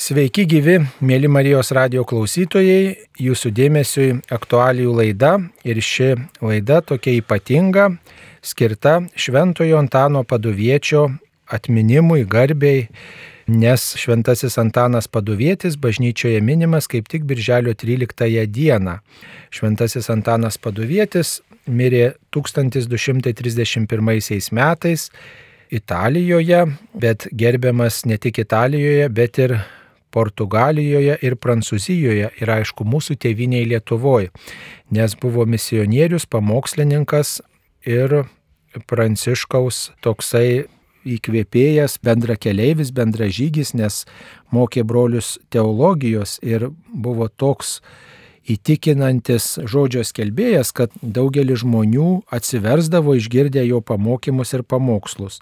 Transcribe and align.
Sveiki 0.00 0.46
gyvi, 0.48 0.78
mėly 1.04 1.28
Marijos 1.28 1.74
radio 1.76 2.06
klausytojai, 2.08 2.94
jūsų 3.20 3.50
dėmesiui 3.52 4.24
aktualijų 4.32 4.94
laida 4.96 5.34
ir 5.60 5.76
ši 5.84 6.14
laida 6.40 6.78
tokia 6.80 7.18
ypatinga, 7.18 8.00
skirta 8.40 9.04
Šventojo 9.12 9.76
Antano 9.76 10.24
Paduviečio 10.24 11.02
atminimui, 11.52 12.24
garbiai, 12.24 12.88
nes 13.44 13.84
Šventasis 14.00 14.56
Antanas 14.62 15.04
Paduvietis 15.04 15.76
bažnyčioje 15.76 16.40
minimas 16.40 16.88
kaip 16.88 17.04
tik 17.12 17.28
Birželio 17.28 17.76
13 17.76 18.48
dieną. 18.48 19.04
Šventasis 19.52 20.08
Antanas 20.08 20.56
Paduvietis 20.56 21.42
mirė 21.68 22.14
1231 22.32 23.84
metais 24.56 25.10
Italijoje, 25.68 26.64
bet 26.96 27.28
gerbiamas 27.36 28.06
ne 28.08 28.16
tik 28.16 28.40
Italijoje, 28.40 29.12
bet 29.12 29.38
ir 29.44 29.60
Portugalijoje 30.10 31.16
ir 31.22 31.36
Prancūzijoje 31.38 32.32
ir 32.40 32.52
aišku 32.56 32.86
mūsų 32.86 33.16
tėviniai 33.22 33.68
Lietuvoje, 33.70 34.30
nes 34.90 35.16
buvo 35.20 35.46
misionierius, 35.46 36.26
pamokslininkas 36.26 37.38
ir 37.86 38.24
Pranciškaus 38.86 39.90
toksai 40.04 40.66
įkvėpėjas, 41.08 41.98
bendra 42.04 42.36
keleivis, 42.36 42.92
bendra 42.92 43.30
žygis, 43.32 43.72
nes 43.74 44.04
mokė 44.52 44.84
brolius 44.84 45.38
teologijos 45.50 46.38
ir 46.42 46.68
buvo 46.92 47.28
toks 47.28 47.80
įtikinantis 48.50 49.58
žodžio 49.68 50.04
skelbėjas, 50.06 50.72
kad 50.76 50.94
daugelis 51.02 51.62
žmonių 51.62 52.22
atsiversdavo 52.34 53.16
išgirdę 53.18 53.64
jo 53.66 53.80
pamokymus 53.80 54.54
ir 54.56 54.64
pamokslus. 54.64 55.40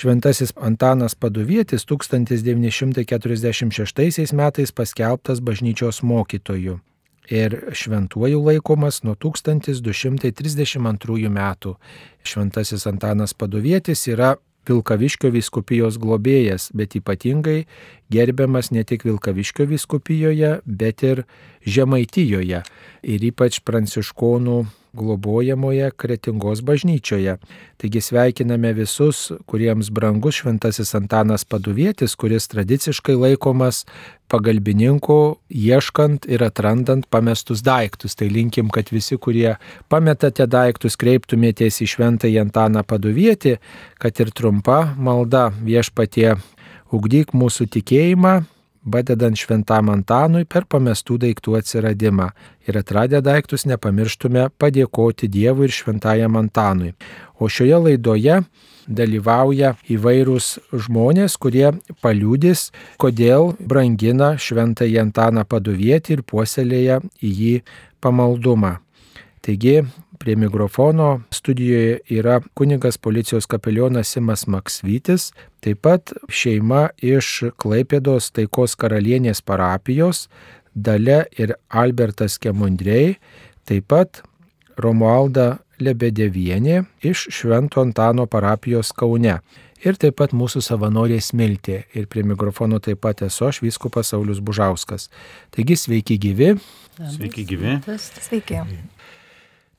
Šventasis 0.00 0.52
Antanas 0.56 1.14
Paduvietis 1.14 1.86
1946 1.86 4.32
metais 4.32 4.72
paskelbtas 4.72 5.40
bažnyčios 5.40 6.02
mokytoju 6.02 6.80
ir 7.28 7.64
šventuoju 7.72 8.44
laikomas 8.46 9.02
nuo 9.02 9.14
1232 9.14 11.28
metų. 11.28 11.74
Šventasis 12.24 12.86
Antanas 12.86 13.34
Paduvietis 13.34 14.08
yra 14.08 14.36
Vilkaviškio 14.68 15.30
viskupijos 15.36 15.98
globėjas, 16.00 16.70
bet 16.72 16.96
ypatingai 16.96 17.66
gerbiamas 18.08 18.70
ne 18.72 18.84
tik 18.84 19.04
Vilkaviškio 19.04 19.66
viskupijoje, 19.68 20.60
bet 20.64 21.02
ir 21.02 21.24
Žemaitijoje 21.68 22.62
ir 23.02 23.20
ypač 23.34 23.60
pranciškonų 23.60 24.79
globojamoje 24.92 25.90
Kretingos 25.96 26.60
bažnyčioje. 26.60 27.36
Taigi 27.80 28.00
sveikiname 28.00 28.72
visus, 28.76 29.30
kuriems 29.46 29.90
brangus 29.90 30.40
šventasis 30.40 30.94
Antanas 30.94 31.44
Paduvietis, 31.44 32.14
kuris 32.14 32.48
tradiciškai 32.52 33.14
laikomas 33.14 33.84
pagalbininku, 34.30 35.38
ieškant 35.50 36.28
ir 36.30 36.44
atrandant 36.46 37.08
pamestus 37.10 37.64
daiktus. 37.66 38.14
Tai 38.14 38.28
linkim, 38.30 38.70
kad 38.70 38.92
visi, 38.92 39.18
kurie 39.18 39.56
pametate 39.88 40.46
daiktus, 40.46 40.98
kreiptumėtės 41.00 41.82
į 41.82 41.90
šventąjį 41.94 42.40
Antaną 42.44 42.84
Paduvietį, 42.86 43.58
kad 43.98 44.22
ir 44.22 44.32
trumpa 44.36 44.82
malda 44.98 45.48
viešpatie 45.64 46.34
ugdyk 46.90 47.34
mūsų 47.34 47.70
tikėjimą 47.78 48.40
padedant 48.84 49.36
šventam 49.36 49.90
Antanui 49.92 50.46
per 50.48 50.64
pamestų 50.70 51.18
daiktų 51.24 51.58
atsiradimą 51.58 52.30
ir 52.68 52.78
atradę 52.80 53.20
daiktus 53.24 53.66
nepamirštume 53.68 54.48
padėkoti 54.60 55.28
Dievui 55.28 55.68
ir 55.68 55.74
šventajam 55.74 56.38
Antanui. 56.40 56.94
O 57.40 57.48
šioje 57.48 57.80
laidoje 57.84 58.40
dalyvauja 58.90 59.74
įvairūs 59.90 60.50
žmonės, 60.72 61.36
kurie 61.40 61.70
paliūdys, 62.02 62.70
kodėl 63.00 63.54
brangina 63.60 64.34
šventąjį 64.40 65.00
Antaną 65.04 65.46
paduvietį 65.48 66.18
ir 66.18 66.22
puoselėja 66.26 67.00
į 67.20 67.34
jį 67.40 67.56
pamaldumą. 68.00 68.78
Taigi 69.40 69.80
Prie 70.20 70.36
mikrofono 70.36 71.20
studijoje 71.30 71.98
yra 72.08 72.40
kunigas 72.54 72.98
policijos 72.98 73.46
kapelionas 73.46 74.08
Simas 74.08 74.46
Maksvytis, 74.46 75.32
taip 75.60 75.80
pat 75.80 76.12
šeima 76.28 76.90
iš 77.00 77.30
Klaipėdos 77.56 78.28
taikos 78.36 78.76
karalienės 78.76 79.40
parapijos, 79.40 80.26
Dale 80.74 81.22
ir 81.40 81.54
Albertas 81.72 82.36
Kemundrei, 82.36 83.16
taip 83.64 83.88
pat 83.88 84.20
Romualda 84.76 85.48
Lebedevienė 85.80 86.84
iš 87.00 87.24
Švento 87.40 87.80
Antano 87.80 88.28
parapijos 88.28 88.92
Kaune. 88.92 89.38
Ir 89.80 89.96
taip 89.96 90.20
pat 90.20 90.36
mūsų 90.36 90.60
savanorė 90.60 91.16
Smiltė. 91.24 91.86
Ir 91.96 92.12
prie 92.12 92.28
mikrofono 92.28 92.76
taip 92.84 93.00
pat 93.08 93.24
esu 93.24 93.48
aš, 93.48 93.64
Vyskupas 93.64 94.12
Saulis 94.12 94.44
Bužauskas. 94.44 95.08
Taigi 95.48 95.80
sveiki 95.80 96.20
gyvi. 96.20 96.54
Sveiki 97.16 97.48
gyvi. 97.48 97.78
Sveiki. 97.96 98.66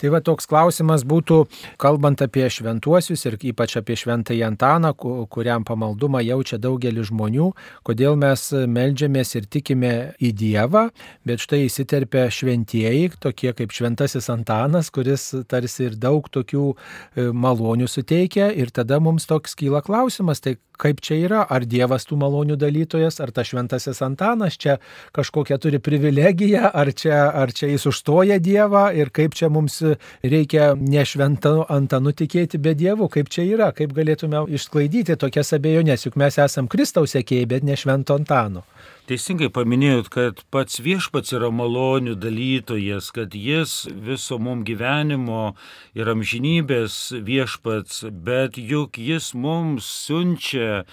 Tai 0.01 0.09
va 0.09 0.17
toks 0.25 0.47
klausimas 0.49 1.03
būtų, 1.05 1.43
kalbant 1.81 2.23
apie 2.25 2.47
šventuosius 2.49 3.27
ir 3.29 3.35
ypač 3.51 3.75
apie 3.77 3.93
šventąjį 3.99 4.41
Antaną, 4.47 4.95
kuriam 4.97 5.61
pamaldumą 5.67 6.23
jaučia 6.25 6.57
daugelis 6.57 7.11
žmonių, 7.11 7.51
kodėl 7.85 8.17
mes 8.17 8.47
melžiamės 8.65 9.35
ir 9.37 9.45
tikime 9.45 9.93
į 10.17 10.31
Dievą, 10.41 10.87
bet 11.27 11.45
štai 11.45 11.67
įsiterpia 11.67 12.25
šventieji, 12.33 13.11
tokie 13.21 13.53
kaip 13.53 13.75
šventasis 13.77 14.31
Antanas, 14.33 14.89
kuris 14.89 15.27
tarsi 15.51 15.91
ir 15.91 15.99
daug 16.01 16.25
tokių 16.33 16.65
e, 16.73 17.29
malonių 17.29 17.85
suteikia 17.91 18.49
ir 18.57 18.73
tada 18.73 18.97
mums 18.97 19.29
toks 19.29 19.53
kyla 19.59 19.83
klausimas, 19.85 20.41
tai 20.41 20.57
kaip 20.81 21.01
čia 21.05 21.19
yra, 21.27 21.43
ar 21.45 21.65
Dievas 21.69 22.07
tų 22.09 22.17
malonių 22.21 22.57
dalytojas, 22.59 23.19
ar 23.23 23.31
ta 23.35 23.45
šventasis 23.47 24.01
Antanas 24.05 24.57
čia 24.61 24.77
kažkokią 25.15 25.59
turi 25.61 25.81
privilegiją, 25.83 26.71
ar 26.73 26.91
čia, 26.97 27.23
ar 27.29 27.53
čia 27.55 27.71
jis 27.71 27.87
užstoja 27.91 28.39
Dievą 28.41 28.87
ir 28.97 29.13
kaip 29.13 29.37
čia 29.37 29.51
mums 29.53 29.81
reikia 30.23 30.73
ne 30.79 31.05
šventą 31.05 31.67
Antanu 31.69 32.15
tikėti 32.17 32.61
be 32.61 32.75
Dievo, 32.77 33.09
kaip 33.11 33.29
čia 33.33 33.45
yra, 33.45 33.71
kaip 33.77 33.93
galėtume 33.97 34.45
išsklaidyti 34.57 35.19
tokias 35.21 35.53
abejonės, 35.57 36.07
juk 36.07 36.17
mes 36.19 36.39
esame 36.41 36.71
Kristaus 36.71 37.15
sekėjai, 37.17 37.49
bet 37.55 37.67
ne 37.67 37.77
švento 37.77 38.17
Antano. 38.17 38.65
Teisingai 39.09 39.49
paminėjot, 39.49 40.07
kad 40.13 40.41
pats 40.53 40.77
viešpats 40.85 41.33
yra 41.33 41.49
malonių 41.51 42.13
dalytojas, 42.21 43.09
kad 43.15 43.33
jis 43.33 43.73
viso 43.91 44.37
mums 44.37 44.67
gyvenimo 44.67 45.55
ir 45.97 46.11
amžinybės 46.13 46.99
viešpats, 47.25 48.05
bet 48.11 48.61
juk 48.61 49.01
jis 49.01 49.33
mums 49.33 49.89
siunčia 50.05 50.85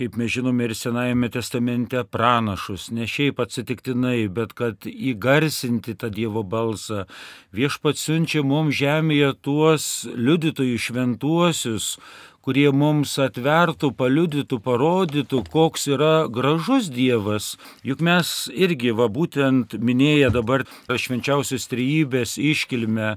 kaip 0.00 0.16
mes 0.16 0.30
žinome 0.32 0.64
ir 0.64 0.72
Senajame 0.72 1.28
testamente 1.28 2.00
pranašus, 2.08 2.86
ne 2.96 3.04
šiaip 3.04 3.42
atsitiktinai, 3.44 4.30
bet 4.32 4.54
kad 4.56 4.86
įgarsinti 4.88 5.92
tą 6.00 6.08
Dievo 6.14 6.40
balsą. 6.40 7.02
Viešpats 7.52 8.06
siunčia 8.06 8.40
mums 8.40 8.78
žemėje 8.78 9.34
tuos 9.44 9.90
liudytojų 10.08 10.80
šventuosius, 10.80 11.90
kurie 12.44 12.70
mums 12.72 13.12
atvertų, 13.20 13.92
paliudytų, 13.96 14.60
parodytų, 14.64 15.42
koks 15.52 15.86
yra 15.92 16.14
gražus 16.32 16.88
Dievas. 16.92 17.54
Juk 17.86 18.02
mes 18.04 18.48
irgi, 18.52 18.94
va 18.96 19.10
būtent 19.12 19.76
minėję 19.76 20.32
dabar 20.34 20.66
švenčiausios 20.88 21.68
trejybės 21.70 22.38
iškilmę, 22.40 23.16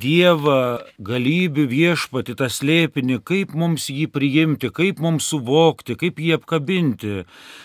Dievą, 0.00 0.86
galybių 1.02 1.64
viešpati, 1.66 2.36
tą 2.38 2.46
slėpinį, 2.46 3.16
kaip 3.26 3.56
mums 3.58 3.88
jį 3.90 4.06
priimti, 4.14 4.70
kaip 4.70 5.00
mums 5.02 5.26
suvokti, 5.32 5.96
kaip 5.98 6.20
jį 6.22 6.36
apkabinti. 6.38 7.24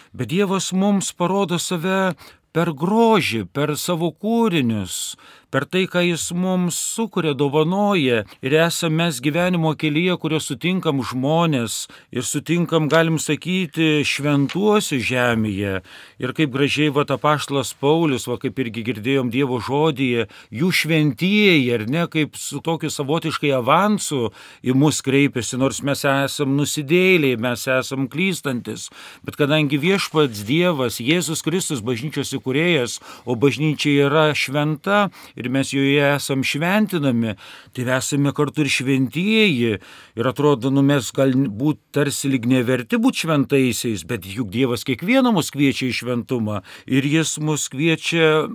Bet 0.09 0.31
Dievas 0.33 0.71
mums 0.73 1.11
parodo 1.13 1.59
save 1.61 2.15
per 2.55 2.71
grožį, 2.73 3.45
per 3.53 3.75
savo 3.77 4.09
kūrinius, 4.09 5.15
per 5.55 5.63
tai, 5.71 5.85
ką 5.87 6.01
Jis 6.03 6.33
mums 6.35 6.75
sukuria, 6.75 7.31
dovanoja 7.31 8.25
ir 8.43 8.59
esame 8.59 9.05
mes 9.05 9.21
gyvenimo 9.23 9.71
kelyje, 9.79 10.15
kurio 10.19 10.39
sutinkam 10.43 11.01
žmonės 11.03 11.85
ir 12.15 12.25
sutinkam, 12.27 12.89
galim 12.91 13.15
sakyti, 13.21 14.01
šventuosius 14.07 15.03
žemėje. 15.07 15.81
Ir 16.19 16.33
kaip 16.35 16.51
gražiai 16.51 16.91
va 16.95 17.05
ta 17.07 17.15
paštlas 17.21 17.73
Paulius, 17.79 18.25
va 18.27 18.37
kaip 18.41 18.59
irgi 18.63 18.83
girdėjom 18.87 19.31
Dievo 19.31 19.59
žodyje, 19.63 20.25
jų 20.51 20.71
šventieji, 20.79 21.71
ar 21.75 21.85
ne, 21.91 22.05
kaip 22.11 22.39
su 22.39 22.61
tokiu 22.65 22.91
savotiškai 22.91 23.53
avansu 23.55 24.31
į 24.65 24.75
mus 24.75 24.99
kreipiasi, 25.05 25.59
nors 25.61 25.79
mes 25.85 26.03
esam 26.07 26.55
nusidėliai, 26.59 27.39
mes 27.39 27.67
esam 27.77 28.09
klystantis. 28.11 28.89
Bet 29.27 29.39
kadangi 29.39 29.79
viešpats 29.79 30.43
Dievas, 30.47 30.99
Jėzus 31.03 31.43
Kristus, 31.45 31.83
bažnyčios 31.85 32.35
įkūrėjas, 32.39 32.99
o 33.23 33.39
bažnyčia 33.39 34.07
yra 34.07 34.27
šventa 34.35 35.05
ir 35.45 35.53
mes 35.53 35.71
joje 35.73 36.03
esam 36.15 36.43
šventinami, 36.45 37.35
tai 37.75 37.87
esame 37.97 38.33
kartu 38.35 38.65
ir 38.65 38.71
šventieji. 38.73 39.79
Ir 40.17 40.29
atrodo, 40.29 40.71
nu 40.73 40.83
mes 40.85 41.11
galbūt 41.15 41.81
tarsi 41.95 42.31
lyg 42.33 42.49
neverti 42.49 42.99
būti 43.01 43.25
šventaisiais, 43.25 44.05
bet 44.09 44.27
juk 44.27 44.51
Dievas 44.53 44.85
kiekvieną 44.87 45.35
mus 45.35 45.53
kviečia 45.53 45.89
į 45.89 45.99
šventumą 46.01 46.61
ir 46.89 47.07
jis 47.07 47.37
mus 47.43 47.69
kviečia 47.71 48.47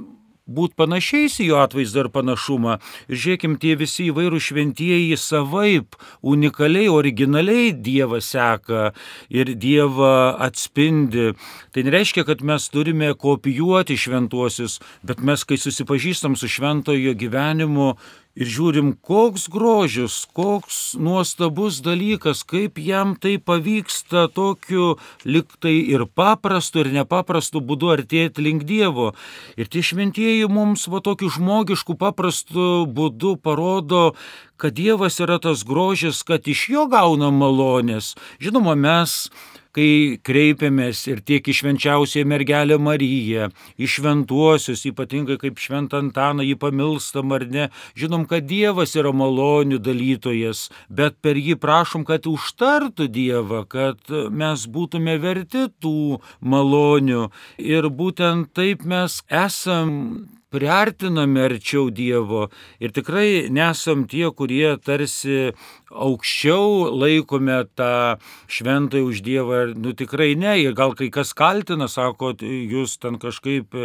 būti 0.50 0.76
panašiais 0.80 1.38
į 1.40 1.50
jo 1.50 1.60
atvaizdą 1.62 2.04
ir 2.04 2.10
panašumą. 2.14 2.78
Ir 3.08 3.20
žiūrėkim, 3.22 3.56
tie 3.62 3.76
visi 3.80 4.08
įvairūs 4.10 4.50
šventieji 4.50 5.18
savaip, 5.20 5.98
unikaliai, 6.22 6.90
originaliai 6.92 7.72
Dievą 7.72 8.20
seka 8.24 8.90
ir 9.30 9.54
Dievą 9.54 10.36
atspindi. 10.42 11.30
Tai 11.74 11.86
nereiškia, 11.86 12.26
kad 12.28 12.42
mes 12.46 12.68
turime 12.72 13.12
kopijuoti 13.14 13.98
šventuosius, 14.00 14.80
bet 15.06 15.22
mes, 15.22 15.46
kai 15.46 15.60
susipažįstam 15.60 16.36
su 16.36 16.50
šventojo 16.50 17.14
gyvenimu, 17.18 17.94
ir 18.38 18.48
žiūrim, 18.50 18.92
koks 19.02 19.48
grožis, 19.50 20.22
koks 20.36 20.94
nuostabus 21.00 21.80
dalykas, 21.84 22.42
kaip 22.46 22.78
jam 22.78 23.16
tai 23.18 23.36
pavyksta 23.42 24.28
tokiu 24.34 24.96
liktai 25.24 25.76
ir 25.90 26.06
paprastu, 26.06 26.84
ir 26.84 26.92
nepaprastu 26.94 27.62
būdu 27.64 27.90
artėti 27.96 28.44
link 28.46 28.64
Dievo. 28.68 29.12
Ir 29.58 29.70
tie 29.70 29.82
šventieji 29.82 30.48
mums 30.50 30.86
va 30.88 31.02
tokiu 31.04 31.30
žmogišku, 31.32 31.98
paprastu 31.98 32.86
būdu 32.86 33.36
parodo, 33.42 34.14
kad 34.60 34.76
Dievas 34.76 35.18
yra 35.20 35.40
tas 35.42 35.64
grožis, 35.66 36.22
kad 36.22 36.46
iš 36.46 36.68
jo 36.70 36.86
gaunam 36.90 37.40
malonės. 37.40 38.14
Žinoma, 38.38 38.76
mes 38.78 39.30
kai 39.76 40.18
kreipiamės 40.26 41.02
ir 41.10 41.20
tiek 41.26 41.46
į 41.46 41.54
švenčiausią 41.60 42.24
mergelę 42.28 42.78
Mariją, 42.82 43.50
į 43.78 43.90
šventuosius, 43.94 44.84
ypatingai 44.90 45.38
kaip 45.40 45.60
šventą 45.62 46.00
Antaną 46.00 46.46
jį 46.46 46.56
pamilstam 46.60 47.34
ar 47.36 47.46
ne, 47.50 47.68
žinom, 47.98 48.26
kad 48.30 48.48
Dievas 48.50 48.96
yra 48.98 49.12
malonių 49.14 49.80
dalytojas, 49.84 50.68
bet 50.88 51.20
per 51.22 51.38
jį 51.38 51.58
prašom, 51.60 52.06
kad 52.08 52.26
užtartų 52.30 53.10
Dievą, 53.12 53.64
kad 53.70 54.10
mes 54.30 54.66
būtume 54.70 55.16
verti 55.22 55.68
tų 55.82 56.20
malonių. 56.40 57.28
Ir 57.60 57.90
būtent 57.94 58.52
taip 58.56 58.86
mes 58.88 59.20
esam 59.28 60.30
priartiname 60.50 61.46
arčiau 61.46 61.88
Dievo 61.94 62.48
ir 62.82 62.92
tikrai 62.94 63.48
nesam 63.54 64.06
tie, 64.10 64.28
kurie 64.34 64.76
tarsi 64.82 65.52
aukščiau 65.90 66.90
laikome 67.00 67.58
tą 67.78 68.20
šventąjį 68.50 69.08
už 69.10 69.22
Dievą. 69.26 69.60
Nu 69.78 69.94
tikrai 69.96 70.34
ne, 70.38 70.56
ir 70.62 70.76
gal 70.78 70.94
kai 70.98 71.10
kas 71.14 71.32
kaltina, 71.36 71.88
sako, 71.90 72.34
jūs 72.42 72.98
ten 73.02 73.18
kažkaip 73.22 73.76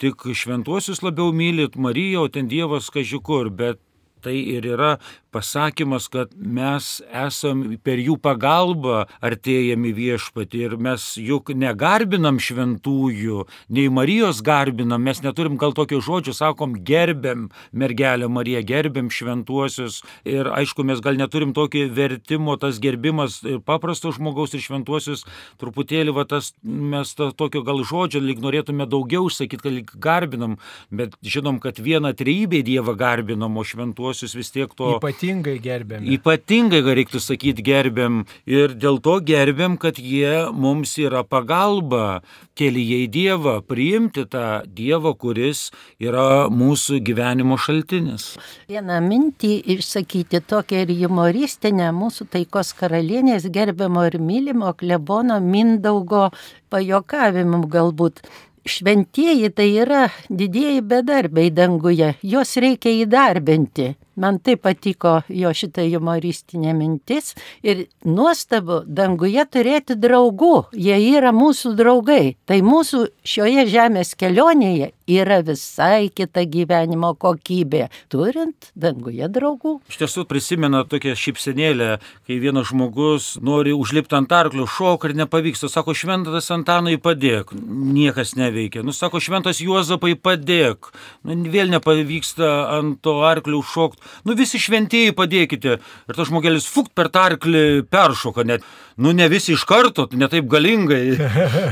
tik 0.00 0.26
šventuosius 0.32 1.04
labiau 1.04 1.34
mylit 1.36 1.76
Mariją, 1.76 2.26
o 2.28 2.32
ten 2.32 2.48
Dievas 2.48 2.92
kažkur, 2.92 3.50
bet 3.50 3.80
tai 4.22 4.36
ir 4.56 4.66
yra 4.74 4.96
pasakymas, 5.30 6.08
kad 6.10 6.32
mes 6.34 7.00
esam 7.14 7.62
per 7.84 8.00
jų 8.02 8.16
pagalbą 8.22 9.04
artėjami 9.24 9.92
viešpati 9.94 10.64
ir 10.66 10.76
mes 10.82 11.04
juk 11.20 11.52
negarbinam 11.54 12.40
šventųjų, 12.42 13.44
nei 13.70 13.90
Marijos 13.92 14.42
garbinam, 14.46 15.02
mes 15.06 15.22
neturim 15.22 15.58
gal 15.60 15.74
tokio 15.76 16.00
žodžio, 16.04 16.34
sakom, 16.36 16.74
gerbėm 16.86 17.48
mergelę 17.70 18.28
Mariją, 18.30 18.62
gerbėm 18.66 19.10
šventuosius 19.14 20.00
ir 20.28 20.50
aišku, 20.50 20.84
mes 20.86 21.02
gal 21.04 21.18
neturim 21.20 21.54
tokio 21.56 21.86
vertimo, 21.94 22.56
tas 22.60 22.80
gerbimas 22.82 23.40
paprasto 23.66 24.12
žmogaus 24.14 24.54
ir 24.56 24.64
šventuosius, 24.64 25.24
truputėlį 25.62 26.16
va 26.16 26.26
tas, 26.28 26.52
mes 26.62 27.14
to, 27.14 27.30
tokio 27.36 27.62
gal 27.66 27.84
žodžio 27.86 28.22
lyg 28.24 28.42
norėtume 28.42 28.88
daugiau 28.90 29.30
sakyti, 29.30 29.62
kad 29.62 29.74
lyg 29.74 29.94
garbinam, 30.02 30.58
bet 30.90 31.14
žinom, 31.22 31.62
kad 31.62 31.78
vieną 31.78 32.12
trejybę 32.18 32.64
Dievą 32.66 32.96
garbinam, 32.98 33.56
o 33.56 33.64
šventuosius 33.66 34.09
vis 34.36 34.50
tiek 34.54 34.72
to... 34.76 34.96
Ypatingai 34.98 35.56
gerbėm. 35.62 36.06
Ypatingai, 36.16 36.82
reiktų 37.00 37.20
sakyti, 37.22 37.64
gerbėm. 37.66 38.24
Ir 38.50 38.74
dėl 38.74 39.00
to 39.04 39.18
gerbėm, 39.24 39.76
kad 39.80 39.98
jie 40.00 40.50
mums 40.52 40.96
yra 41.00 41.22
pagalba 41.24 42.20
kelyje 42.58 42.98
į 43.06 43.08
Dievą, 43.14 43.54
priimti 43.64 44.26
tą 44.28 44.62
Dievą, 44.66 45.14
kuris 45.18 45.68
yra 46.02 46.48
mūsų 46.52 47.00
gyvenimo 47.06 47.56
šaltinis. 47.60 48.34
Vieną 48.70 49.00
mintį 49.06 49.54
išsakyti 49.76 50.42
tokią 50.50 50.84
ir 50.84 50.94
humoristinę 51.00 51.90
mūsų 51.96 52.28
taikos 52.34 52.74
karalienės 52.76 53.48
gerbiamo 53.52 54.04
ir 54.10 54.18
mylimo 54.20 54.74
klebono 54.76 55.40
Mindaugo 55.40 56.28
pajokavimų 56.70 57.64
galbūt. 57.70 58.22
Šventieji 58.70 59.50
tai 59.50 59.68
yra 59.82 60.04
didieji 60.30 60.82
bedarbiai 60.92 61.50
danguje, 61.50 62.12
juos 62.22 62.54
reikia 62.62 62.92
įdarbinti. 63.02 63.88
Man 64.20 64.38
tai 64.44 64.58
patiko 64.60 65.14
jo 65.32 65.48
šitą 65.56 65.86
humoristinė 65.88 66.74
mintis 66.76 67.32
ir 67.64 67.86
nuostabu 68.04 68.82
danguje 68.84 69.46
turėti 69.48 69.96
draugų, 69.96 70.66
jie 70.76 70.98
yra 71.14 71.32
mūsų 71.32 71.72
draugai. 71.78 72.34
Tai 72.44 72.58
mūsų 72.66 73.06
šioje 73.24 73.64
žemės 73.72 74.12
kelionėje 74.20 74.90
yra 75.10 75.40
visai 75.46 76.10
kita 76.12 76.44
gyvenimo 76.44 77.14
kokybė, 77.16 77.86
turint 78.12 78.68
danguje 78.76 79.30
draugų. 79.32 79.78
Iš 79.88 80.02
tiesų 80.02 80.26
prisimena 80.28 80.84
tokią 80.84 81.16
šypsenėlę, 81.18 81.96
kai 82.28 82.38
vienas 82.44 82.68
žmogus 82.70 83.32
nori 83.40 83.72
užlipti 83.72 84.18
ant 84.20 84.36
arklio, 84.36 84.68
šok 84.68 85.08
ir 85.08 85.16
nepavyksta, 85.22 85.72
sako 85.72 85.96
šventas 85.96 86.52
Antanai 86.52 86.98
padėk, 87.00 87.54
niekas 87.56 88.36
neveikia, 88.36 88.84
nu 88.84 88.92
sako 88.92 89.22
šventas 89.22 89.64
Juozapai 89.64 90.12
padėk, 90.20 90.92
nu, 91.24 91.40
vėl 91.50 91.72
nepavyksta 91.72 92.52
ant 92.76 93.00
to 93.00 93.20
arklio 93.26 93.64
užšokti 93.64 94.09
nu 94.24 94.36
visi 94.38 94.60
šventieji 94.60 95.16
padėkite. 95.16 95.80
Ir 95.80 96.18
tas 96.18 96.30
žmogelis 96.30 96.68
fukt 96.70 96.94
per 96.94 97.10
tarklį 97.12 97.84
peršoka 97.90 98.46
net. 98.46 98.66
Nu 99.00 99.12
ne 99.16 99.28
visi 99.32 99.54
iš 99.54 99.62
karto, 99.64 100.04
ne 100.12 100.26
taip 100.28 100.44
galingai. 100.52 101.14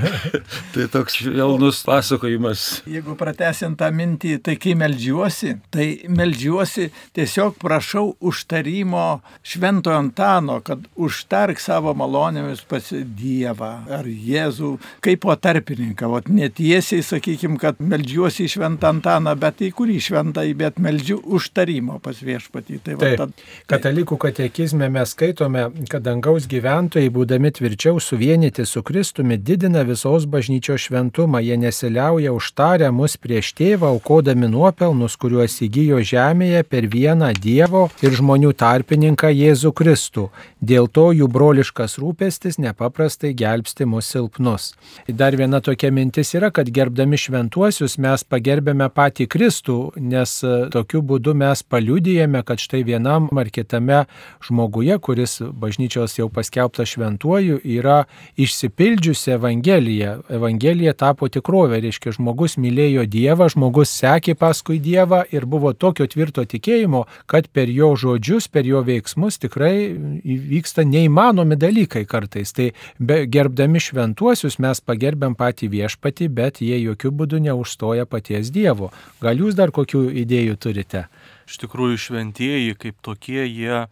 tai 0.73 0.87
toks 0.89 1.19
jaunus 1.27 1.83
pasakojimas. 1.85 2.63
Jeigu 2.89 3.17
pratesiant 3.21 3.77
tą 3.77 3.91
mintį, 3.93 4.39
tai 4.47 4.55
kai 4.57 4.73
melžiuosi, 4.79 5.53
tai 5.75 5.89
melžiuosi 6.09 6.87
tiesiog 7.19 7.59
prašau 7.61 8.15
užtarimo 8.31 9.21
šventojo 9.45 9.99
Antano, 9.99 10.61
kad 10.65 10.87
užtark 10.97 11.61
savo 11.61 11.93
malonėmis 11.99 12.63
pas 12.71 12.89
Dievą 12.97 13.75
ar 13.99 14.09
Jėzų 14.09 14.73
kaip 15.05 15.27
po 15.27 15.37
tarpininką. 15.37 16.09
Vat 16.15 16.33
netiesiai 16.33 17.05
sakykime, 17.05 17.61
kad 17.61 17.83
melžiuosi 17.83 18.47
į 18.47 18.55
šventą 18.57 18.95
Antaną, 18.95 19.37
bet 19.37 19.61
į 19.67 19.75
kurį 19.77 19.99
šventąjį, 20.09 20.57
bet 20.65 20.81
melžiu 20.81 21.21
užtarimo 21.37 22.01
pas 22.01 22.18
viešpatį. 22.25 22.79
Tai, 22.85 22.97
Taip, 23.01 23.17
tad. 23.21 23.45
Katalikų 23.71 24.19
katekizme 24.21 24.89
mes 24.93 25.13
skaitome, 25.15 25.69
kad 25.91 26.05
dangaus 26.07 26.49
gyventojai, 26.51 27.11
būdami 27.15 27.53
tvirčiau 27.57 28.01
suvienyti 28.03 28.67
su 28.67 28.83
Kristumi, 28.87 29.39
didina 29.39 29.85
visos 29.89 30.27
bažnyčios 30.31 30.89
šventumą, 30.89 31.41
jie 31.45 31.59
nesiliauja 31.61 32.33
užtarę 32.37 32.91
mus 32.95 33.17
prieš 33.21 33.53
tėvą, 33.59 33.93
aukodami 33.95 34.51
nuopelnus, 34.51 35.17
kuriuos 35.21 35.59
įgyjo 35.67 36.03
žemėje 36.03 36.65
per 36.69 36.89
vieną 36.91 37.33
Dievo 37.39 37.87
ir 38.03 38.17
žmonių 38.19 38.53
tarpininką 38.59 39.31
Jėzų 39.33 39.73
Kristų. 39.79 40.29
Dėl 40.61 40.89
to 40.91 41.09
jų 41.15 41.29
broliškas 41.31 41.99
rūpestis 42.03 42.59
nepaprastai 42.59 43.35
gelbsti 43.39 43.87
mus 43.87 44.09
silpnus. 44.11 44.73
Dar 45.09 45.37
viena 45.39 45.61
tokia 45.65 45.93
mintis 45.95 46.35
yra, 46.35 46.51
kad 46.55 46.71
gerbdami 46.75 47.19
šventuosius 47.21 47.99
mes 48.03 48.25
pagerbėme 48.25 48.89
patį 48.95 49.29
Kristų, 49.31 49.79
nes 49.97 50.39
tokiu 50.75 51.03
būdu 51.03 51.35
mes 51.39 51.63
paliudijame, 51.63 52.08
girdėjome, 52.09 52.43
kad 52.45 52.59
štai 52.59 52.83
vienam 52.85 53.29
ar 53.37 53.51
kitame 53.51 54.07
žmoguje, 54.45 54.99
kuris 54.99 55.41
bažnyčios 55.41 56.19
jau 56.19 56.29
paskelbtas 56.29 56.89
šventuoju, 56.95 57.61
yra 57.65 58.07
išsipildžiusi 58.37 59.35
Evangelija. 59.37 60.19
Evangelija 60.29 60.95
tapo 60.95 61.29
tikrovė, 61.29 61.81
reiškia, 61.83 62.15
žmogus 62.17 62.57
mylėjo 62.57 63.05
Dievą, 63.07 63.49
žmogus 63.53 63.91
sekė 63.93 64.35
paskui 64.39 64.79
Dievą 64.79 65.25
ir 65.31 65.47
buvo 65.47 65.73
tokio 65.73 66.07
tvirto 66.07 66.45
tikėjimo, 66.45 67.07
kad 67.27 67.49
per 67.53 67.69
jo 67.69 67.95
žodžius, 67.97 68.49
per 68.49 68.67
jo 68.67 68.83
veiksmus 68.83 69.39
tikrai 69.39 69.93
įvyksta 70.25 70.85
neįmanomi 70.89 71.57
dalykai 71.57 72.07
kartais. 72.09 72.53
Tai 72.53 72.71
gerbdami 72.99 73.81
šventuosius 73.81 74.59
mes 74.59 74.81
pagerbėm 74.81 75.37
patį 75.37 75.69
viešpatį, 75.77 76.29
bet 76.29 76.63
jie 76.65 76.79
jokių 76.81 77.13
būdų 77.13 77.45
neužstoja 77.51 78.07
paties 78.07 78.53
Dievo. 78.55 78.93
Gal 79.21 79.39
jūs 79.39 79.59
dar 79.59 79.75
kokių 79.75 80.09
idėjų 80.25 80.57
turite? 80.57 81.09
Iš 81.49 81.59
tikrųjų 81.65 81.99
šventieji 82.09 82.77
kaip 82.79 83.01
tokie, 83.05 83.43
jie 83.49 83.87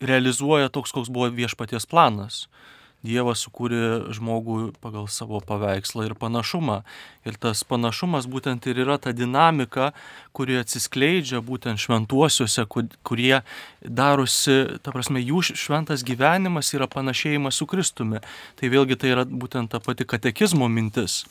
realizuoja 0.00 0.70
toks, 0.72 0.94
koks 0.94 1.10
buvo 1.12 1.30
viešpaties 1.34 1.88
planas. 1.90 2.46
Dievas 3.00 3.40
sukūrė 3.46 4.12
žmogų 4.12 4.74
pagal 4.84 5.06
savo 5.08 5.38
paveikslą 5.40 6.04
ir 6.04 6.14
panašumą. 6.20 6.82
Ir 7.24 7.38
tas 7.40 7.62
panašumas 7.64 8.28
būtent 8.28 8.68
ir 8.68 8.82
yra 8.84 8.98
ta 9.00 9.14
dinamika, 9.16 9.94
kuri 10.36 10.58
atsiskleidžia 10.60 11.40
būtent 11.40 11.80
šventuosiuose, 11.80 12.66
kurie 12.68 13.40
darosi, 13.80 14.58
ta 14.84 14.92
prasme, 14.92 15.24
jų 15.24 15.40
šventas 15.56 16.04
gyvenimas 16.04 16.74
yra 16.76 16.90
panašėjimas 16.92 17.56
su 17.56 17.68
Kristumi. 17.72 18.20
Tai 18.60 18.74
vėlgi 18.76 19.00
tai 19.00 19.16
yra 19.16 19.24
būtent 19.24 19.72
ta 19.72 19.80
pati 19.80 20.04
katekizmo 20.04 20.68
mintis 20.68 21.22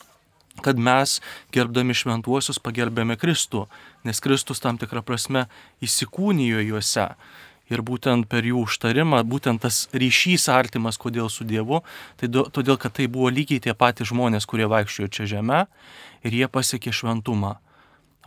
kad 0.64 0.78
mes, 0.78 1.18
gerbdami 1.54 1.94
šventuosius, 1.96 2.60
pagerbėme 2.62 3.16
Kristų, 3.20 3.66
nes 4.04 4.20
Kristus 4.20 4.60
tam 4.60 4.80
tikrą 4.80 5.04
prasme 5.06 5.46
įsikūnijo 5.84 6.64
juose. 6.66 7.06
Ir 7.70 7.84
būtent 7.86 8.26
per 8.26 8.42
jų 8.42 8.64
užtarimą, 8.66 9.22
būtent 9.30 9.62
tas 9.62 9.84
ryšys 9.94 10.48
artimas, 10.50 10.98
kodėl 10.98 11.30
su 11.30 11.46
Dievu, 11.46 11.84
tai 12.18 12.26
do, 12.26 12.42
todėl, 12.50 12.74
kad 12.82 12.96
tai 12.98 13.06
buvo 13.06 13.30
lygiai 13.30 13.62
tie 13.62 13.76
patys 13.78 14.10
žmonės, 14.10 14.48
kurie 14.50 14.66
vaikščiojo 14.66 15.10
čia 15.14 15.28
žemė 15.36 15.60
ir 16.26 16.34
jie 16.34 16.48
pasiekė 16.50 16.90
šventumą. 16.90 17.60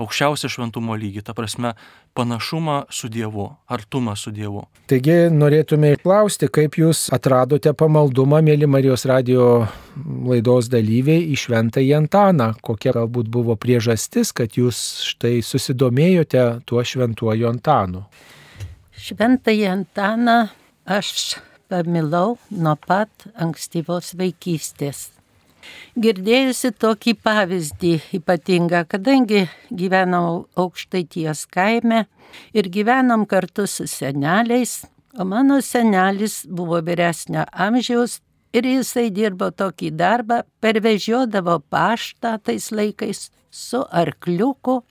Aukščiausią 0.02 0.50
šventumo 0.50 0.96
lygį, 0.98 1.22
ta 1.26 1.36
prasme 1.38 1.74
panašumą 2.18 2.84
su 2.94 3.10
Dievu, 3.14 3.46
artumą 3.70 4.16
su 4.18 4.34
Dievu. 4.34 4.66
Taigi 4.90 5.30
norėtume 5.34 5.94
klausti, 6.02 6.50
kaip 6.54 6.78
jūs 6.82 7.06
atradote 7.14 7.74
pamaldumą, 7.78 8.42
mėly 8.46 8.70
Marijos 8.70 9.06
radio 9.10 9.68
laidos 10.30 10.70
dalyviai, 10.74 11.28
į 11.34 11.38
Šventąjį 11.46 11.96
Antaną. 12.02 12.52
Kokia 12.66 12.96
galbūt 12.98 13.30
buvo 13.34 13.58
priežastis, 13.60 14.34
kad 14.36 14.58
jūs 14.58 14.82
štai 15.14 15.40
susidomėjote 15.46 16.46
tuo 16.70 16.84
Šventuoju 16.84 17.50
Antanu? 17.54 18.06
Šventąjį 19.04 19.68
Antaną 19.72 20.38
aš 20.90 21.38
pamilau 21.72 22.38
nuo 22.52 22.76
pat 22.78 23.30
ankstyvos 23.40 24.14
vaikystės 24.20 25.13
girdėjusi 26.00 26.74
tokį 26.80 27.14
pavyzdį 27.24 27.94
ypatingą, 28.20 28.84
kadangi 28.90 29.46
gyvenau 29.72 30.46
aukštaities 30.60 31.46
kaime 31.54 32.06
ir 32.54 32.70
gyvenom 32.74 33.28
kartu 33.30 33.68
su 33.68 33.88
seneliais, 33.88 34.84
o 35.18 35.26
mano 35.26 35.62
senelis 35.62 36.44
buvo 36.50 36.82
vyresnio 36.82 37.46
amžiaus 37.52 38.20
ir 38.54 38.66
jisai 38.70 39.10
dirbo 39.14 39.50
tokį 39.52 39.92
darbą, 39.98 40.42
pervežiodavo 40.62 41.60
paštą 41.74 42.38
tais 42.46 42.72
laikais 42.72 43.30
su 43.54 43.84
arkliuku 43.92 44.82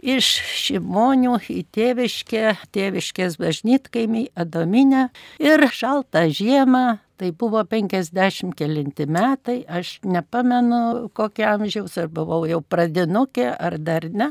iš 0.00 0.26
šimonių 0.64 1.36
į 1.52 1.60
tėviškę, 1.74 2.44
tėviškės 2.72 3.36
bažnytkaimį, 3.40 4.30
Adominę 4.34 5.08
ir 5.42 5.66
šaltą 5.68 6.26
žiemą 6.32 7.00
Tai 7.20 7.28
buvo 7.36 7.60
50 7.68 8.54
kelinti 8.56 9.04
metai, 9.04 9.58
aš 9.68 9.98
nepamenu 10.08 11.10
kokią 11.12 11.50
amžiaus, 11.52 11.98
ar 12.00 12.06
buvau 12.08 12.46
jau 12.48 12.62
pradinukė, 12.64 13.44
ar 13.60 13.76
dar 13.76 14.06
ne. 14.08 14.30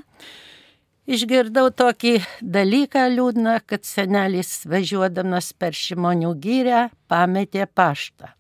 Išgirdau 1.06 1.70
tokį 1.70 2.16
dalyką 2.42 3.04
liūdną, 3.14 3.60
kad 3.70 3.86
senelis 3.86 4.64
važiuodamas 4.70 5.52
per 5.54 5.78
Šimonių 5.78 6.34
gyrę 6.42 6.88
pametė 7.06 7.70
paštą. 7.70 8.34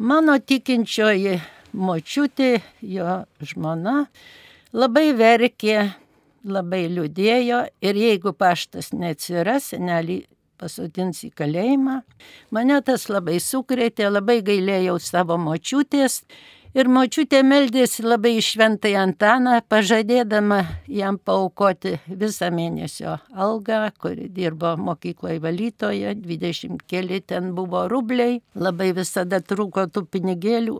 Mano 0.00 0.38
tikinčioji 0.40 1.36
močiutė, 1.76 2.62
jo 2.80 3.22
žmona, 3.44 4.06
labai 4.72 5.10
verkė, 5.20 5.78
labai 6.48 6.86
liūdėjo 6.96 7.64
ir 7.84 8.04
jeigu 8.08 8.32
paštas 8.32 8.94
neatsiras, 8.96 9.68
senelį 9.74 10.22
pasodins 10.62 11.24
į 11.26 11.32
kalėjimą. 11.38 12.00
Mane 12.54 12.80
tas 12.86 13.08
labai 13.10 13.40
sukrėtė, 13.42 14.08
labai 14.12 14.40
gailėjau 14.46 14.98
savo 15.02 15.38
močiutės. 15.40 16.22
Ir 16.72 16.88
močiutė 16.88 17.42
meldėsi 17.44 18.00
labai 18.00 18.38
šventai 18.40 18.94
Antaną, 18.96 19.58
pažadėdama 19.68 20.62
jam 20.88 21.18
paukoti 21.20 21.98
visą 22.08 22.48
mėnesio 22.48 23.18
algą, 23.36 23.82
kuri 24.00 24.30
dirbo 24.32 24.70
mokykloje 24.80 25.42
valytoje, 25.44 26.14
20 26.24 26.80
keli 26.88 27.20
ten 27.20 27.52
buvo 27.58 27.84
rubliai, 27.92 28.40
labai 28.56 28.94
visada 28.96 29.42
trūko 29.44 29.84
tų 29.92 30.06
pinigėlių 30.16 30.78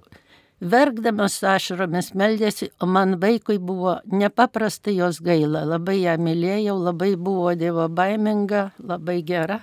verkdamas 0.62 1.40
ašaromis 1.42 2.12
meldėsi, 2.18 2.70
o 2.80 2.86
man 2.86 3.16
vaikui 3.22 3.58
buvo 3.58 3.96
nepaprastai 4.06 4.94
jos 4.96 5.18
gaila, 5.24 5.64
labai 5.66 5.98
ją 6.04 6.16
mylėjau, 6.22 6.78
labai 6.78 7.12
buvo 7.16 7.52
Dievo 7.58 7.88
baiminga, 7.90 8.70
labai 8.78 9.20
gera. 9.26 9.60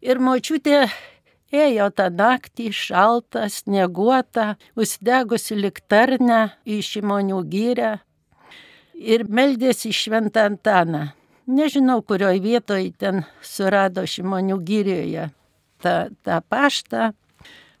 Ir 0.00 0.22
močiutė 0.22 0.86
ėjo 1.50 1.90
tą 1.98 2.08
naktį 2.14 2.70
šaltą, 2.74 3.46
snieguotą, 3.50 4.54
uždegusi 4.78 5.58
liktarnę 5.58 6.40
į 6.66 6.80
šimonių 6.84 7.42
gyrę 7.50 7.92
ir 8.94 9.26
meldėsi 9.28 9.92
šventą 9.92 10.46
Antaną. 10.52 11.08
Nežinau, 11.46 12.00
kurioje 12.02 12.40
vietoje 12.42 12.90
ten 12.98 13.22
surado 13.42 14.02
šimonių 14.02 14.58
gyrioje 14.66 15.28
tą, 15.82 16.08
tą 16.26 16.40
paštą, 16.42 17.12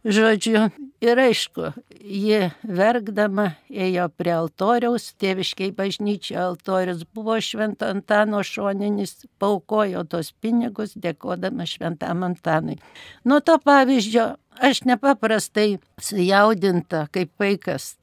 Žodžiu, 0.06 0.68
ir 1.02 1.18
aišku, 1.18 1.72
ji 1.98 2.52
verkdama 2.62 3.48
ėjo 3.66 4.04
prie 4.14 4.30
altoriaus, 4.36 5.08
tėviškiai 5.18 5.72
bažnyčio 5.74 6.36
altorius 6.38 7.00
buvo 7.10 7.34
švento 7.42 7.88
Antano 7.90 8.44
šoninis, 8.46 9.24
paukojo 9.42 10.04
tos 10.06 10.30
pinigus, 10.30 10.92
dėkodama 10.94 11.66
šventam 11.66 12.22
Antanui. 12.22 12.76
Nuo 13.26 13.40
to 13.42 13.56
pavyzdžio 13.58 14.28
aš 14.62 14.84
nepaprastai 14.86 15.80
sujaudinta 15.98 17.08
kaip 17.10 17.32
vaikas. 17.42 17.96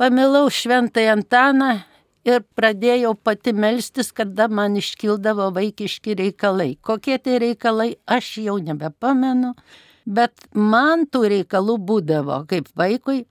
Pamilau 0.00 0.48
šventai 0.48 1.10
Antaną 1.12 1.82
ir 2.24 2.46
pradėjau 2.56 3.12
pati 3.12 3.52
melstis, 3.52 4.08
kada 4.08 4.48
man 4.48 4.80
iškildavo 4.80 5.50
vaikiški 5.58 6.16
reikalai. 6.16 6.78
Kokie 6.80 7.18
tai 7.20 7.36
reikalai, 7.44 7.90
aš 8.08 8.38
jau 8.46 8.56
nebepamenu 8.56 9.52
bet 10.06 10.32
man 10.54 11.04
tų 11.10 11.26
reikalų 11.34 11.76
būdavo 11.88 12.44
kaip 12.50 12.70
vaikui 12.78 13.24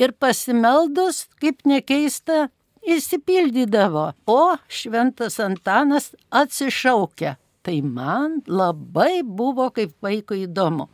ir 0.00 0.14
pasimeldus, 0.18 1.26
kaip 1.42 1.66
nekeista, 1.68 2.48
įsipildydavo. 2.82 4.12
O 4.26 4.56
šventas 4.68 5.38
Antanas 5.42 6.12
atsišaukia. 6.30 7.36
Tai 7.62 7.76
man 7.86 8.40
labai 8.50 9.22
buvo 9.22 9.68
kaip 9.70 9.94
vaikui 10.02 10.48
įdomu. 10.48 10.88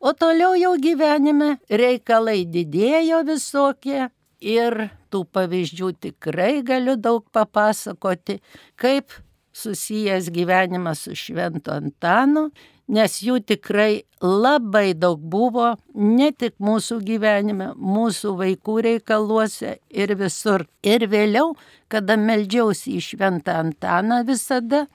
O 0.00 0.12
toliau 0.12 0.52
jau 0.56 0.74
gyvenime 0.80 1.54
reikalai 1.68 2.42
didėjo 2.48 3.22
visokie 3.28 4.10
ir 4.40 4.76
tų 5.12 5.24
pavyzdžių 5.32 5.90
tikrai 6.06 6.60
galiu 6.64 6.96
daug 6.96 7.24
papasakoti, 7.32 8.38
kaip 8.80 9.12
susijęs 9.52 10.30
gyvenimas 10.32 11.04
su 11.04 11.16
Šventu 11.16 11.72
Antanu, 11.72 12.50
nes 12.90 13.20
jų 13.22 13.38
tikrai 13.46 14.02
labai 14.20 14.92
daug 14.98 15.22
buvo, 15.32 15.74
ne 15.94 16.30
tik 16.32 16.56
mūsų 16.62 17.00
gyvenime, 17.06 17.70
mūsų 17.78 18.34
vaikų 18.40 18.76
reikaluose 18.88 19.78
ir 19.88 20.14
visur. 20.18 20.66
Ir 20.82 21.06
vėliau, 21.10 21.54
kada 21.92 22.18
meldžiausi 22.20 22.96
į 22.98 23.04
Šventą 23.12 23.60
Antaną 23.62 24.22
visada, 24.28 24.86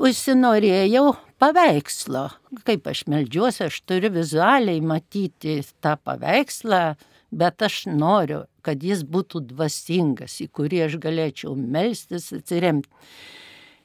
užsinorėjau 0.00 1.06
paveikslo. 1.40 2.26
Kaip 2.66 2.88
aš 2.90 3.06
meldžiuosi, 3.10 3.66
aš 3.68 3.80
turiu 3.88 4.12
vizualiai 4.14 4.82
matyti 4.84 5.60
tą 5.80 5.96
paveikslą, 6.04 6.82
bet 7.30 7.62
aš 7.62 7.84
noriu, 7.92 8.44
kad 8.66 8.82
jis 8.84 9.04
būtų 9.08 9.46
dvasingas, 9.52 10.40
į 10.44 10.50
kurį 10.56 10.86
aš 10.88 10.98
galėčiau 11.02 11.54
melstis, 11.56 12.32
atsiremti. 12.36 12.90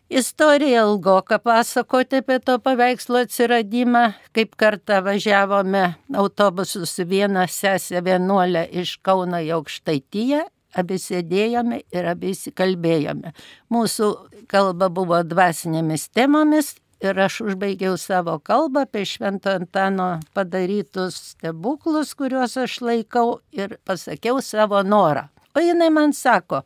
Istorija 0.10 0.82
ilgoka 0.82 1.40
pasakoti 1.40 2.16
apie 2.22 2.40
to 2.40 2.60
paveikslo 2.60 3.24
atsiradimą, 3.26 4.04
kaip 4.38 4.54
kartą 4.56 5.00
važiavome 5.02 5.96
autobusu 6.14 6.86
su 6.86 7.08
viena 7.10 7.48
sesė 7.50 8.04
vienuolė 8.06 8.68
iš 8.84 9.00
Kauno 9.02 9.40
į 9.42 9.50
Aukštaityje, 9.58 10.44
abi 10.78 11.00
sėdėjome 11.02 11.82
ir 11.90 12.10
abi 12.14 12.36
įsikalbėjome. 12.36 13.34
Mūsų 13.74 14.12
kalba 14.52 14.92
buvo 14.94 15.24
dvasinėmis 15.26 16.12
temomis 16.14 16.76
ir 17.02 17.26
aš 17.26 17.42
užbaigiau 17.48 17.98
savo 17.98 18.38
kalbą 18.38 18.86
apie 18.86 19.08
Švento 19.10 19.58
Antano 19.58 20.20
padarytus 20.38 21.18
stebuklus, 21.32 22.14
kuriuos 22.14 22.60
aš 22.62 22.78
laikau 22.86 23.40
ir 23.58 23.80
pasakiau 23.82 24.38
savo 24.38 24.86
norą. 24.86 25.32
O 25.56 25.62
jinai 25.64 25.90
man 25.90 26.14
sako, 26.14 26.62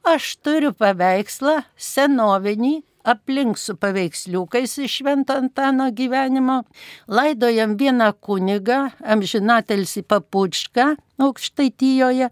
Aš 0.00 0.38
turiu 0.40 0.70
paveikslą 0.72 1.58
senovinį, 1.76 2.78
aplink 3.04 3.58
su 3.60 3.74
paveiksliukais 3.76 4.78
iš 4.80 4.94
Švento 5.00 5.36
Antano 5.36 5.90
gyvenimo. 5.92 6.62
Laidojam 7.08 7.76
vieną 7.76 8.12
kunigą, 8.20 8.90
amžinatelsi 9.04 10.02
papučką 10.02 10.94
aukštaityjoje. 11.20 12.30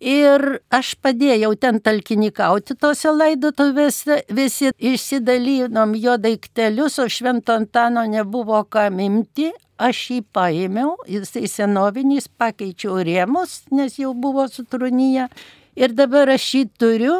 Ir 0.00 0.44
aš 0.72 0.94
padėjau 0.96 1.52
ten 1.60 1.76
talkinikauti 1.84 2.72
tose 2.80 3.12
laidotuvėse, 3.12 4.22
visi 4.32 4.72
išsidalinom 4.78 5.92
jo 6.00 6.16
daiktelius, 6.16 6.96
o 7.04 7.08
Švento 7.08 7.52
Antano 7.52 8.06
nebuvo 8.08 8.64
ką 8.64 8.88
imti, 8.96 9.50
aš 9.76 10.06
jį 10.14 10.20
paėmiau, 10.32 10.96
jisai 11.04 11.44
senovinis, 11.52 12.32
pakeičiau 12.32 13.04
rėmus, 13.04 13.66
nes 13.76 14.00
jau 14.00 14.16
buvo 14.16 14.48
sutrūnyje 14.48 15.28
Ir 15.80 15.94
dabar 15.96 16.28
aš 16.28 16.46
jį 16.54 16.64
turiu 16.76 17.14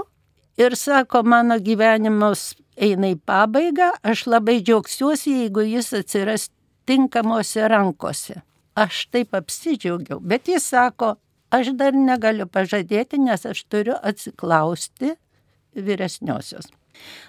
ir 0.61 0.77
sako, 0.77 1.23
mano 1.25 1.57
gyvenimas 1.65 2.51
eina 2.77 3.09
į 3.15 3.17
pabaigą, 3.25 3.95
aš 4.05 4.27
labai 4.29 4.59
džiaugsiuosi, 4.61 5.33
jeigu 5.45 5.65
jis 5.65 5.93
atsiras 5.97 6.51
tinkamuose 6.89 7.69
rankose. 7.73 8.41
Aš 8.77 9.07
taip 9.13 9.33
apsidžiaugiau, 9.37 10.21
bet 10.21 10.49
jis 10.49 10.69
sako, 10.75 11.15
aš 11.53 11.73
dar 11.81 11.97
negaliu 11.97 12.47
pažadėti, 12.47 13.21
nes 13.21 13.47
aš 13.49 13.65
turiu 13.73 13.97
atsiklausti 13.97 15.15
vyresniosios. 15.75 16.69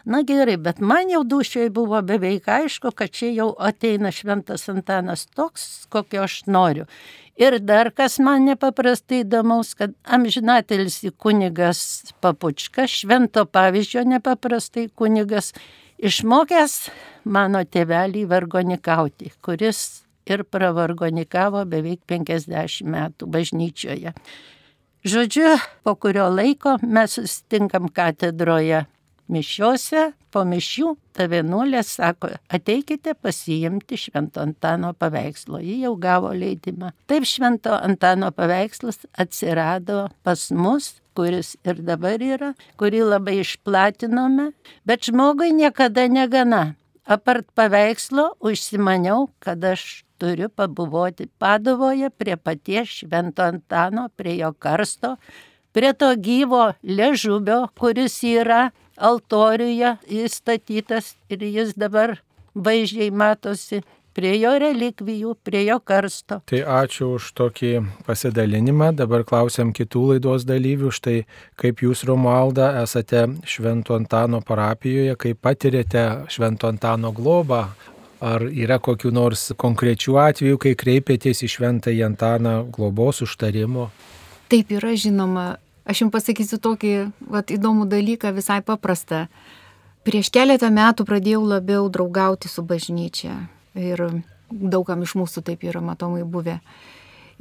Na 0.06 0.24
gerai, 0.25 0.58
bet 0.58 0.80
man 0.82 1.10
jau 1.10 1.24
dušiai 1.24 1.70
buvo 1.70 2.01
beveik 2.01 2.48
aišku, 2.50 2.92
kad 2.98 3.13
čia 3.13 3.32
jau 3.36 3.51
ateina 3.60 4.12
šventas 4.12 4.70
Antanas 4.70 5.28
toks, 5.36 5.86
kokio 5.90 6.24
aš 6.25 6.42
noriu. 6.48 6.88
Ir 7.42 7.60
dar 7.60 7.92
kas 7.96 8.20
man 8.20 8.44
nepaprastai 8.46 9.22
įdomaus, 9.24 9.74
kad 9.78 9.94
amžinatelis 10.04 11.00
kunigas 11.18 12.13
papučkas, 12.22 12.92
švento 13.01 13.46
pavyzdžio 13.46 14.04
nepaprastai 14.10 14.90
kunigas, 14.94 15.54
išmokęs 15.98 16.75
mano 17.25 17.63
tėvelį 17.63 18.25
vargonikauti, 18.30 19.32
kuris 19.42 20.04
ir 20.30 20.44
pravargonikavo 20.44 21.63
beveik 21.70 22.04
50 22.10 22.86
metų 22.86 23.30
bažnyčioje. 23.32 24.13
Žodžiu, 25.01 25.56
po 25.82 25.96
kurio 25.98 26.28
laiko 26.30 26.75
mes 26.86 27.16
susitinkam 27.18 27.90
katedroje 27.90 28.84
mišiuose, 29.31 30.11
po 30.31 30.45
mišių 30.47 30.93
ta 31.15 31.27
vienuolė 31.31 31.81
sako, 31.83 32.29
ateikite 32.51 33.15
pasiimti 33.19 34.00
Švento 34.00 34.43
Antano 34.43 34.93
paveikslo. 34.93 35.59
Ji 35.59 35.81
jau 35.83 35.95
gavo 36.00 36.31
leidimą. 36.35 36.93
Taip 37.11 37.27
Švento 37.27 37.75
Antano 37.75 38.31
paveikslas 38.35 39.03
atsirado 39.19 40.07
pas 40.23 40.50
mus 40.51 40.93
kuris 41.15 41.55
ir 41.67 41.81
dabar 41.88 42.21
yra, 42.23 42.53
kurį 42.79 43.03
labai 43.13 43.41
išplatinome, 43.41 44.51
bet 44.88 45.09
žmogui 45.09 45.51
niekada 45.55 46.07
negana. 46.07 46.75
Apart 47.03 47.50
paveikslo 47.57 48.31
užsimaniau, 48.39 49.27
kad 49.43 49.63
aš 49.65 50.03
turiu 50.21 50.51
pabuvoti 50.53 51.27
Padovoje 51.41 52.11
prie 52.13 52.38
paties 52.38 53.01
Švento 53.01 53.43
Antano, 53.43 54.07
prie 54.15 54.38
jo 54.38 54.53
karsto, 54.53 55.15
prie 55.73 55.93
to 55.97 56.13
gyvo 56.15 56.71
ležubio, 56.83 57.65
kuris 57.79 58.21
yra 58.23 58.69
altoriuje 59.01 59.96
įstatytas 60.22 61.15
ir 61.29 61.43
jis 61.48 61.74
dabar 61.79 62.20
vaizdžiai 62.55 63.12
matosi 63.12 63.81
prie 64.15 64.34
jo 64.39 64.51
relikvijų, 64.60 65.36
prie 65.43 65.63
jo 65.65 65.77
karsto. 65.84 66.41
Tai 66.50 66.62
ačiū 66.84 67.13
už 67.17 67.31
tokį 67.38 67.72
pasidalinimą. 68.08 68.91
Dabar 69.00 69.24
klausiam 69.27 69.72
kitų 69.75 70.03
laidos 70.13 70.46
dalyvių. 70.48 70.91
Štai 70.91 71.17
kaip 71.60 71.84
jūs, 71.86 72.03
Romualda, 72.08 72.74
esate 72.84 73.27
Švento 73.48 73.96
Antano 73.96 74.41
parapijoje, 74.43 75.15
kaip 75.20 75.41
patirėte 75.43 76.05
Švento 76.31 76.72
Antano 76.72 77.13
globą. 77.15 77.65
Ar 78.22 78.43
yra 78.46 78.77
kokiu 78.77 79.10
nors 79.10 79.48
konkrečių 79.58 80.20
atvejų, 80.22 80.60
kai 80.62 80.75
kreipėtės 80.77 81.39
į 81.41 81.48
Šventąjį 81.55 82.03
Antaną 82.05 82.60
globos 82.70 83.24
užtarimo? 83.25 83.89
Taip 84.51 84.70
yra 84.75 84.93
žinoma. 84.93 85.55
Aš 85.91 86.05
jums 86.05 86.13
pasakysiu 86.13 86.55
tokį 86.63 86.91
vat, 87.27 87.51
įdomų 87.51 87.83
dalyką, 87.91 88.29
visai 88.31 88.62
paprastą. 88.63 89.25
Prieš 90.07 90.29
keletą 90.31 90.69
metų 90.71 91.03
pradėjau 91.10 91.41
labiau 91.43 91.89
draugauti 91.91 92.48
su 92.48 92.63
bažnyčia 92.63 93.33
ir 93.75 94.05
daugam 94.51 95.03
iš 95.03 95.17
mūsų 95.19 95.43
taip 95.50 95.65
yra 95.67 95.81
matomai 95.83 96.24
buvę. 96.24 96.62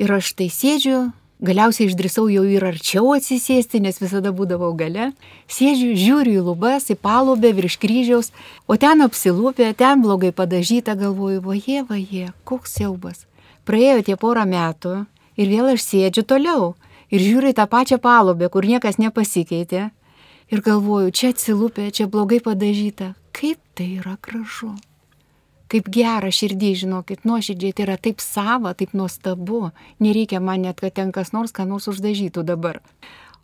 Ir 0.02 0.10
aš 0.16 0.32
tai 0.34 0.48
sėdžiu, 0.50 1.12
galiausiai 1.46 1.86
išdrisau 1.92 2.26
jau 2.32 2.42
ir 2.50 2.66
arčiau 2.66 3.14
atsisėsti, 3.14 3.84
nes 3.86 4.02
visada 4.02 4.34
būdavau 4.34 4.72
gale. 4.74 5.12
Sėdžiu, 5.46 5.94
žiūriu 6.02 6.40
į 6.40 6.44
lubas, 6.50 6.90
į 6.90 6.98
palubę 6.98 7.54
virš 7.54 7.78
kryžiaus, 7.78 8.32
o 8.66 8.74
ten 8.80 9.06
apsilūpė, 9.06 9.70
ten 9.78 10.02
blogai 10.02 10.34
padažyta, 10.34 10.98
galvoju, 10.98 11.44
vaje, 11.46 11.86
vaje, 11.86 12.34
koks 12.42 12.80
siaubas. 12.80 13.28
Praėjo 13.62 14.02
tie 14.10 14.18
porą 14.18 14.42
metų 14.48 15.04
ir 15.38 15.54
vėl 15.54 15.76
aš 15.76 15.86
sėdžiu 15.86 16.26
toliau 16.26 16.72
ir 17.10 17.24
žiūriu 17.24 17.52
į 17.52 17.58
tą 17.58 17.66
pačią 17.70 18.00
palubę, 18.02 18.50
kur 18.50 18.66
niekas 18.66 19.00
nepasikeitė. 19.02 19.90
Ir 20.50 20.62
galvoju, 20.66 21.12
čia 21.14 21.30
atsilūpė, 21.30 21.90
čia 21.94 22.10
blogai 22.10 22.40
padažyta. 22.42 23.14
Kaip 23.36 23.60
tai 23.78 23.92
yra 24.00 24.16
gražu 24.22 24.74
kaip 25.70 25.88
gera 25.92 26.30
širdį, 26.34 26.72
žinokit, 26.82 27.24
nuoširdžiai 27.28 27.74
tai 27.76 27.86
yra 27.86 27.96
taip 28.00 28.22
sava, 28.22 28.72
taip 28.74 28.94
nuostabu. 28.96 29.70
Nereikia 30.02 30.40
man 30.42 30.64
net, 30.66 30.80
kad 30.82 30.96
ten 30.98 31.12
kas 31.14 31.32
nors 31.36 31.54
ką 31.54 31.66
nors 31.68 31.88
uždažytų 31.90 32.44
dabar. 32.46 32.80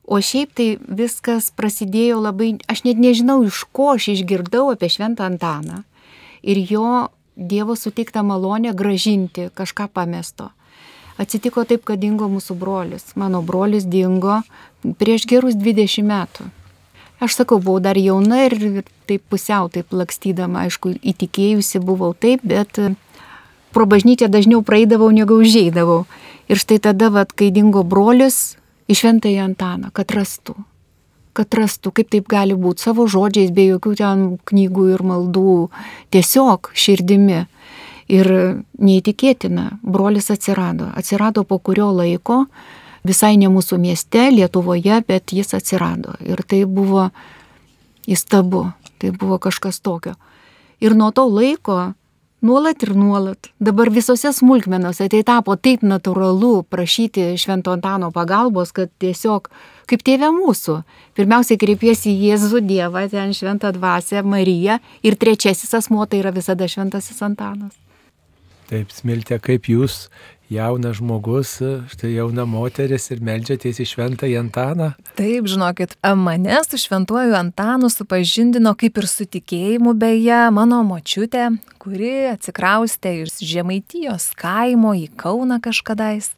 O 0.06 0.20
šiaip 0.22 0.54
tai 0.54 0.68
viskas 0.78 1.50
prasidėjo 1.54 2.20
labai, 2.22 2.56
aš 2.70 2.84
net 2.86 2.98
nežinau, 3.02 3.40
iš 3.46 3.64
ko 3.74 3.92
aš 3.96 4.12
išgirdau 4.14 4.70
apie 4.74 4.90
Šventą 4.90 5.26
Antaną 5.26 5.84
ir 6.42 6.62
jo 6.70 7.08
Dievo 7.36 7.74
suteiktą 7.76 8.22
malonę 8.24 8.70
gražinti 8.72 9.50
kažką 9.52 9.90
pamesto. 9.92 10.54
Atsitiko 11.16 11.64
taip, 11.64 11.86
kad 11.88 12.00
dingo 12.02 12.28
mūsų 12.28 12.58
brolis. 12.60 13.14
Mano 13.16 13.40
brolis 13.42 13.86
dingo 13.88 14.42
prieš 15.00 15.24
gerus 15.28 15.56
20 15.56 16.04
metų. 16.04 16.50
Aš 17.24 17.38
sakau, 17.38 17.56
buvau 17.62 17.80
dar 17.80 17.96
jauna 17.96 18.42
ir 18.44 18.82
taip 19.08 19.22
pusiau, 19.32 19.70
taip 19.72 19.88
lakstydama, 19.96 20.66
aišku, 20.66 20.98
įtikėjusi 21.00 21.80
buvau 21.80 22.12
taip, 22.12 22.44
bet 22.44 22.76
pro 23.72 23.86
bažnyčią 23.88 24.28
dažniau 24.28 24.60
praeidavau, 24.60 25.08
negu 25.12 25.40
užžeidavau. 25.40 26.04
Ir 26.52 26.60
štai 26.60 26.78
tada, 26.84 27.08
vat, 27.10 27.32
kai 27.32 27.48
dingo 27.50 27.82
brolius, 27.88 28.58
išventai 28.92 29.38
Antaną, 29.40 29.88
kad 29.96 30.12
rastų. 30.12 30.58
Kad 31.36 31.56
rastų, 31.56 31.92
kaip 31.96 32.12
taip 32.12 32.28
gali 32.28 32.56
būti, 32.56 32.84
savo 32.84 33.08
žodžiais, 33.08 33.48
be 33.52 33.66
jokių 33.72 33.96
ten 33.96 34.26
knygų 34.48 34.86
ir 34.92 35.04
maldų, 35.04 35.56
tiesiog 36.12 36.70
širdimi. 36.76 37.46
Ir 38.06 38.28
neįtikėtina, 38.78 39.80
brolis 39.82 40.30
atsirado. 40.30 40.92
Atsirado 40.94 41.42
po 41.42 41.58
kurio 41.58 41.88
laiko, 41.90 42.44
visai 43.06 43.34
ne 43.40 43.50
mūsų 43.50 43.80
mieste, 43.82 44.28
Lietuvoje, 44.30 45.00
bet 45.08 45.34
jis 45.34 45.56
atsirado. 45.58 46.14
Ir 46.22 46.42
tai 46.46 46.62
buvo 46.70 47.08
įstabu, 48.06 48.68
tai 49.02 49.10
buvo 49.10 49.40
kažkas 49.42 49.82
tokio. 49.82 50.14
Ir 50.78 50.94
nuo 50.94 51.10
to 51.10 51.26
laiko 51.26 51.94
nuolat 52.46 52.82
ir 52.82 52.92
nuolat, 52.94 53.48
dabar 53.60 53.90
visose 53.90 54.30
smulkmenose 54.32 55.08
tai 55.10 55.22
tapo 55.26 55.56
taip 55.56 55.82
natūralu 55.82 56.66
prašyti 56.70 57.32
Švento 57.40 57.72
Antano 57.74 58.12
pagalbos, 58.14 58.72
kad 58.76 58.92
tiesiog 59.02 59.48
kaip 59.90 60.04
tėvė 60.06 60.30
mūsų. 60.36 60.76
Pirmiausiai 61.16 61.58
kreipiesi 61.60 62.12
į 62.12 62.30
Jėzų 62.30 62.62
Dievą, 62.68 63.06
ten 63.10 63.34
Šventą 63.36 63.72
Dvasę, 63.76 64.22
Mariją 64.22 64.78
ir 65.02 65.18
trečiasis 65.18 65.74
asmuo 65.80 66.06
tai 66.06 66.22
yra 66.22 66.34
visada 66.34 66.68
Šventasis 66.68 67.22
Antanas. 67.24 67.74
Taip, 68.66 68.90
smiltė, 68.90 69.38
kaip 69.38 69.68
jūs 69.70 70.08
jaunas 70.50 70.98
žmogus, 70.98 71.52
štai 71.90 72.12
jauna 72.16 72.42
moteris 72.50 73.04
ir 73.14 73.20
melžiatės 73.22 73.78
į 73.82 73.86
šventąjį 73.92 74.38
Antaną? 74.40 74.88
Taip, 75.18 75.46
žinokit, 75.50 75.94
mane 76.18 76.58
su 76.66 76.80
šventuoju 76.82 77.36
Antanu 77.38 77.90
supažindino 77.90 78.74
kaip 78.78 78.98
ir 78.98 79.06
su 79.10 79.26
tikėjimu 79.30 79.94
beje 79.98 80.40
mano 80.54 80.80
močiutė, 80.86 81.52
kuri 81.82 82.32
atsikraustė 82.32 83.20
iš 83.22 83.38
Žemaitijos 83.46 84.32
kaimo 84.38 84.96
į 84.98 85.12
Kauną 85.18 85.60
kažkadais. 85.62 86.32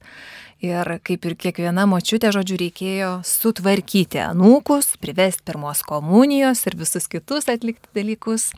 Ir 0.64 0.98
kaip 1.06 1.24
ir 1.24 1.36
kiekviena 1.38 1.84
močiutė, 1.86 2.32
žodžiu, 2.34 2.56
reikėjo 2.58 3.10
sutvarkyti 3.24 4.18
anūkus, 4.24 4.96
privesti 4.98 5.46
pirmos 5.46 5.84
komunijos 5.86 6.64
ir 6.66 6.76
visus 6.80 7.06
kitus 7.08 7.46
atlikti 7.48 7.88
dalykus. 7.94 8.50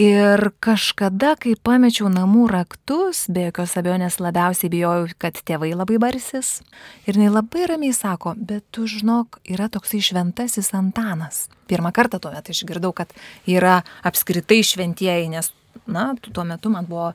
Ir 0.00 0.40
kažkada, 0.64 1.34
kai 1.36 1.52
pamečiau 1.60 2.08
namų 2.08 2.46
raktus, 2.48 3.26
be 3.28 3.50
jokios 3.50 3.74
abejonės 3.76 4.16
labiausiai 4.24 4.70
bijojau, 4.72 5.10
kad 5.20 5.36
tėvai 5.36 5.74
labai 5.76 5.98
barsis. 6.00 6.62
Ir 7.04 7.18
jinai 7.18 7.28
labai 7.28 7.66
ramiai 7.68 7.92
sako, 7.92 8.32
bet 8.40 8.64
tu 8.72 8.86
žinok, 8.88 9.42
yra 9.52 9.68
toksai 9.68 10.00
šventasis 10.00 10.72
Antanas. 10.72 11.44
Pirmą 11.68 11.92
kartą 11.92 12.22
tuo 12.24 12.32
metu 12.32 12.56
išgirdau, 12.56 12.94
kad 12.96 13.12
yra 13.44 13.82
apskritai 14.08 14.62
šventieji, 14.64 15.28
nes, 15.28 15.52
na, 15.84 16.14
tuo 16.24 16.48
metu 16.48 16.72
man 16.72 16.88
buvo 16.88 17.10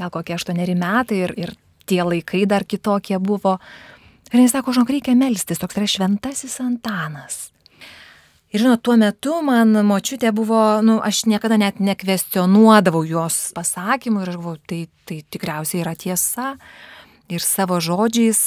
gal 0.00 0.08
kokie 0.08 0.32
aštuoneri 0.32 0.72
metai 0.72 1.20
ir, 1.26 1.36
ir 1.36 1.56
tie 1.84 2.00
laikai 2.00 2.46
dar 2.48 2.64
kitokie 2.64 3.20
buvo. 3.20 3.58
Ir 4.32 4.40
jis 4.40 4.56
sako, 4.56 4.72
žinok, 4.72 4.96
reikia 4.96 5.12
melstis, 5.20 5.60
toks 5.60 5.76
yra 5.76 5.84
šventasis 5.84 6.62
Antanas. 6.64 7.51
Ir 8.52 8.60
žinot, 8.60 8.82
tuo 8.84 8.98
metu 9.00 9.38
man 9.40 9.72
močiutė 9.88 10.28
buvo, 10.36 10.60
nu, 10.84 10.98
aš 11.00 11.22
niekada 11.24 11.56
net 11.56 11.78
nekvestionuodavau 11.80 13.00
jos 13.08 13.46
pasakymų 13.56 14.26
ir 14.26 14.32
aš 14.34 14.36
galvoju, 14.36 14.60
tai, 14.68 14.80
tai 15.08 15.22
tikriausiai 15.32 15.80
yra 15.80 15.94
tiesa. 15.96 16.50
Ir 17.32 17.40
savo 17.40 17.78
žodžiais 17.80 18.42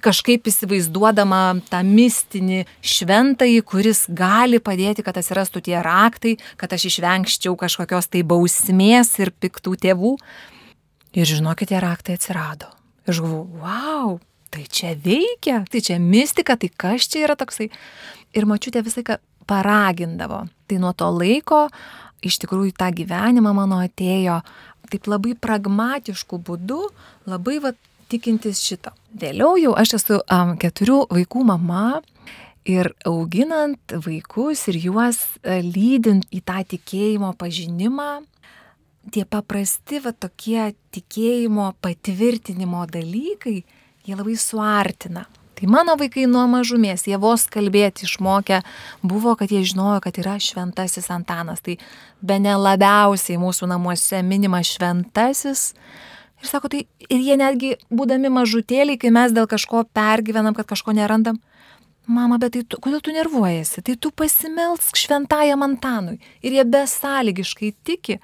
kažkaip 0.00 0.48
įsivaizduodama 0.48 1.60
tą 1.68 1.82
mistinį 1.84 2.62
šventąjį, 2.80 3.60
kuris 3.68 4.06
gali 4.08 4.62
padėti, 4.64 5.04
kad 5.04 5.20
atsirastų 5.20 5.66
tie 5.68 5.76
raktai, 5.84 6.38
kad 6.56 6.72
aš 6.72 6.88
išvengščiau 6.94 7.52
kažkokios 7.60 8.08
tai 8.08 8.24
bausmės 8.24 9.12
ir 9.20 9.34
piktų 9.36 9.76
tėvų. 9.84 10.16
Ir 11.20 11.28
žinokit, 11.28 11.68
tie 11.74 11.84
raktai 11.84 12.16
atsirado. 12.16 12.72
Ir 13.04 13.12
aš 13.12 13.20
galvoju, 13.26 13.60
wow, 13.60 14.20
tai 14.48 14.64
čia 14.72 14.96
veikia, 14.96 15.66
tai 15.68 15.84
čia 15.84 16.00
mistika, 16.00 16.56
tai 16.56 16.72
kas 16.72 17.10
čia 17.12 17.26
yra 17.26 17.36
toksai. 17.36 17.68
Ir 18.32 18.48
mačiutė 18.48 18.80
visą 18.86 19.02
laiką 19.02 19.20
paragindavo. 19.50 20.44
Tai 20.70 20.80
nuo 20.82 20.94
to 20.94 21.10
laiko 21.10 21.66
iš 22.22 22.38
tikrųjų 22.42 22.74
tą 22.78 22.90
gyvenimą 22.94 23.52
mano 23.56 23.80
atėjo 23.82 24.40
taip 24.90 25.06
labai 25.06 25.36
pragmatiškų 25.38 26.40
būdų, 26.46 26.80
labai 27.30 27.60
va, 27.62 27.74
tikintis 28.10 28.58
šito. 28.66 28.90
Vėliau 29.14 29.54
jau 29.60 29.76
aš 29.78 29.94
esu 30.00 30.16
um, 30.18 30.56
keturių 30.58 31.04
vaikų 31.12 31.44
mama 31.46 32.00
Ir 32.68 32.90
auginant 33.08 33.92
vaikus 34.04 34.66
ir 34.68 34.76
juos 34.76 35.16
e, 35.40 35.62
lydint 35.64 36.26
į 36.28 36.42
tą 36.44 36.60
tikėjimo 36.68 37.32
pažinimą, 37.40 38.20
tie 39.08 39.24
paprasti 39.24 40.02
va 40.04 40.12
tokie 40.12 40.74
tikėjimo 40.92 41.70
patvirtinimo 41.80 42.84
dalykai, 42.92 43.62
jie 44.04 44.18
labai 44.18 44.36
suartina. 44.36 45.24
Tai 45.60 45.68
mano 45.68 45.92
vaikai 46.00 46.22
nuo 46.24 46.46
mažumės, 46.48 47.02
jie 47.04 47.18
vos 47.20 47.42
kalbėti 47.52 48.06
išmokę 48.06 48.62
buvo, 49.04 49.34
kad 49.36 49.50
jie 49.52 49.60
žinojo, 49.68 49.98
kad 50.00 50.16
yra 50.16 50.38
šventasis 50.40 51.10
Antanas. 51.12 51.60
Tai 51.60 51.74
be 52.24 52.38
ne 52.40 52.54
labiausiai 52.56 53.36
mūsų 53.36 53.68
namuose 53.68 54.22
minimas 54.24 54.70
šventasis. 54.72 55.66
Ir 56.40 56.48
sako, 56.48 56.72
tai 56.72 56.86
ir 57.12 57.20
jie 57.20 57.36
netgi, 57.36 57.74
būdami 57.92 58.32
mažutėliai, 58.32 58.96
kai 58.96 59.12
mes 59.12 59.36
dėl 59.36 59.44
kažko 59.44 59.84
pergyvenam, 59.92 60.56
kad 60.56 60.64
kažko 60.70 60.96
nerandam, 60.96 61.36
mama, 62.08 62.40
bet 62.40 62.56
tai 62.56 62.64
tu, 62.64 62.80
kodėl 62.80 63.04
tu 63.04 63.12
nervuojasi, 63.12 63.84
tai 63.84 64.00
tu 64.00 64.16
pasimelsk 64.16 64.96
šventajam 64.96 65.60
Antanui. 65.68 66.22
Ir 66.40 66.56
jie 66.56 66.64
besąlygiškai 66.64 67.74
tiki. 67.84 68.16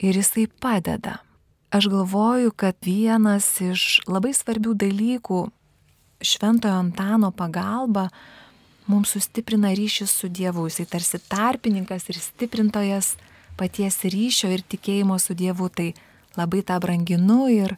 Ir 0.00 0.16
jisai 0.16 0.48
padeda. 0.48 1.20
Aš 1.68 1.92
galvoju, 1.92 2.56
kad 2.56 2.80
vienas 2.84 3.58
iš 3.60 4.00
labai 4.08 4.32
svarbių 4.32 4.80
dalykų 4.80 5.50
Šventojo 6.22 6.78
Antano 6.78 7.30
pagalba 7.34 8.08
mums 8.90 9.12
sustiprina 9.14 9.72
ryšį 9.76 10.06
su 10.10 10.30
Dievu. 10.30 10.66
Jisai 10.70 10.86
tarsi 10.90 11.20
tarpininkas 11.30 12.08
ir 12.10 12.18
stiprintojas 12.22 13.14
paties 13.58 14.02
ryšio 14.06 14.50
ir 14.54 14.62
tikėjimo 14.62 15.18
su 15.22 15.36
Dievu. 15.38 15.68
Tai 15.68 15.92
labai 16.38 16.62
tą 16.66 16.78
branginu 16.82 17.46
ir 17.52 17.74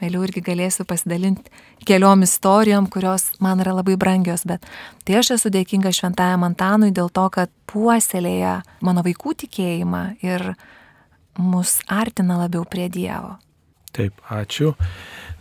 vėliau 0.00 0.26
irgi 0.26 0.42
galėsiu 0.44 0.84
pasidalinti 0.88 1.50
keliom 1.88 2.24
istorijom, 2.26 2.88
kurios 2.92 3.30
man 3.40 3.62
yra 3.64 3.76
labai 3.78 3.96
brangios. 4.00 4.44
Bet 4.48 4.64
tai 5.04 5.20
aš 5.20 5.36
esu 5.38 5.52
dėkinga 5.52 5.92
Šventajam 5.94 6.44
Antanui 6.46 6.92
dėl 6.94 7.10
to, 7.10 7.28
kad 7.32 7.52
puoselėja 7.70 8.60
mano 8.84 9.04
vaikų 9.06 9.36
tikėjimą 9.44 10.04
ir 10.24 10.52
mus 11.38 11.78
artina 11.88 12.40
labiau 12.44 12.64
prie 12.68 12.88
Dievo. 12.92 13.36
Taip, 13.96 14.18
ačiū. 14.28 14.74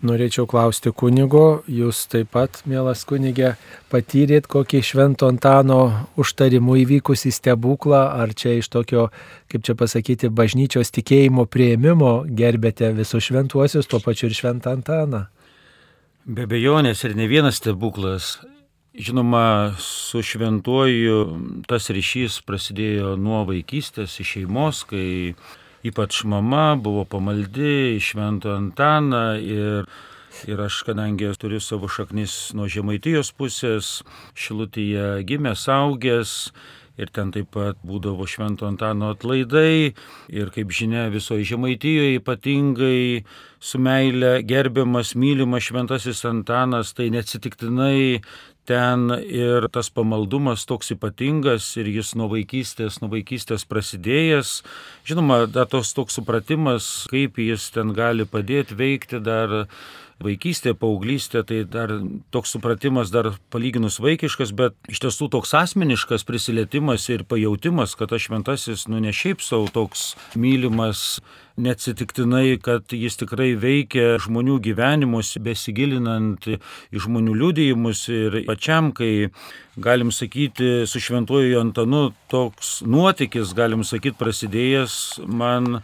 Norėčiau 0.05 0.45
klausti 0.49 0.91
kunigo, 0.93 1.63
jūs 1.71 2.03
taip 2.11 2.29
pat, 2.35 2.59
mielas 2.69 3.01
kunigė, 3.09 3.55
patyrėt 3.89 4.45
kokį 4.51 4.81
švento 4.85 5.29
Antano 5.31 5.79
užtarimų 6.21 6.77
įvykusį 6.83 7.31
stebuklą, 7.33 8.01
ar 8.21 8.33
čia 8.37 8.57
iš 8.59 8.69
tokio, 8.73 9.07
kaip 9.51 9.65
čia 9.65 9.77
pasakyti, 9.79 10.29
bažnyčios 10.29 10.93
tikėjimo 10.93 11.47
prieimimo 11.49 12.13
gerbėte 12.27 12.91
visus 12.97 13.31
šventuosius, 13.31 13.89
tuo 13.89 14.01
pačiu 14.03 14.29
ir 14.29 14.37
šventą 14.37 14.75
Antaną? 14.77 15.25
Be 16.25 16.45
bejonės 16.49 17.03
ir 17.05 17.17
ne 17.17 17.29
vienas 17.31 17.61
stebuklas. 17.61 18.35
Žinoma, 18.95 19.75
su 19.81 20.21
šventuoju 20.23 21.17
tas 21.67 21.89
ryšys 21.91 22.39
prasidėjo 22.47 23.17
nuo 23.19 23.41
vaikystės, 23.49 24.19
iš 24.21 24.37
šeimos, 24.37 24.85
kai 24.87 25.33
ypač 25.85 26.23
mama 26.25 26.73
buvo 26.75 27.05
pamaldi 27.05 28.01
Šventą 28.01 28.57
Antaną 28.57 29.27
ir 29.39 29.89
Ir 30.43 30.59
aš, 30.59 30.81
kadangi 30.83 31.29
turiu 31.39 31.61
savo 31.63 31.87
šaknis 31.87 32.51
nuo 32.59 32.65
Žemaitijos 32.67 33.29
pusės, 33.39 34.01
Šilutyje 34.35 35.23
gimęs, 35.23 35.63
augęs, 35.71 36.33
ir 36.97 37.11
ten 37.15 37.31
taip 37.35 37.51
pat 37.55 37.79
būdavo 37.85 38.27
Švento 38.29 38.67
Antano 38.67 39.11
atlaidai 39.13 39.93
ir 40.31 40.51
kaip 40.55 40.71
žinia 40.75 41.07
visoje 41.13 41.45
Žemaitijoje 41.47 42.19
ypatingai 42.21 43.23
su 43.59 43.81
meile 43.81 44.39
gerbiamas, 44.47 45.15
mylimas 45.19 45.67
Šventasis 45.67 46.23
Antanas, 46.29 46.93
tai 46.95 47.09
neatsitiktinai 47.13 48.21
ten 48.67 49.09
ir 49.21 49.67
tas 49.73 49.89
pamaldumas 49.93 50.65
toks 50.69 50.93
ypatingas 50.95 51.67
ir 51.79 51.89
jis 51.93 52.13
nuo 52.19 52.27
vaikystės, 52.31 52.99
nuo 53.01 53.11
vaikystės 53.13 53.67
prasidėjęs. 53.69 54.55
Žinoma, 55.07 55.43
da, 55.51 55.67
tos 55.69 55.93
toks 55.97 56.17
supratimas, 56.19 56.87
kaip 57.11 57.39
jis 57.41 57.69
ten 57.75 57.93
gali 57.97 58.25
padėti 58.25 58.77
veikti 58.77 59.21
dar 59.23 59.65
vaikystė, 60.23 60.73
paauglystė, 60.79 61.43
tai 61.47 61.63
dar 61.67 61.91
toks 62.31 62.55
supratimas 62.55 63.11
dar 63.11 63.33
palyginus 63.51 63.99
vaikiškas, 64.03 64.53
bet 64.55 64.77
iš 64.91 65.01
tiesų 65.03 65.29
toks 65.33 65.53
asmeniškas 65.57 66.23
prisilietimas 66.27 67.07
ir 67.11 67.25
pajautimas, 67.27 67.97
kad 67.99 68.13
aš 68.15 68.29
šventasis, 68.29 68.87
nu 68.91 69.01
ne 69.03 69.11
šiaip 69.15 69.43
savo 69.43 69.67
toks 69.73 70.13
mylimas, 70.39 71.19
neatsitiktinai, 71.59 72.57
kad 72.63 72.91
jis 72.95 73.15
tikrai 73.19 73.53
veikia 73.59 74.15
žmonių 74.23 74.57
gyvenimus, 74.63 75.35
besigilinant 75.43 76.47
į 76.51 76.57
žmonių 77.05 77.35
liūdėjimus 77.41 78.01
ir 78.11 78.41
pačiam, 78.47 78.91
kai 78.95 79.29
galim 79.79 80.11
sakyti, 80.15 80.83
su 80.87 81.03
šventuoju 81.03 81.61
Antanu 81.61 82.09
toks 82.31 82.81
nuotykis, 82.87 83.55
galim 83.55 83.87
sakyti, 83.87 84.19
prasidėjęs 84.19 84.99
man 85.27 85.79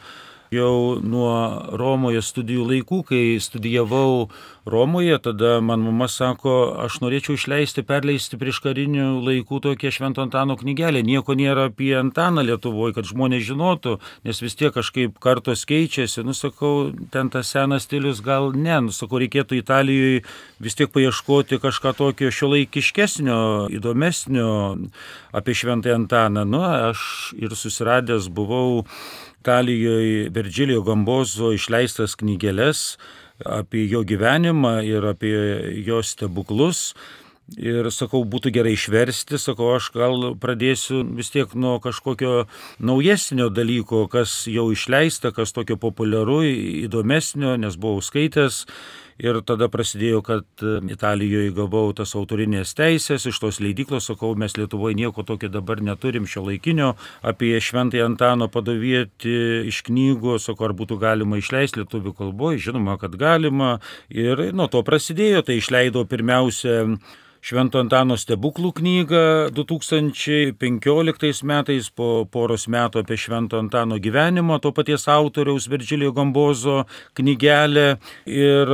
jau 0.51 0.99
nuo 0.99 1.31
Romoje 1.79 2.19
studijų 2.19 2.65
laikų, 2.67 2.97
kai 3.07 3.19
studijavau 3.39 4.27
Romoje, 4.67 5.15
tada 5.23 5.55
man 5.63 5.79
mama 5.79 6.09
sako, 6.11 6.75
aš 6.83 6.97
norėčiau 7.01 7.37
išleisti, 7.37 7.85
perleisti 7.87 8.35
prieš 8.37 8.59
karinių 8.65 9.05
laikų 9.23 9.61
tokią 9.63 9.93
Švento 9.95 10.25
Antano 10.25 10.57
knygelę. 10.59 11.05
Nieko 11.07 11.37
nėra 11.39 11.69
apie 11.71 11.93
Antaną 11.95 12.43
Lietuvoje, 12.43 12.97
kad 12.99 13.07
žmonės 13.07 13.47
žinotų, 13.47 13.95
nes 14.27 14.43
vis 14.43 14.59
tiek 14.59 14.75
kažkaip 14.75 15.15
kartos 15.23 15.63
keičiasi. 15.71 16.25
Nusakau, 16.27 16.91
ten 17.15 17.31
tas 17.31 17.55
senas 17.55 17.87
stilius 17.87 18.19
gal 18.19 18.51
ne, 18.51 18.75
nusakau, 18.91 19.23
reikėtų 19.23 19.61
Italijoje 19.63 20.21
vis 20.59 20.75
tiek 20.75 20.91
paieškoti 20.91 21.63
kažką 21.63 21.95
tokio 21.95 22.27
šio 22.27 22.51
laikiškesnio, 22.57 23.39
įdomesnio 23.79 24.51
apie 25.31 25.55
Šventąją 25.55 26.03
Antaną. 26.03 26.43
Nu, 26.43 26.65
aš 26.91 27.31
ir 27.39 27.55
susiradęs 27.55 28.27
buvau 28.27 28.83
Italijoje 29.41 30.29
Virgilio 30.29 30.83
Gambozo 30.85 31.49
išleistas 31.55 32.13
knygelės 32.19 32.99
apie 33.41 33.87
jo 33.89 34.03
gyvenimą 34.05 34.83
ir 34.85 35.07
apie 35.09 35.33
jo 35.81 36.03
stebuklus. 36.05 36.91
Ir 37.57 37.89
sakau, 37.91 38.21
būtų 38.23 38.51
gerai 38.55 38.77
išversti, 38.77 39.35
sakau, 39.41 39.73
aš 39.75 39.89
gal 39.91 40.29
pradėsiu 40.39 41.01
vis 41.17 41.33
tiek 41.33 41.51
nuo 41.57 41.81
kažkokio 41.83 42.45
naujesnio 42.79 43.49
dalyko, 43.51 44.05
kas 44.07 44.45
jau 44.47 44.69
išleista, 44.71 45.33
kas 45.35 45.51
tokio 45.51 45.75
populiaru, 45.81 46.45
įdomesnio, 46.85 47.57
nes 47.59 47.75
buvau 47.75 47.99
skaitęs 48.05 48.61
Ir 49.21 49.37
tada 49.45 49.67
prasidėjo, 49.69 50.23
kad 50.25 50.63
Italijoje 50.89 51.51
gavau 51.53 51.91
tas 51.93 52.15
autorinės 52.17 52.73
teisės, 52.77 53.27
iš 53.29 53.37
tos 53.43 53.59
leidyklos 53.61 54.09
sakau, 54.09 54.33
mes 54.33 54.55
Lietuvoje 54.57 54.97
nieko 54.97 55.25
tokio 55.27 55.51
dabar 55.51 55.81
neturim 55.85 56.25
šio 56.29 56.47
laikinio, 56.47 56.95
apie 57.21 57.53
Šventąją 57.61 58.07
Antano 58.09 58.49
padavieti 58.51 59.35
iš 59.69 59.83
knygų, 59.85 60.39
sakau, 60.41 60.71
ar 60.71 60.75
būtų 60.77 60.97
galima 61.01 61.37
išleisti 61.37 61.83
lietuvių 61.83 62.15
kalboje, 62.17 62.63
žinoma, 62.69 62.97
kad 63.01 63.13
galima. 63.19 63.75
Ir 64.09 64.47
nuo 64.57 64.65
to 64.71 64.81
prasidėjo, 64.87 65.45
tai 65.45 65.59
išleido 65.61 66.07
pirmiausia 66.09 66.87
Švento 67.41 67.79
Antano 67.81 68.13
stebuklų 68.21 68.69
knygą 68.77 69.49
2015 69.57 71.41
metais 71.49 71.87
po 71.89 72.09
poros 72.29 72.67
metų 72.69 73.01
apie 73.01 73.15
Švento 73.17 73.57
Antano 73.57 73.97
gyvenimą, 73.97 74.59
to 74.61 74.69
paties 74.77 75.07
autoriaus 75.09 75.65
Virgilio 75.65 76.11
Gambozo 76.13 76.83
knygelę. 77.17 77.97
Ir 78.29 78.69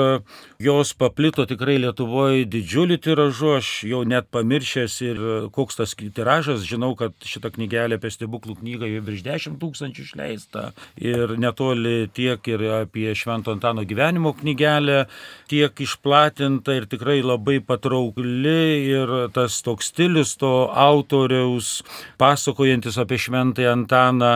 jos 0.60 0.92
paplito 1.00 1.46
tikrai 1.48 1.78
Lietuvoje 1.80 2.44
didžiulį 2.52 2.98
tiražu, 3.06 3.54
aš 3.62 3.70
jau 3.88 4.02
net 4.04 4.28
pamiršęs 4.36 5.00
ir 5.06 5.24
koks 5.56 5.80
tas 5.80 5.96
tiražas, 5.96 6.68
žinau, 6.68 6.92
kad 7.00 7.16
šitą 7.24 7.54
knygelę 7.56 7.96
apie 8.02 8.12
stebuklų 8.12 8.60
knygą 8.60 8.92
jau 8.92 9.06
virš 9.08 9.24
10 9.30 9.58
tūkstančių 9.64 10.04
išleista. 10.10 10.66
Ir 11.00 11.38
netoli 11.40 12.12
tiek 12.12 12.44
ir 12.52 12.68
apie 12.82 13.16
Švento 13.16 13.56
Antano 13.56 13.88
gyvenimo 13.88 14.36
knygelę, 14.36 15.06
tiek 15.48 15.72
išplatinta 15.88 16.76
ir 16.76 16.92
tikrai 16.92 17.22
labai 17.24 17.62
patraukli 17.64 18.57
ir 18.88 19.12
tas 19.36 19.62
toks 19.66 19.92
stilius 19.92 20.36
to 20.40 20.68
autoriaus 20.72 21.82
pasakojantis 22.22 22.98
apie 23.02 23.20
šventąją 23.22 23.72
Antaną. 23.78 24.32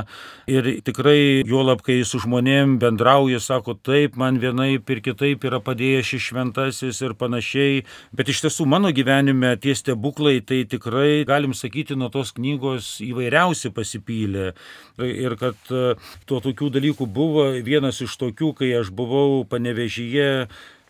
Ir 0.51 0.65
tikrai 0.83 1.43
juolab, 1.47 1.83
kai 1.85 2.01
su 2.07 2.19
žmonėm 2.19 2.75
bendrauja, 2.81 3.39
sako, 3.39 3.77
taip, 3.77 4.17
man 4.19 4.39
vienaip 4.41 4.89
ir 4.91 4.99
kitaip 5.05 5.45
yra 5.47 5.61
padėjęs 5.63 6.09
šis 6.11 6.25
šventasis 6.27 6.99
ir 7.05 7.15
panašiai, 7.15 7.83
bet 8.11 8.31
iš 8.33 8.41
tiesų 8.47 8.67
mano 8.67 8.91
gyvenime 8.91 9.53
tie 9.61 9.75
stebuklai 9.77 10.39
tai 10.43 10.63
tikrai, 10.67 11.23
galim 11.29 11.55
sakyti, 11.55 11.95
nuo 11.95 12.09
tos 12.11 12.33
knygos 12.35 12.97
įvairiausi 13.05 13.71
pasipylė. 13.75 14.51
Ir 15.07 15.37
kad 15.39 15.57
tuo 15.69 16.43
tokių 16.43 16.73
dalykų 16.75 17.07
buvo 17.07 17.47
vienas 17.63 18.01
iš 18.03 18.17
tokių, 18.19 18.53
kai 18.59 18.73
aš 18.81 18.91
buvau 18.95 19.45
panevežyje 19.47 20.31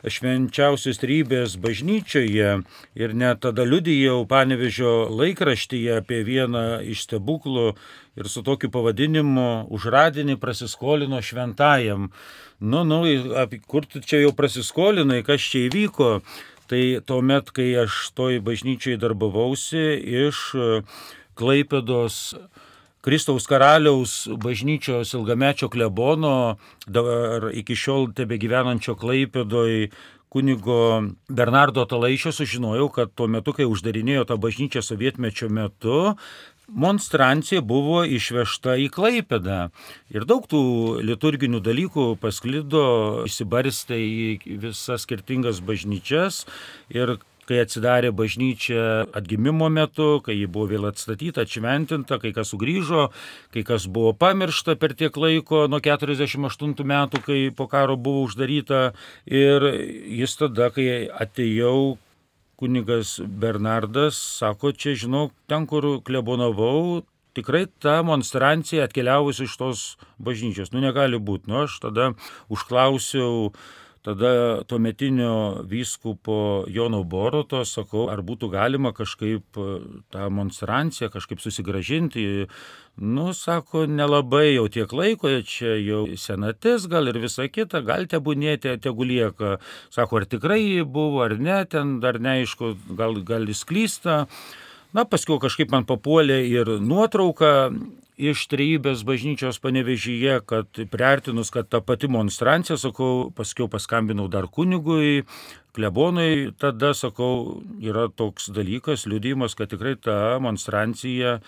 švenčiausios 0.07 0.99
trybės 1.01 1.57
bažnyčioje 1.61 2.51
ir 2.97 3.13
net 3.13 3.41
tada 3.45 3.65
liudijau 3.67 4.23
Panevežio 4.29 5.09
laikraštyje 5.13 5.99
apie 6.01 6.21
vieną 6.25 6.81
iš 6.81 7.05
stebuklų 7.07 7.73
ir 8.17 8.29
su 8.29 8.43
tokiu 8.45 8.71
pavadinimu 8.73 9.67
užradinį 9.69 10.37
prasiskolino 10.41 11.21
šventajam. 11.21 12.09
Nu, 12.59 12.83
nu, 12.85 13.03
kur 13.67 13.85
tu 13.85 14.01
čia 14.01 14.23
jau 14.25 14.33
prasiskolinai, 14.37 15.21
kas 15.25 15.41
čia 15.41 15.67
įvyko? 15.69 16.19
Tai 16.71 16.83
tuomet, 17.03 17.49
kai 17.51 17.73
aš 17.83 18.13
toj 18.15 18.39
bažnyčiai 18.45 18.99
darbavausi 19.01 19.85
iš 20.25 20.43
Klaipėdos 21.35 22.35
Kristaus 23.01 23.47
karaliaus 23.49 24.27
bažnyčios 24.37 25.15
ilgamečio 25.17 25.71
klebono, 25.73 26.57
dar 26.85 27.49
iki 27.53 27.73
šiol 27.73 28.11
tebe 28.13 28.37
gyvenančio 28.37 28.93
Klaipėdoj 28.93 29.87
kunigo 30.31 31.09
Bernardo 31.27 31.83
Talaišio 31.85 32.31
sužinojau, 32.31 32.87
kad 32.93 33.11
tuo 33.17 33.27
metu, 33.27 33.55
kai 33.57 33.65
uždarinėjo 33.67 34.27
tą 34.29 34.37
bažnyčią 34.39 34.83
sovietmečio 34.85 35.49
metu, 35.51 36.13
monstrancija 36.71 37.59
buvo 37.65 38.03
išvežta 38.05 38.77
į 38.85 38.87
Klaipėdą. 38.95 39.59
Ir 40.13 40.27
daug 40.29 40.45
tų 40.47 40.61
liturginių 41.03 41.59
dalykų 41.65 42.05
pasklido, 42.21 42.85
įsibarstė 43.27 43.97
į 43.97 44.59
visas 44.61 45.03
skirtingas 45.03 45.59
bažnyčias. 45.65 46.45
Ir 46.93 47.17
kai 47.51 47.59
atsidarė 47.65 48.13
bažnyčia 48.15 48.83
atgimimo 49.17 49.67
metu, 49.67 50.21
kai 50.23 50.37
ji 50.37 50.47
buvo 50.47 50.69
vėl 50.71 50.87
atstatyta, 50.87 51.43
atšventinta, 51.43 52.21
kai 52.23 52.31
kas 52.35 52.53
sugrįžo, 52.53 53.09
kai 53.51 53.65
kas 53.67 53.89
buvo 53.91 54.13
pamiršta 54.15 54.77
per 54.79 54.95
tiek 54.95 55.17
laiko, 55.19 55.65
nuo 55.67 55.81
48 55.83 56.87
metų, 56.93 57.23
kai 57.25 57.41
po 57.55 57.67
karo 57.71 57.97
buvo 57.99 58.23
uždaryta. 58.29 58.93
Ir 59.27 59.67
jis 60.21 60.37
tada, 60.39 60.71
kai 60.71 60.87
atėjau, 61.11 61.97
kunigas 62.61 63.17
Bernardas 63.25 64.15
sako, 64.39 64.71
čia 64.71 64.95
žinau, 64.95 65.27
ten, 65.51 65.67
kur 65.67 65.97
klebonavau, 66.05 67.01
tikrai 67.35 67.65
ta 67.83 67.99
monstrancija 68.05 68.85
atkeliavusi 68.87 69.47
iš 69.49 69.57
tos 69.59 69.83
bažnyčios. 70.21 70.71
Nu, 70.71 70.79
negali 70.83 71.19
būti. 71.19 71.51
Nu, 71.51 71.65
aš 71.65 71.79
tada 71.83 72.11
užklausiau 72.53 73.51
tada 74.01 74.63
tuometinio 74.63 75.61
vyskupo 75.69 76.65
Jono 76.67 77.03
Boroto, 77.03 77.61
sakau, 77.65 78.07
ar 78.09 78.23
būtų 78.25 78.49
galima 78.49 78.91
kažkaip 78.97 79.59
e, 79.61 79.67
tą 80.13 80.29
monstranciją 80.33 81.11
kažkaip 81.13 81.41
susigražinti. 81.43 82.25
Nu, 82.97 83.29
sako, 83.37 83.85
nelabai 83.85 84.55
jau 84.55 84.65
tiek 84.73 84.91
laiko, 84.93 85.29
čia 85.47 85.77
jau 85.79 86.03
senatis 86.17 86.89
gal 86.91 87.07
ir 87.07 87.21
visa 87.21 87.45
kita, 87.47 87.83
gal 87.85 88.09
tebūnėti, 88.09 88.73
tegu 88.81 89.05
lieka. 89.07 89.59
Sako, 89.93 90.21
ar 90.21 90.27
tikrai 90.33 90.81
buvo, 90.81 91.21
ar 91.27 91.37
ne, 91.37 91.61
ten 91.69 91.99
dar 92.01 92.19
neaišku, 92.19 92.75
gal, 92.97 93.21
gal 93.25 93.47
įsklysta. 93.53 94.25
Na, 94.91 95.05
paskui 95.07 95.37
kažkaip 95.39 95.71
man 95.71 95.85
papuolė 95.87 96.41
ir 96.49 96.77
nuotrauka 96.83 97.69
iš 98.21 98.43
trejybės 98.51 99.01
bažnyčios 99.07 99.57
panevežyje, 99.63 100.41
kad 100.45 100.81
priartinus, 100.93 101.49
kad 101.53 101.69
ta 101.71 101.81
pati 101.81 102.09
monstrancija, 102.11 102.77
sakau, 102.77 103.31
paskiau 103.35 103.69
paskambinau 103.71 104.27
dar 104.31 104.45
kunigui, 104.51 105.23
klebonai, 105.75 106.51
tada, 106.61 106.93
sakau, 106.97 107.61
yra 107.81 108.07
toks 108.13 108.51
dalykas, 108.53 109.07
liudimas, 109.09 109.55
kad 109.57 109.71
tikrai 109.73 109.95
ta 109.97 110.37
monstrancija 110.43 111.39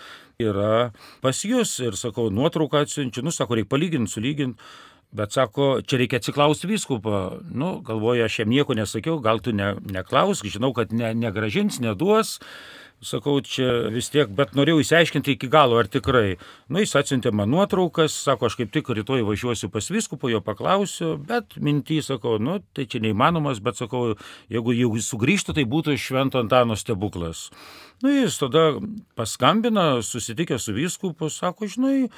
yra 0.42 0.90
pas 1.22 1.44
jūs 1.46 1.76
ir, 1.84 1.98
sakau, 2.00 2.26
nuotrauką 2.34 2.82
atsiunčiu, 2.82 3.22
nu, 3.22 3.34
sako, 3.34 3.60
reikia 3.60 3.74
palyginti, 3.76 4.14
sulyginti. 4.16 4.74
Bet 5.14 5.30
sako, 5.30 5.76
čia 5.86 6.00
reikia 6.00 6.18
atsiklausti 6.18 6.66
vyskupą. 6.66 7.18
Nu, 7.54 7.76
galvoju, 7.86 8.24
aš 8.24 8.40
jam 8.40 8.48
nieko 8.50 8.74
nesakiau, 8.74 9.20
gal 9.22 9.38
tu 9.38 9.52
ne, 9.54 9.76
neklausk, 9.94 10.48
žinau, 10.50 10.72
kad 10.74 10.90
ne, 10.90 11.12
negražins, 11.14 11.78
neduos 11.78 12.40
sakau, 13.06 13.36
čia 13.44 13.90
vis 13.92 14.10
tiek, 14.12 14.30
bet 14.32 14.54
norėjau 14.58 14.82
įsiaiškinti 14.82 15.34
iki 15.36 15.48
galo, 15.52 15.78
ar 15.80 15.88
tikrai. 15.90 16.36
Nu, 16.72 16.80
jis 16.82 16.94
atsiuntė 16.98 17.32
man 17.36 17.52
nuotraukas, 17.52 18.16
sako, 18.26 18.48
aš 18.48 18.58
kaip 18.60 18.72
tik 18.74 18.90
rytoj 18.96 19.24
važiuosiu 19.28 19.70
pas 19.72 19.90
viskupo, 19.92 20.30
jo 20.32 20.40
paklausiu, 20.44 21.14
bet 21.20 21.58
mintį 21.60 22.00
sakau, 22.06 22.38
nu, 22.42 22.58
tai 22.76 22.88
čia 22.90 23.02
neįmanomas, 23.04 23.62
bet 23.64 23.80
sakau, 23.80 24.14
jeigu 24.52 24.76
jau 24.76 24.92
sugrįžtų, 25.08 25.58
tai 25.58 25.66
būtų 25.68 25.98
švento 26.00 26.42
Antano 26.42 26.78
stebuklas. 26.80 27.50
Nu, 28.02 28.10
jis 28.12 28.40
tada 28.40 28.72
paskambina, 29.18 30.00
susitikė 30.02 30.58
su 30.58 30.74
viskupu, 30.76 31.30
sako, 31.32 31.70
žinai, 31.70 32.10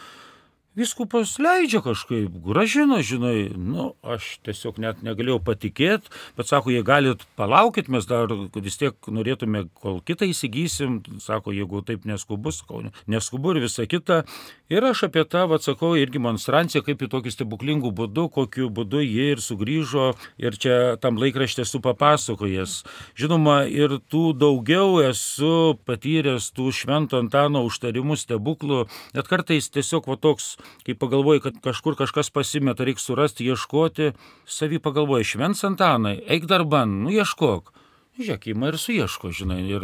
viskupas 0.76 1.38
leidžia 1.40 1.80
kažkaip, 1.84 2.34
gražina, 2.44 3.00
žinai, 3.00 3.48
nu, 3.56 3.94
aš 4.04 4.36
tiesiog 4.44 4.78
net 4.82 5.00
negalėjau 5.06 5.38
patikėti, 5.46 6.12
bet 6.36 6.50
sako, 6.50 6.74
jei 6.74 6.84
galit 6.86 7.24
palaukit, 7.40 7.88
mes 7.92 8.04
dar 8.08 8.28
vis 8.54 8.76
tiek 8.76 9.08
norėtume, 9.08 9.66
kol 9.80 10.02
kitą 10.04 10.28
įsigysim, 10.28 11.00
sako, 11.24 11.54
jeigu 11.56 11.80
taip 11.86 12.04
neskubus, 12.08 12.60
neskubu 13.08 13.54
ir 13.56 13.64
visa 13.64 13.86
kita. 13.88 14.24
Ir 14.68 14.84
aš 14.84 15.06
apie 15.06 15.22
tą, 15.24 15.46
atsakau, 15.56 15.94
irgi 15.96 16.20
monstranciją, 16.20 16.82
kaip 16.84 17.04
į 17.06 17.10
tokį 17.12 17.32
stebuklingų 17.32 17.92
būdų, 17.96 18.26
kokiu 18.34 18.68
būdu 18.74 19.00
jie 19.04 19.30
ir 19.36 19.42
sugrįžo 19.42 20.10
ir 20.42 20.58
čia 20.60 20.96
tam 21.00 21.20
laikraštė 21.22 21.64
esu 21.64 21.80
papasakojęs. 21.84 22.80
Žinoma, 23.16 23.60
ir 23.70 24.00
tų 24.10 24.32
daugiau 24.36 24.98
esu 25.06 25.78
patyręs 25.86 26.50
tų 26.56 26.72
švento 26.74 27.22
Antano 27.22 27.62
užtarimų 27.68 28.18
stebuklų, 28.18 28.84
net 29.14 29.30
kartais 29.30 29.70
tiesiog 29.72 30.10
va 30.10 30.18
toks 30.20 30.56
kai 30.87 30.94
pagalvoji, 30.98 31.42
kad 31.44 31.61
kažkur 31.64 31.96
kažkas 31.98 32.31
pasimeta, 32.31 32.87
reikia 32.87 33.02
surasti, 33.02 33.46
ieškoti, 33.46 34.12
savį 34.46 34.81
pagalvoji, 34.85 35.31
švents 35.33 35.64
Antanai, 35.66 36.18
eik 36.26 36.48
darban, 36.50 37.02
nu 37.05 37.14
ieškok. 37.14 37.72
Žiūrėk, 38.16 38.46
įma 38.48 38.70
ir 38.70 38.79
suieško, 38.81 39.29
žinai. 39.37 39.59
Ir, 39.68 39.83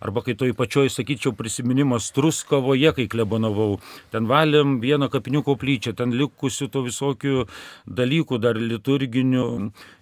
arba 0.00 0.22
kai 0.24 0.32
toj 0.40 0.54
pačioj, 0.56 0.88
sakyčiau, 0.88 1.34
prisiminimas 1.36 2.06
Truskavoje, 2.16 2.94
kai 2.96 3.04
klebonavau, 3.12 3.76
ten 4.08 4.24
valėm 4.30 4.78
vieną 4.80 5.10
kapinių 5.12 5.42
koplyčią, 5.44 5.92
ten 5.98 6.14
likusių 6.16 6.70
to 6.72 6.80
visokių 6.86 7.44
dalykų, 7.84 8.40
dar 8.40 8.56
liturginių, 8.56 9.44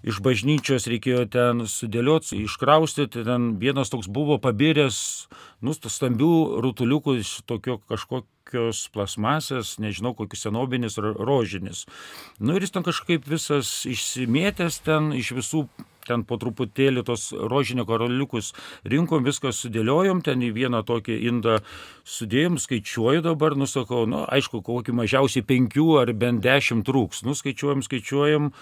iš 0.07 0.23
bažnyčios 0.23 0.87
reikėjo 0.93 1.27
ten 1.35 1.67
sudėlioti, 1.67 2.45
iškraustyti, 2.47 3.27
ten 3.27 3.57
vienas 3.59 3.91
toks 3.91 4.07
buvo 4.07 4.39
pabiręs, 4.39 5.01
nu, 5.67 5.75
stambių 5.75 6.63
rutuliukų, 6.63 7.19
tokio 7.51 7.81
kažkokio 7.91 8.31
kokios 8.43 8.89
plasmasės, 8.93 9.79
nežinau, 9.81 10.13
kokius 10.19 10.43
senobinis 10.45 10.99
rožinis. 10.99 11.87
Nu 12.39 12.57
ir 12.57 12.67
jis 12.67 12.75
ten 12.75 12.85
kažkaip 12.85 13.25
visas 13.25 13.87
išsimėtęs 13.89 14.83
ten 14.85 15.13
iš 15.17 15.33
visų 15.39 15.63
ten 16.09 16.25
po 16.29 16.39
truputėlį 16.41 17.05
tos 17.09 17.31
rožinio 17.33 17.87
karoliukus 17.89 18.53
rinkom, 18.89 19.25
viską 19.27 19.53
sudėliojom, 19.57 20.23
ten 20.27 20.43
į 20.43 20.53
vieną 20.57 20.83
tokį 20.89 21.19
indą 21.31 21.59
sudėjom, 22.09 22.61
skaičiuoju 22.63 23.25
dabar, 23.29 23.57
nusakau, 23.59 24.05
nu, 24.11 24.25
aišku, 24.27 24.63
kokį 24.67 24.97
mažiausiai 25.03 25.47
penkių 25.47 25.89
ar 26.03 26.15
bent 26.17 26.43
dešimt 26.45 26.87
trūks, 26.89 27.25
nuskaičiuojam, 27.29 27.85
skaičiuojam. 27.87 28.53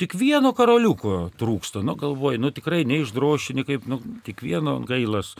Tik 0.00 0.14
vieno 0.16 0.54
karoliuko 0.56 1.28
trūksta, 1.38 1.82
nu 1.84 1.92
galvoju, 2.00 2.40
nu 2.40 2.50
tikrai 2.54 2.80
neišdroši, 2.88 3.58
kaip, 3.68 3.84
nu 3.86 4.00
tik 4.24 4.40
vieno 4.42 4.78
gailas. 4.88 5.34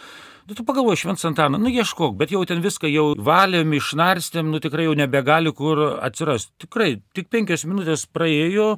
Nu, 0.47 0.55
tu 0.55 0.65
pagalvoji, 0.67 1.01
Šventas 1.05 1.25
Antanas, 1.25 1.61
nu 1.63 1.71
ieškok, 1.71 2.17
bet 2.19 2.33
jau 2.35 2.43
ten 2.47 2.61
viską 2.65 2.91
jau 2.91 3.05
valėm, 3.15 3.77
išnarstėm, 3.79 4.51
nu 4.51 4.59
tikrai 4.63 4.89
jau 4.89 4.97
nebegali 4.99 5.53
kur 5.55 5.81
atsirasti. 6.03 6.67
Tikrai, 6.67 6.97
tik 7.15 7.31
penkias 7.31 7.63
minutės 7.65 8.05
praėjo 8.11 8.75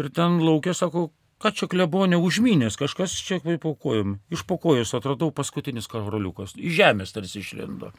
ir 0.00 0.08
ten 0.16 0.40
laukė, 0.40 0.72
sako, 0.74 1.10
ką 1.44 1.52
čia 1.52 1.68
klebonė 1.68 2.16
užmynės, 2.16 2.80
kažkas 2.80 3.14
čia 3.20 3.42
paukojom. 3.44 4.18
Iš 4.32 4.46
pokojus 4.48 4.96
atradau 4.96 5.28
paskutinis 5.34 5.90
karoliukas, 5.92 6.56
iš 6.56 6.78
žemės 6.80 7.12
tarsi 7.12 7.44
išlindo 7.44 7.92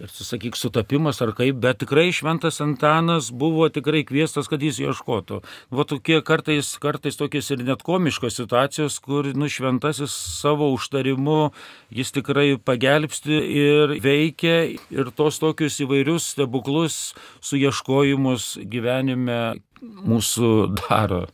ir 0.00 0.08
sakyk 0.08 0.56
sutapimas 0.56 1.20
ar 1.20 1.32
kaip, 1.36 1.58
bet 1.60 1.80
tikrai 1.82 2.08
šventas 2.14 2.60
Antanas 2.64 3.30
buvo 3.30 3.68
tikrai 3.72 4.02
kvieštas, 4.08 4.48
kad 4.48 4.62
jis 4.64 4.80
ieškotų. 4.80 5.40
Va 5.76 5.84
tokie 5.88 6.20
kartais, 6.24 6.72
kartais 6.80 7.18
tokios 7.20 7.50
ir 7.52 7.64
net 7.66 7.84
komiškos 7.86 8.38
situacijos, 8.40 8.96
kur 9.04 9.28
nu 9.36 9.50
šventasis 9.52 10.14
savo 10.40 10.70
užtarimu 10.76 11.50
jis 11.92 12.14
tikrai 12.16 12.54
pagelbsti 12.56 13.40
ir 13.64 13.96
veikia 14.00 14.56
ir 14.72 15.12
tos 15.16 15.40
tokius 15.42 15.80
įvairius 15.84 16.32
stebuklus 16.34 17.00
su 17.44 17.60
ieškojimus 17.60 18.54
gyvenime 18.64 19.60
mūsų 19.80 20.54
daro. 20.80 21.26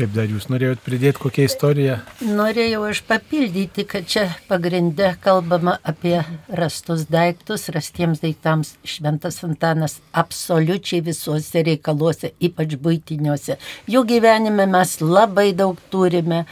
Kaip 0.00 0.14
dar 0.16 0.30
jūs 0.32 0.46
norėjot 0.48 0.78
pridėti 0.80 1.20
kokią 1.20 1.44
istoriją? 1.44 1.94
Norėjau 2.24 2.86
aš 2.88 3.02
papildyti, 3.04 3.84
kad 3.84 4.06
čia 4.08 4.22
pagrindė 4.48 5.10
kalbama 5.20 5.74
apie 5.84 6.14
rastus 6.56 7.02
daiktus, 7.12 7.66
rastiems 7.74 8.22
daiktams 8.22 8.70
šventas 8.80 9.42
Antanas 9.44 9.98
absoliučiai 10.16 11.02
visuose 11.04 11.66
reikaluose, 11.68 12.32
ypač 12.40 12.78
būtiniuose. 12.80 13.58
Jų 13.92 14.06
gyvenime 14.14 14.64
mes 14.72 14.96
labai 15.04 15.50
daug 15.58 15.76
turime. 15.92 16.46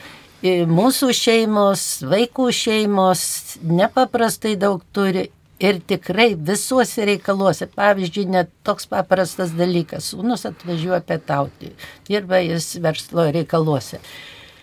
Mūsų 0.45 1.09
šeimos, 1.17 1.87
vaikų 2.05 2.51
šeimos 2.53 3.23
nepaprastai 3.65 4.59
daug 4.61 4.85
turi 4.93 5.31
Ir 5.59 5.81
tikrai 5.91 6.37
visuose 6.39 7.03
reikaluose, 7.09 7.67
pavyzdžiui, 7.75 8.29
net 8.31 8.51
toks 8.63 8.87
paprastas 8.87 9.51
dalykas, 9.59 10.13
sūnus 10.13 10.47
atvažiuoja 10.47 11.01
pietauti, 11.09 11.73
dirba 12.07 12.39
jis 12.45 12.77
verslo 12.85 13.25
reikaluose. 13.35 13.99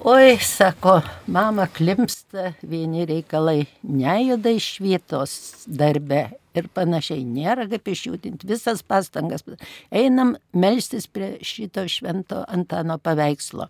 Oi, 0.07 0.37
sako, 0.39 1.01
mama 1.27 1.65
klimsta, 1.67 2.53
vieni 2.63 3.03
reikalai 3.09 3.65
nejuda 3.83 4.55
iš 4.55 4.69
vietos 4.79 5.35
darbe 5.67 6.29
ir 6.55 6.71
panašiai, 6.71 7.25
nėra 7.27 7.67
kaip 7.71 7.91
išjudinti 7.91 8.47
visas 8.47 8.79
pastangas. 8.83 9.43
Einam 9.91 10.37
melstis 10.55 11.09
prie 11.11 11.33
šito 11.43 11.83
švento 11.91 12.45
Antano 12.47 12.95
paveikslo. 13.03 13.67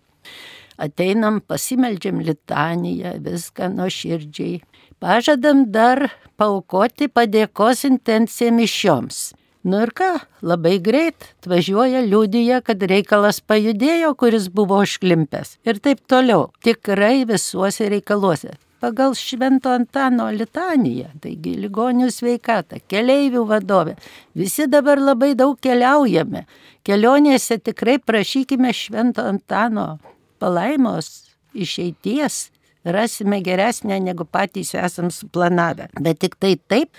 ateinam, 0.76 1.40
pasimeldžiam 1.40 2.20
litaniją, 2.20 3.16
viską 3.24 3.70
nuoširdžiai. 3.72 4.60
Pažadam 5.02 5.66
dar 5.72 6.08
paukoti 6.40 7.08
padėkos 7.12 7.84
intenciją 7.88 8.52
mišioms. 8.56 9.18
Nu 9.66 9.80
ir 9.82 9.90
ką, 9.98 10.12
labai 10.46 10.76
greit 10.78 11.26
atvažiuoja 11.40 12.04
liūdija, 12.06 12.60
kad 12.62 12.84
reikalas 12.86 13.40
pajudėjo, 13.42 14.12
kuris 14.14 14.46
buvo 14.54 14.78
užklimpęs. 14.84 15.56
Ir 15.66 15.80
taip 15.82 16.04
toliau. 16.06 16.46
Tikrai 16.62 17.26
visuose 17.28 17.88
reikaluose. 17.90 18.54
Pagal 18.80 19.16
Švento 19.18 19.72
Antano 19.74 20.28
litaniją, 20.30 21.10
taigi 21.20 21.56
ligonių 21.58 22.08
sveikata, 22.12 22.78
keleivių 22.88 23.42
vadovė. 23.48 23.96
Visi 24.38 24.68
dabar 24.70 25.00
labai 25.02 25.32
daug 25.34 25.56
keliaujame. 25.58 26.44
Kelionėse 26.86 27.58
tikrai 27.66 27.98
prašykime 27.98 28.70
Švento 28.76 29.24
Antano 29.26 29.96
palaimos, 30.38 31.26
išeities, 31.56 32.46
rasime 32.86 33.40
geresnę 33.42 34.00
negu 34.00 34.24
patys 34.24 34.74
esam 34.74 35.10
suplanavę. 35.10 35.88
Bet 36.00 36.20
tik 36.22 36.36
tai 36.40 36.56
taip 36.56 36.90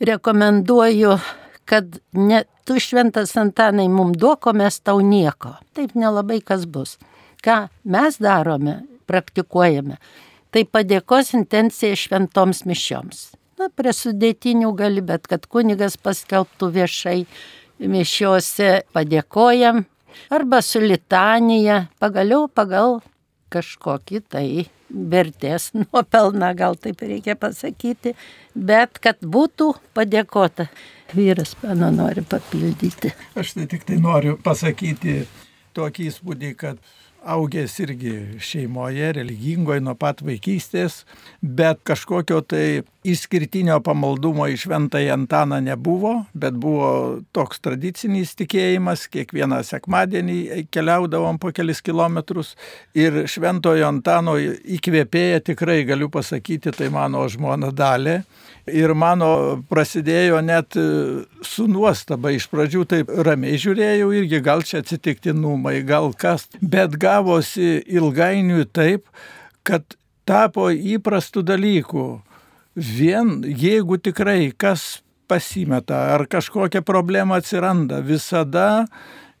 rekomenduoju, 0.00 1.18
kad 1.64 1.98
ne 2.12 2.44
tu 2.64 2.78
šventas 2.80 3.36
Antanai 3.36 3.88
mum 3.88 4.12
duoko, 4.14 4.52
mes 4.52 4.80
tau 4.80 5.00
nieko. 5.00 5.56
Taip 5.74 5.94
nelabai 5.98 6.40
kas 6.40 6.66
bus. 6.66 6.96
Ką 7.44 7.68
mes 7.84 8.18
darome, 8.20 8.80
praktikuojame, 9.08 9.96
tai 10.52 10.64
padėkos 10.66 11.34
intencija 11.38 11.96
šventoms 11.96 12.64
mišioms. 12.68 13.30
Na, 13.60 13.68
prie 13.76 13.92
sudėtinių 13.92 14.72
gali, 14.76 15.02
bet 15.04 15.26
kad 15.28 15.44
kunigas 15.50 15.98
paskelbtų 16.00 16.70
viešai 16.76 17.18
mišiuose 17.80 18.70
padėkojam, 18.94 19.84
arba 20.32 20.60
su 20.62 20.80
litanija, 20.80 21.86
pagaliau 22.00 22.48
pagal 22.48 23.00
kažkokį 23.52 24.22
tai 24.30 24.46
vertės 24.90 25.70
nuopelną, 25.80 26.52
gal 26.58 26.78
taip 26.80 27.02
reikia 27.04 27.36
pasakyti, 27.40 28.14
bet 28.54 29.00
kad 29.02 29.20
būtų 29.22 29.72
padėkota. 29.96 30.70
Vyras 31.10 31.56
mano 31.64 31.88
nori 31.90 32.22
papildyti. 32.22 33.10
Aš 33.34 33.56
tai 33.56 33.66
tik 33.70 33.82
tai 33.88 33.96
noriu 33.98 34.36
pasakyti 34.38 35.24
tokį 35.74 36.06
įspūdį, 36.10 36.50
kad 36.58 36.78
augęs 37.24 37.78
irgi 37.80 38.14
šeimoje, 38.40 39.12
religingoje 39.16 39.82
nuo 39.84 39.94
pat 39.98 40.22
vaikystės, 40.24 41.04
bet 41.42 41.80
kažkokio 41.86 42.40
tai 42.48 42.82
išskirtinio 43.06 43.78
pamaldumo 43.84 44.46
į 44.50 44.58
šventąją 44.60 45.14
Antaną 45.14 45.60
nebuvo, 45.64 46.14
bet 46.34 46.56
buvo 46.60 47.20
toks 47.36 47.62
tradicinis 47.64 48.34
tikėjimas, 48.38 49.06
kiekvieną 49.12 49.62
sekmadienį 49.66 50.66
keliaudavom 50.72 51.40
po 51.40 51.52
kelis 51.56 51.80
kilometrus 51.84 52.54
ir 52.96 53.22
šventojo 53.30 53.88
Antano 53.88 54.36
įkvėpėję 54.40 55.40
tikrai 55.52 55.82
galiu 55.88 56.10
pasakyti, 56.12 56.72
tai 56.76 56.90
mano 56.92 57.26
žmona 57.28 57.72
dalė. 57.72 58.20
Ir 58.68 58.92
mano 58.98 59.30
prasidėjo 59.70 60.40
net 60.44 60.76
su 61.46 61.66
nuostaba. 61.70 62.32
Iš 62.34 62.48
pradžių 62.52 62.84
taip 62.90 63.12
ramiai 63.24 63.60
žiūrėjau 63.60 64.10
irgi, 64.20 64.42
gal 64.44 64.64
čia 64.66 64.82
atsitiktinumai, 64.84 65.80
gal 65.86 66.12
kas. 66.12 66.48
Bet 66.60 66.98
gavosi 67.00 67.78
ilgainiui 67.88 68.66
taip, 68.68 69.08
kad 69.64 69.96
tapo 70.28 70.68
įprastų 70.70 71.44
dalykų 71.46 72.08
vien 72.76 73.40
jeigu 73.44 73.98
tikrai 73.98 74.52
kas 74.56 75.00
pasimeta 75.30 76.14
ar 76.14 76.26
kažkokia 76.30 76.82
problema 76.82 77.38
atsiranda, 77.40 78.00
visada 78.02 78.86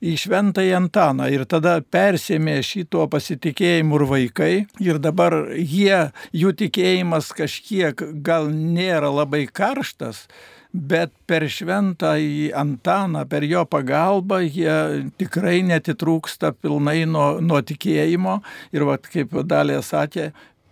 į 0.00 0.14
šventąjį 0.20 0.76
Antaną 0.78 1.28
ir 1.32 1.44
tada 1.48 1.78
persėmė 1.84 2.60
šito 2.64 3.04
pasitikėjimu 3.12 3.98
ir 4.00 4.06
vaikai. 4.08 4.52
Ir 4.80 5.00
dabar 5.02 5.52
jie, 5.56 6.10
jų 6.32 6.54
tikėjimas 6.64 7.32
kažkiek 7.36 8.00
gal 8.24 8.48
nėra 8.50 9.12
labai 9.12 9.44
karštas, 9.46 10.24
bet 10.72 11.12
per 11.28 11.44
šventąjį 11.52 12.52
Antaną, 12.56 13.26
per 13.28 13.44
jo 13.44 13.66
pagalbą 13.68 14.40
jie 14.46 15.10
tikrai 15.20 15.60
netitrūksta 15.68 16.54
pilnai 16.56 17.04
nuo, 17.04 17.34
nuo 17.44 17.60
tikėjimo. 17.60 18.40
Ir 18.72 18.88
vat, 18.88 19.04
kaip 19.10 19.36
Dalė 19.44 19.82
sakė, 19.84 20.30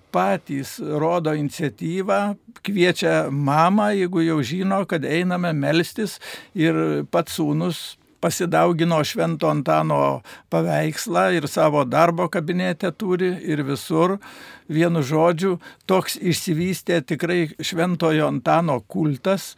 patys 0.08 0.78
rodo 0.80 1.34
iniciatyvą, 1.36 2.20
kviečia 2.64 3.28
mamą, 3.28 3.90
jeigu 3.92 4.24
jau 4.24 4.40
žino, 4.40 4.80
kad 4.88 5.04
einame 5.04 5.52
melstis 5.52 6.16
ir 6.56 7.04
pats 7.12 7.36
sūnus 7.36 7.98
pasidaugino 8.20 9.00
Švento 9.04 9.48
Antano 9.50 10.20
paveikslą 10.50 11.28
ir 11.38 11.48
savo 11.48 11.84
darbo 11.84 12.28
kabinete 12.28 12.90
turi 12.92 13.34
ir 13.42 13.64
visur. 13.66 14.18
Vienu 14.68 15.00
žodžiu, 15.00 15.56
toks 15.88 16.18
išsivystė 16.20 17.00
tikrai 17.08 17.46
Šventojo 17.64 18.26
Antano 18.28 18.80
kultas, 18.84 19.54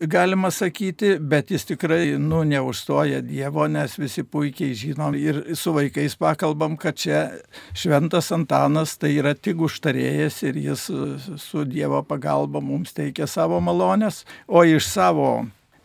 galima 0.00 0.50
sakyti, 0.50 1.18
bet 1.20 1.50
jis 1.50 1.64
tikrai, 1.64 2.18
nu, 2.18 2.42
neužstoja 2.44 3.20
Dievo, 3.20 3.66
nes 3.68 3.98
visi 3.98 4.24
puikiai 4.24 4.74
žinom 4.74 5.14
ir 5.14 5.42
su 5.56 5.74
vaikais 5.76 6.16
pakalbam, 6.16 6.76
kad 6.80 6.96
čia 6.96 7.26
šventas 7.76 8.32
Antanas 8.32 8.96
tai 8.98 9.12
yra 9.20 9.34
tik 9.34 9.60
užtarėjas 9.60 10.42
ir 10.48 10.60
jis 10.60 10.88
su 11.36 11.64
Dievo 11.68 12.02
pagalba 12.02 12.60
mums 12.64 12.96
teikia 12.96 13.28
savo 13.28 13.60
malonės, 13.60 14.24
o 14.48 14.64
iš 14.64 14.88
savo 14.88 15.30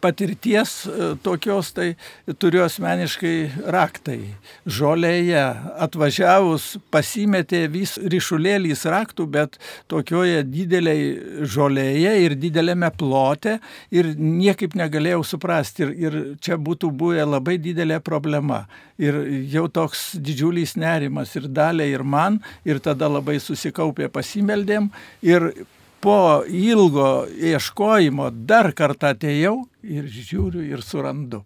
patirties 0.06 0.86
e, 0.86 1.10
tokios, 1.26 1.72
tai 1.76 1.96
turiu 2.40 2.64
asmeniškai 2.66 3.66
raktai. 3.74 4.20
Žolėje 4.78 5.44
atvažiavus 5.86 6.76
pasimetė 6.94 7.66
vis 7.74 7.96
ryšulėlys 7.98 8.86
raktų, 8.92 9.28
bet 9.36 9.58
tokioje 9.92 10.44
dideliai 10.46 11.44
žolėje 11.56 12.16
ir 12.26 12.38
didelėme 12.40 12.92
plote 13.00 13.58
ir 13.96 14.14
niekaip 14.20 14.78
negalėjau 14.78 15.24
suprasti. 15.26 15.86
Ir, 15.86 15.96
ir 16.06 16.20
čia 16.44 16.60
būtų 16.62 16.92
buvę 16.94 17.26
labai 17.26 17.58
didelė 17.62 18.00
problema. 18.06 18.66
Ir 19.02 19.18
jau 19.52 19.66
toks 19.68 20.14
didžiulis 20.24 20.78
nerimas 20.80 21.34
ir 21.36 21.50
dalė 21.52 21.90
ir 21.92 22.06
man, 22.08 22.40
ir 22.68 22.80
tada 22.84 23.10
labai 23.12 23.40
susikaupė 23.44 24.08
pasimeldėm. 24.14 24.92
Ir 25.26 25.52
po 26.06 26.44
ilgo 26.46 27.26
ieškojimo 27.34 28.28
dar 28.46 28.68
kartą 28.78 29.10
atėjau 29.16 29.56
ir 29.82 30.06
žiūriu 30.06 30.62
ir 30.62 30.84
surandu. 30.86 31.40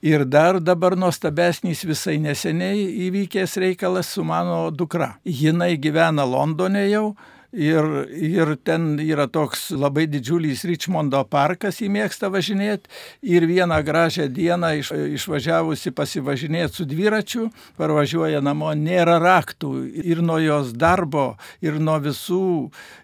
Ir 0.00 0.24
dar 0.24 0.56
dabar 0.64 0.96
nuostabesnis 0.96 1.82
visai 1.84 2.14
neseniai 2.24 2.86
įvykęs 3.10 3.58
reikalas 3.60 4.14
su 4.16 4.24
mano 4.24 4.70
dukra. 4.72 5.18
Jinai 5.20 5.74
gyvena 5.76 6.24
Londone 6.24 6.86
jau, 6.88 7.10
Ir, 7.56 7.86
ir 8.12 8.50
ten 8.60 8.98
yra 9.00 9.24
toks 9.32 9.70
labai 9.72 10.04
didžiulis 10.12 10.66
Richmondo 10.68 11.22
parkas, 11.24 11.78
jį 11.80 11.88
mėgsta 11.94 12.28
važinėti. 12.28 12.90
Ir 13.24 13.46
vieną 13.48 13.78
gražią 13.86 14.26
dieną 14.28 14.74
iš, 14.82 14.90
išvažiavusi 15.16 15.94
pasivažinėti 15.96 16.82
su 16.82 16.84
dviračiu, 16.88 17.46
parvažiuoja 17.80 18.42
namo, 18.44 18.74
nėra 18.76 19.16
raktų. 19.22 19.72
Ir 20.04 20.20
nuo 20.20 20.36
jos 20.42 20.74
darbo, 20.76 21.38
ir 21.64 21.80
nuo 21.80 21.96
visų, 22.04 22.42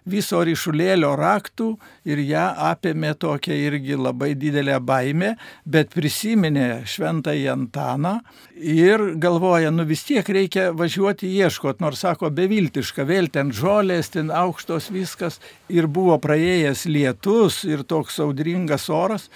viso 0.05 0.43
ryšulėlio 0.45 1.15
raktų. 1.17 1.71
Ir 2.05 2.21
ją 2.21 2.45
apėmė 2.69 3.15
tokia 3.17 3.57
irgi 3.57 3.97
labai 3.97 4.35
didelė 4.37 4.77
baime, 4.85 5.33
bet 5.65 5.89
prisiminė 5.97 6.83
šventąjį 6.93 7.49
Antaną 7.53 8.19
ir 8.63 9.01
galvoja, 9.17 9.71
nu 9.71 9.85
vis 9.87 10.03
tiek 10.07 10.27
reikia 10.29 10.69
važiuoti 10.77 11.27
ieškoti, 11.41 11.81
nors 11.83 12.03
sako 12.03 12.29
beviltiška, 12.33 13.05
vėl 13.07 13.29
ten 13.33 13.51
žolės, 13.55 14.11
ten 14.13 14.31
aukštos 14.43 14.91
viskas 14.93 15.39
ir 15.71 15.87
buvo 15.87 16.17
praėjęs 16.21 16.85
lietus 16.91 17.63
ir 17.67 17.83
toks 17.87 18.19
audringas 18.23 18.89
oras. 18.93 19.29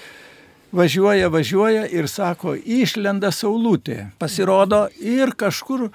Važiuoja, 0.76 1.30
važiuoja 1.32 1.86
ir 1.96 2.10
sako, 2.12 2.58
išlenda 2.60 3.32
saulutė. 3.32 4.10
Pasirodo 4.20 4.88
ir 5.00 5.32
kažkur 5.40 5.88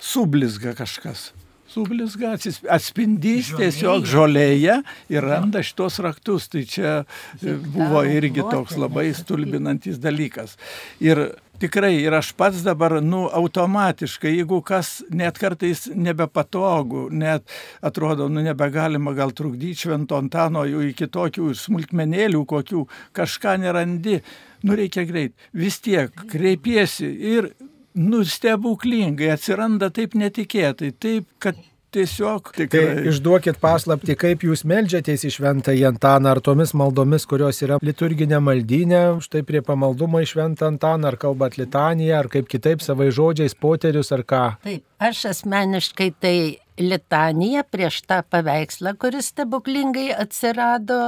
sublizga 0.00 0.72
kažkas 0.78 1.30
sublizga, 1.76 2.34
atspindys 2.72 3.50
žolėje. 3.50 3.58
tiesiog 3.60 4.08
žolėje 4.08 4.76
ir 5.12 5.26
randa 5.26 5.62
šitos 5.66 5.98
raktus. 6.04 6.48
Tai 6.52 6.62
čia 6.68 6.92
buvo 7.42 8.04
irgi 8.08 8.44
toks 8.46 8.78
labai 8.80 9.10
stulbinantis 9.16 10.00
dalykas. 10.02 10.56
Ir 11.04 11.26
tikrai 11.60 11.94
ir 11.98 12.14
aš 12.16 12.32
pats 12.38 12.62
dabar, 12.66 12.98
nu, 13.02 13.26
automatiškai, 13.40 14.32
jeigu 14.38 14.60
kas 14.66 15.00
net 15.10 15.38
kartais 15.40 15.86
nebepatogu, 15.94 17.06
net 17.10 17.46
atrodo, 17.84 18.28
nu, 18.32 18.42
nebegalima 18.44 19.14
gal 19.16 19.34
trukdyti 19.36 19.86
švento 19.86 20.18
Antano 20.18 20.64
jų 20.68 20.88
iki 20.90 21.08
tokių 21.12 21.52
smulkmenėlių, 21.56 22.42
kokių 22.48 22.84
kažką 23.16 23.56
nerandi, 23.64 24.20
nu, 24.66 24.76
reikia 24.78 25.06
greit. 25.08 25.36
Vis 25.56 25.80
tiek 25.84 26.12
kreipiesi 26.30 27.08
ir 27.36 27.52
nu, 27.96 28.24
stebuklingai 28.24 29.32
atsiranda 29.34 29.90
taip 29.94 30.16
netikėtai, 30.18 30.92
taip, 31.00 31.28
kad 31.42 31.58
tiesiog 31.94 32.50
Tai 32.56 32.66
tikrai. 32.66 33.06
išduokit 33.10 33.60
paslapti, 33.62 34.16
kaip 34.18 34.44
jūs 34.46 34.64
melžiatės 34.68 35.24
į 35.28 35.32
šventą 35.38 35.74
Antaną, 35.88 36.34
ar 36.34 36.40
tomis 36.40 36.74
maldomis, 36.74 37.26
kurios 37.28 37.62
yra 37.62 37.78
liturginė 37.82 38.40
maldynė, 38.42 39.02
štai 39.24 39.42
prie 39.46 39.62
pamaldumo 39.62 40.20
į 40.24 40.28
šventą 40.32 40.70
Antaną, 40.72 41.12
ar 41.12 41.16
kalbat 41.16 41.56
litaniją, 41.60 42.18
ar 42.18 42.28
kaip 42.32 42.48
kitaip 42.48 42.82
savai 42.84 43.10
žodžiais, 43.14 43.54
poterius, 43.54 44.12
ar 44.12 44.22
ką. 44.26 44.44
Taip, 44.66 44.84
aš 44.98 45.24
asmeniškai 45.32 46.12
tai 46.20 46.36
litanija 46.78 47.64
prieš 47.64 48.02
tą 48.08 48.22
paveikslą, 48.28 48.96
kuris 49.00 49.32
stebuklingai 49.32 50.10
atsirado. 50.16 51.00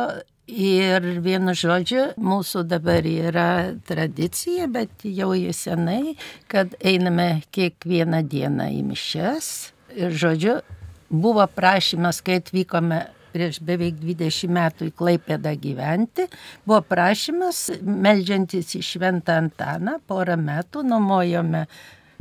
Ir 0.49 1.05
vienu 1.21 1.53
žodžiu, 1.53 2.15
mūsų 2.17 2.63
dabar 2.71 3.05
yra 3.05 3.75
tradicija, 3.85 4.65
bet 4.73 5.05
jau 5.05 5.35
jį 5.37 5.53
senai, 5.53 6.15
kad 6.49 6.73
einame 6.81 7.43
kiekvieną 7.53 8.23
dieną 8.25 8.71
į 8.73 8.81
mišes. 8.89 9.51
Žodžiu, 9.99 10.61
buvo 11.11 11.47
prašymas, 11.51 12.21
kai 12.23 12.39
atvykome 12.39 13.01
prieš 13.35 13.59
beveik 13.65 13.99
20 13.99 14.53
metų 14.55 14.89
į 14.89 14.93
Klaipėdą 14.99 15.53
gyventi, 15.59 16.29
buvo 16.67 16.81
prašymas, 16.87 17.65
melžiantis 17.83 18.77
į 18.79 18.83
Šventą 18.87 19.41
Antaną, 19.43 19.99
porą 20.07 20.39
metų 20.41 20.85
nuomojome 20.87 21.65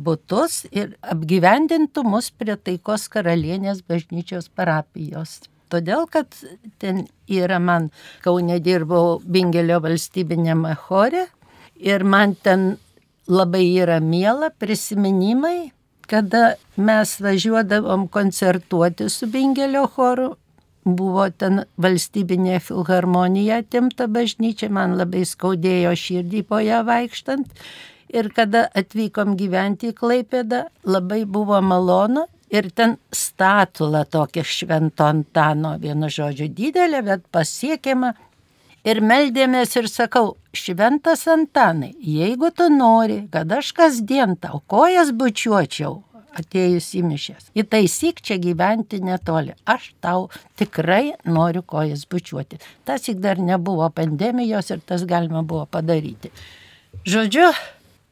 būtus 0.02 0.64
ir 0.70 0.96
apgyvendintų 1.02 2.04
mus 2.06 2.32
prie 2.34 2.58
Taikos 2.58 3.06
karalienės 3.12 3.84
bažnyčios 3.86 4.50
parapijos. 4.50 5.40
Todėl, 5.70 6.06
kad 6.10 6.32
ten 6.80 7.06
yra 7.28 7.58
man, 7.60 7.90
Kaune 8.24 8.58
dirbau 8.64 9.18
Bingelio 9.22 9.78
valstybinėme 9.84 10.74
chore 10.86 11.26
ir 11.78 12.04
man 12.04 12.34
ten 12.42 12.70
labai 13.28 13.66
yra 13.76 13.98
miela 14.00 14.48
prisiminimai, 14.50 15.68
kada 16.08 16.54
mes 16.76 17.14
važiuodavom 17.20 18.08
koncertuoti 18.08 19.08
su 19.12 19.26
Bingelio 19.26 19.86
choru. 19.94 20.32
Buvo 20.84 21.26
ten 21.30 21.64
valstybinė 21.76 22.62
filharmonija 22.64 23.58
atimta 23.62 24.06
bažnyčia, 24.08 24.70
man 24.72 24.96
labai 24.96 25.26
skaudėjo 25.28 25.92
širdį 26.02 26.42
po 26.48 26.62
ją 26.64 26.80
vaikštant. 26.88 27.50
Ir 28.08 28.30
kada 28.32 28.64
atvykom 28.80 29.36
gyventi 29.36 29.90
į 29.92 29.96
Klaipėdą, 29.98 30.62
labai 30.88 31.24
buvo 31.28 31.60
malonu. 31.60 32.24
Ir 32.48 32.70
ten 32.72 32.96
statula 33.12 34.06
tokia 34.08 34.40
švento 34.40 35.04
Antano, 35.04 35.74
vienu 35.82 36.08
žodžiu, 36.08 36.48
didelė, 36.48 37.02
bet 37.04 37.26
pasiekiama. 37.34 38.14
Ir 38.86 39.00
meldėmės 39.02 39.74
ir 39.76 39.88
sakau, 39.90 40.36
šventas 40.54 41.24
Antanai, 41.30 41.94
jeigu 41.98 42.50
tu 42.54 42.68
nori, 42.70 43.24
kad 43.32 43.50
aš 43.52 43.72
kasdien 43.74 44.36
tau 44.38 44.60
kojas 44.70 45.10
bučiuočiau, 45.18 45.96
atėjus 46.38 46.92
į 46.98 47.02
mišęs, 47.08 47.48
įtaisyk 47.58 48.22
čia 48.22 48.38
gyventi 48.38 49.00
netoli, 49.02 49.56
aš 49.66 49.90
tau 50.04 50.28
tikrai 50.60 51.16
noriu 51.26 51.64
kojas 51.66 52.04
bučiuoti. 52.10 52.60
Tas 52.86 53.08
tik 53.08 53.18
dar 53.24 53.42
nebuvo 53.42 53.88
pandemijos 53.90 54.70
ir 54.70 54.84
tas 54.86 55.02
galima 55.08 55.42
buvo 55.42 55.66
padaryti. 55.66 56.30
Žodžiu, 57.08 57.50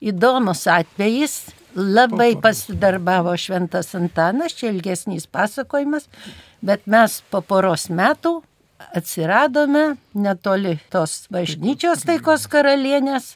įdomus 0.03 0.67
atvejis, 0.71 1.39
labai 1.77 2.35
pasidarbavo 2.43 3.37
Šventas 3.39 3.95
Antanas, 3.95 4.57
čia 4.57 4.73
ilgesnis 4.73 5.29
pasakojimas, 5.31 6.11
bet 6.64 6.87
mes 6.91 7.21
po 7.31 7.43
poros 7.45 7.89
metų 7.93 8.41
atsiradome 8.79 9.97
netoli 10.14 10.77
tos 10.93 11.27
bažnyčios 11.33 12.05
taikos 12.09 12.47
karalienės. 12.53 13.35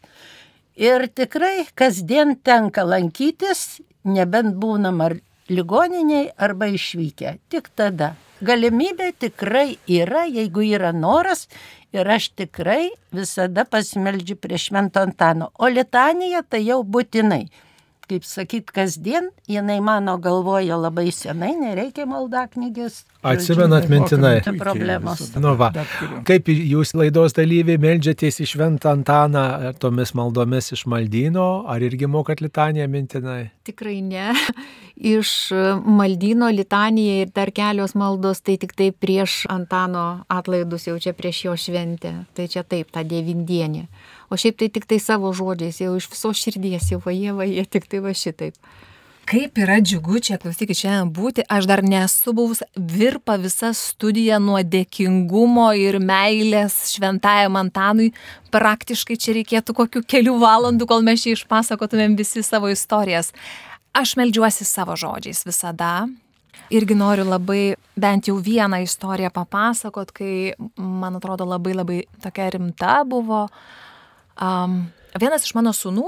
Ir 0.81 1.09
tikrai 1.13 1.67
kasdien 1.77 2.37
tenka 2.47 2.85
lankytis, 2.87 3.81
nebent 4.05 4.57
būnam 4.61 5.03
ar 5.05 5.17
ligoniniai 5.51 6.31
arba 6.39 6.71
išvykę, 6.73 7.37
tik 7.53 7.69
tada. 7.77 8.15
Galimybė 8.41 9.11
tikrai 9.21 9.77
yra, 9.91 10.25
jeigu 10.25 10.65
yra 10.65 10.95
noras. 10.97 11.49
Ir 11.93 12.07
aš 12.07 12.31
tikrai 12.39 12.93
visada 13.13 13.67
pasimeldžiu 13.67 14.39
prie 14.39 14.61
Švento 14.63 15.03
Antano, 15.03 15.51
o 15.59 15.69
litanija 15.69 16.45
tai 16.47 16.63
jau 16.63 16.85
būtinai 16.87 17.49
kaip 18.11 18.27
sakyt, 18.27 18.73
kasdien, 18.75 19.31
jinai 19.51 19.79
mano 19.85 20.17
galvoja 20.23 20.79
labai 20.81 21.11
senai, 21.15 21.53
nereikia 21.59 22.07
maldaknygės. 22.11 23.05
Atsimenat 23.27 23.87
mintinai. 23.93 24.39
Čia 24.45 24.55
problemos. 24.59 25.23
Nu 25.37 25.53
va, 25.61 25.69
kaip 26.27 26.49
jūs 26.51 26.95
laidos 26.97 27.37
dalyviai 27.37 27.81
melžiatės 27.81 28.41
į 28.41 28.49
Šventą 28.55 28.95
Antaną 28.95 29.45
ar 29.71 29.79
tomis 29.79 30.15
maldomis 30.17 30.73
iš 30.75 30.87
maldyno, 30.91 31.49
ar 31.71 31.85
irgi 31.85 32.09
mokat 32.11 32.41
litaniją 32.43 32.89
mintinai? 32.91 33.43
Tikrai 33.69 34.01
ne. 34.05 34.31
Iš 35.01 35.31
maldyno 35.81 36.51
litanija 36.53 37.23
ir 37.23 37.31
dar 37.33 37.49
kelios 37.57 37.95
maldos, 37.97 38.43
tai 38.45 38.59
tik 38.61 38.75
tai 38.77 38.91
prieš 38.93 39.47
Antano 39.49 40.27
atlaidus 40.29 40.85
jau 40.91 40.99
čia 41.01 41.15
prieš 41.17 41.45
jo 41.47 41.55
šventę. 41.57 42.13
Tai 42.37 42.49
čia 42.53 42.67
taip, 42.69 42.91
ta 42.93 43.01
devindienė. 43.01 43.87
O 44.31 44.39
šiaip 44.39 44.61
tai 44.61 44.71
tik 44.71 44.87
tai 44.87 45.01
savo 45.03 45.33
žodžiais, 45.35 45.81
jau 45.83 45.97
iš 45.99 46.07
viso 46.13 46.31
širdies, 46.37 46.93
jau 46.93 47.01
vaje, 47.03 47.35
vaje, 47.35 47.67
tik 47.67 47.91
tai 47.91 48.03
va 48.05 48.15
šitaip. 48.15 48.55
Kaip 49.31 49.59
yra 49.63 49.77
džiugu 49.79 50.19
čia, 50.27 50.41
klausykit, 50.43 50.75
šiandien 50.75 51.11
būti. 51.15 51.45
Aš 51.47 51.69
dar 51.71 51.85
nesu 51.87 52.33
buvus 52.35 52.65
virpa 52.75 53.37
visa 53.39 53.69
studija 53.79 54.41
nuo 54.43 54.59
dėkingumo 54.59 55.69
ir 55.79 56.01
meilės 56.03 56.79
šventajam 56.97 57.59
Antanui. 57.61 58.09
Praktiškai 58.51 59.19
čia 59.21 59.37
reikėtų 59.37 59.77
kokių 59.79 60.03
kelių 60.11 60.35
valandų, 60.43 60.89
kol 60.91 61.07
mes 61.07 61.23
čia 61.23 61.37
išpasakotumėm 61.37 62.17
visi 62.19 62.43
savo 62.43 62.73
istorijas. 62.75 63.31
Aš 63.95 64.17
melžiuosi 64.19 64.67
savo 64.67 64.99
žodžiais 64.99 65.45
visada. 65.47 66.09
Irgi 66.75 66.95
noriu 66.99 67.27
labai 67.27 67.77
bent 67.99 68.27
jau 68.31 68.37
vieną 68.43 68.83
istoriją 68.83 69.31
papasakot, 69.35 70.11
kai, 70.15 70.57
man 70.79 71.19
atrodo, 71.19 71.47
labai 71.47 71.77
labai 71.79 72.01
tokia 72.23 72.51
rimta 72.55 73.01
buvo. 73.07 73.45
Um, 74.41 74.87
vienas 75.21 75.45
iš 75.45 75.53
mano 75.59 75.75
sūnų 75.77 76.07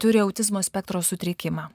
turi 0.00 0.22
autizmo 0.22 0.62
spektro 0.64 1.02
sutrikimą. 1.04 1.68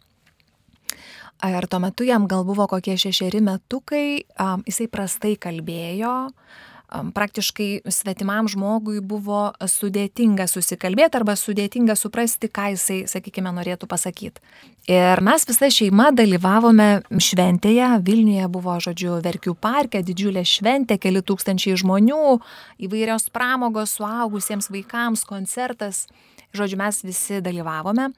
Ir 1.44 1.68
tuo 1.68 1.80
metu 1.84 2.06
jam 2.08 2.26
gal 2.32 2.46
buvo 2.48 2.66
kokie 2.72 2.96
šešeri 2.98 3.42
metukai, 3.44 4.24
um, 4.40 4.64
jisai 4.68 4.88
prastai 4.92 5.34
kalbėjo, 5.36 6.16
um, 6.32 6.73
praktiškai 7.14 7.84
svetimam 7.90 8.48
žmogui 8.52 9.00
buvo 9.02 9.52
sudėtinga 9.60 10.46
susikalbėti 10.50 11.20
arba 11.20 11.36
sudėtinga 11.40 11.96
suprasti, 11.98 12.50
ką 12.54 12.74
jisai, 12.76 13.00
sakykime, 13.10 13.54
norėtų 13.56 13.90
pasakyti. 13.90 14.44
Ir 14.92 15.22
mes 15.24 15.48
visa 15.48 15.70
šeima 15.72 16.10
dalyvavome 16.12 16.90
šventėje, 17.24 17.88
Vilniuje 18.04 18.50
buvo, 18.52 18.76
žodžiu, 18.84 19.16
Verkių 19.24 19.56
parke, 19.56 20.04
didžiulė 20.04 20.44
šventė, 20.44 21.00
keli 21.00 21.24
tūkstančiai 21.24 21.80
žmonių, 21.80 22.38
įvairios 22.84 23.30
pramogos 23.34 23.96
suaugusiems 23.98 24.70
vaikams, 24.74 25.24
koncertas. 25.30 26.06
Žodžiu, 26.54 26.78
mes 26.78 27.00
visi 27.02 27.40
dalyvavome. 27.42 28.12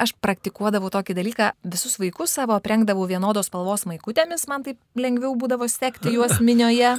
Aš 0.00 0.14
praktikuodavau 0.24 0.88
tokį 0.88 1.14
dalyką, 1.18 1.50
visus 1.68 1.98
vaikus 2.00 2.32
savo 2.32 2.56
aprengdavau 2.56 3.04
vienodos 3.06 3.50
spalvos 3.50 3.84
maikutėmis, 3.86 4.46
man 4.48 4.64
taip 4.64 4.80
lengviau 4.96 5.36
būdavo 5.36 5.68
sekti 5.68 6.14
juos 6.16 6.40
minioje 6.48 6.94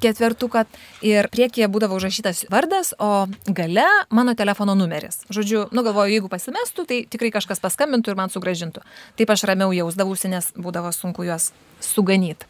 ketvertuką. 0.00 0.64
Ir 1.04 1.28
priekyje 1.28 1.68
būdavo 1.68 2.00
užrašytas 2.00 2.46
vardas, 2.48 2.94
o 2.96 3.28
gale 3.46 3.84
mano 4.08 4.32
telefono 4.32 4.72
numeris. 4.72 5.20
Žodžiu, 5.28 5.68
nu 5.76 5.84
galvoju, 5.84 6.16
jeigu 6.16 6.32
pasimestų, 6.32 6.88
tai 6.88 7.02
tikrai 7.12 7.30
kažkas 7.36 7.60
paskambintų 7.60 8.14
ir 8.14 8.20
man 8.24 8.32
sugražintų. 8.32 8.88
Taip 9.20 9.36
aš 9.36 9.44
ramiau 9.52 9.76
jausdavausi, 9.76 10.32
nes 10.32 10.48
būdavo 10.56 10.96
sunku 10.96 11.28
juos 11.28 11.52
suganyti. 11.84 12.48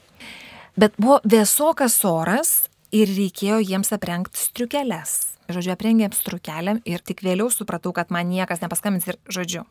Bet 0.78 0.94
buvo 1.02 1.18
vėsokas 1.26 1.98
oras 2.06 2.68
ir 2.94 3.10
reikėjo 3.10 3.58
jiems 3.64 3.90
aprengti 3.96 4.38
striukeles. 4.38 5.35
Žodžiu, 5.46 5.72
aprengėm 5.76 6.14
strukeliam 6.16 6.80
ir 6.88 7.02
tik 7.06 7.22
vėliau 7.22 7.50
supratau, 7.54 7.92
kad 7.94 8.10
man 8.14 8.26
niekas 8.30 8.62
nepaskambins 8.64 9.06
ir 9.06 9.18
žodžiu. 9.30 9.62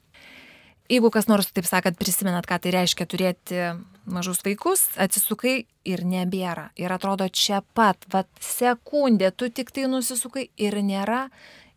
Jeigu 0.86 1.10
kas 1.10 1.26
nors, 1.26 1.48
taip 1.50 1.66
sakant, 1.66 1.98
prisimenat, 1.98 2.46
ką 2.46 2.60
tai 2.62 2.72
reiškia 2.76 3.08
turėti 3.10 3.62
mažus 4.06 4.44
vaikus, 4.46 4.86
atsisukai 5.02 5.64
ir 5.88 6.04
nebėra. 6.06 6.70
Ir 6.78 6.94
atrodo 6.94 7.26
čia 7.34 7.64
pat, 7.74 8.06
va 8.14 8.22
sekundė, 8.38 9.32
tu 9.34 9.50
tik 9.50 9.74
tai 9.74 9.88
nusisukai 9.90 10.52
ir 10.62 10.78
nėra, 10.86 11.26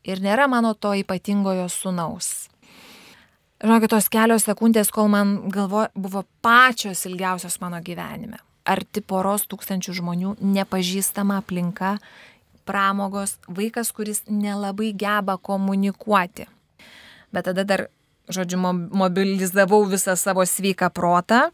ir 0.05 0.20
nėra 0.20 0.44
mano 0.53 0.74
to 0.76 0.92
ypatingojo 1.01 1.70
sunaus. 1.72 2.51
Žinokit, 3.59 3.90
tos 3.90 4.07
kelios 4.12 4.44
sekundės, 4.46 4.92
kol 4.94 5.09
man 5.11 5.38
galvo 5.51 5.88
buvo 5.96 6.26
pačios 6.44 7.07
ilgiausios 7.09 7.57
mano 7.64 7.80
gyvenime. 7.82 8.38
Arti 8.68 9.01
poros 9.01 9.49
tūkstančių 9.49 9.96
žmonių, 9.99 10.36
nepažįstama 10.44 11.40
aplinka 11.40 11.96
pramogos, 12.68 13.38
vaikas, 13.48 13.92
kuris 13.96 14.22
nelabai 14.28 14.92
geba 14.92 15.38
komunikuoti. 15.40 16.48
Bet 17.32 17.48
tada 17.48 17.64
dar, 17.64 17.88
žodžiu, 18.28 18.60
mobilizavau 18.92 19.82
visą 19.88 20.16
savo 20.16 20.44
sveiką 20.44 20.92
protą. 20.92 21.48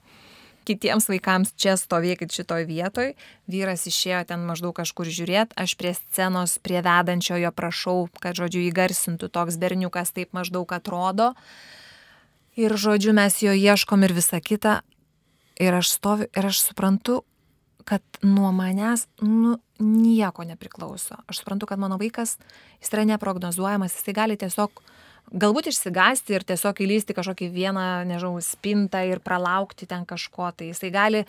Kitiems 0.65 1.11
vaikams 1.13 1.53
čia 1.61 1.75
stovėkit 1.77 2.33
šitoj 2.33 2.65
vietoj. 2.65 3.13
Vyras 3.53 3.85
išėjo 3.85 4.23
ten 4.31 4.47
maždaug 4.49 4.73
kažkur 4.79 5.11
žiūrėti, 5.13 5.53
aš 5.61 5.77
prie 5.77 5.93
scenos, 5.93 6.57
prie 6.65 6.81
vedančiojo 6.81 7.53
prašau, 7.53 8.09
kad, 8.17 8.39
žodžiu, 8.39 8.65
įgarsintų 8.71 9.29
toks 9.29 9.61
berniukas 9.61 10.15
taip 10.17 10.33
maždaug 10.33 10.73
atrodo. 10.73 11.35
Ir, 12.57 12.73
žodžiu, 12.81 13.13
mes 13.13 13.37
jo 13.45 13.53
ieškom 13.53 14.07
ir 14.09 14.17
visa 14.17 14.41
kita. 14.41 14.81
ir 15.61 15.75
aš 15.75 15.93
stoviu 15.95 16.27
ir 16.35 16.47
aš 16.47 16.59
suprantu, 16.67 17.23
kad 17.85 18.03
nuo 18.23 18.53
manęs 18.53 19.07
nu, 19.21 19.59
nieko 19.79 20.45
nepriklauso. 20.45 21.19
Aš 21.29 21.43
suprantu, 21.43 21.69
kad 21.69 21.79
mano 21.79 21.99
vaikas, 22.01 22.39
jis 22.81 22.93
yra 22.95 23.05
neprognozuojamas, 23.15 23.97
jisai 23.99 24.15
gali 24.17 24.39
tiesiog 24.41 24.83
galbūt 25.33 25.71
išsigasti 25.71 26.37
ir 26.37 26.45
tiesiog 26.47 26.81
įlysti 26.85 27.17
kažkokį 27.17 27.49
vieną, 27.53 27.87
nežinau, 28.09 28.41
spintą 28.45 29.05
ir 29.09 29.23
pralaukti 29.25 29.89
ten 29.89 30.05
kažko, 30.09 30.51
tai 30.57 30.71
jisai 30.71 30.91
gali 30.95 31.25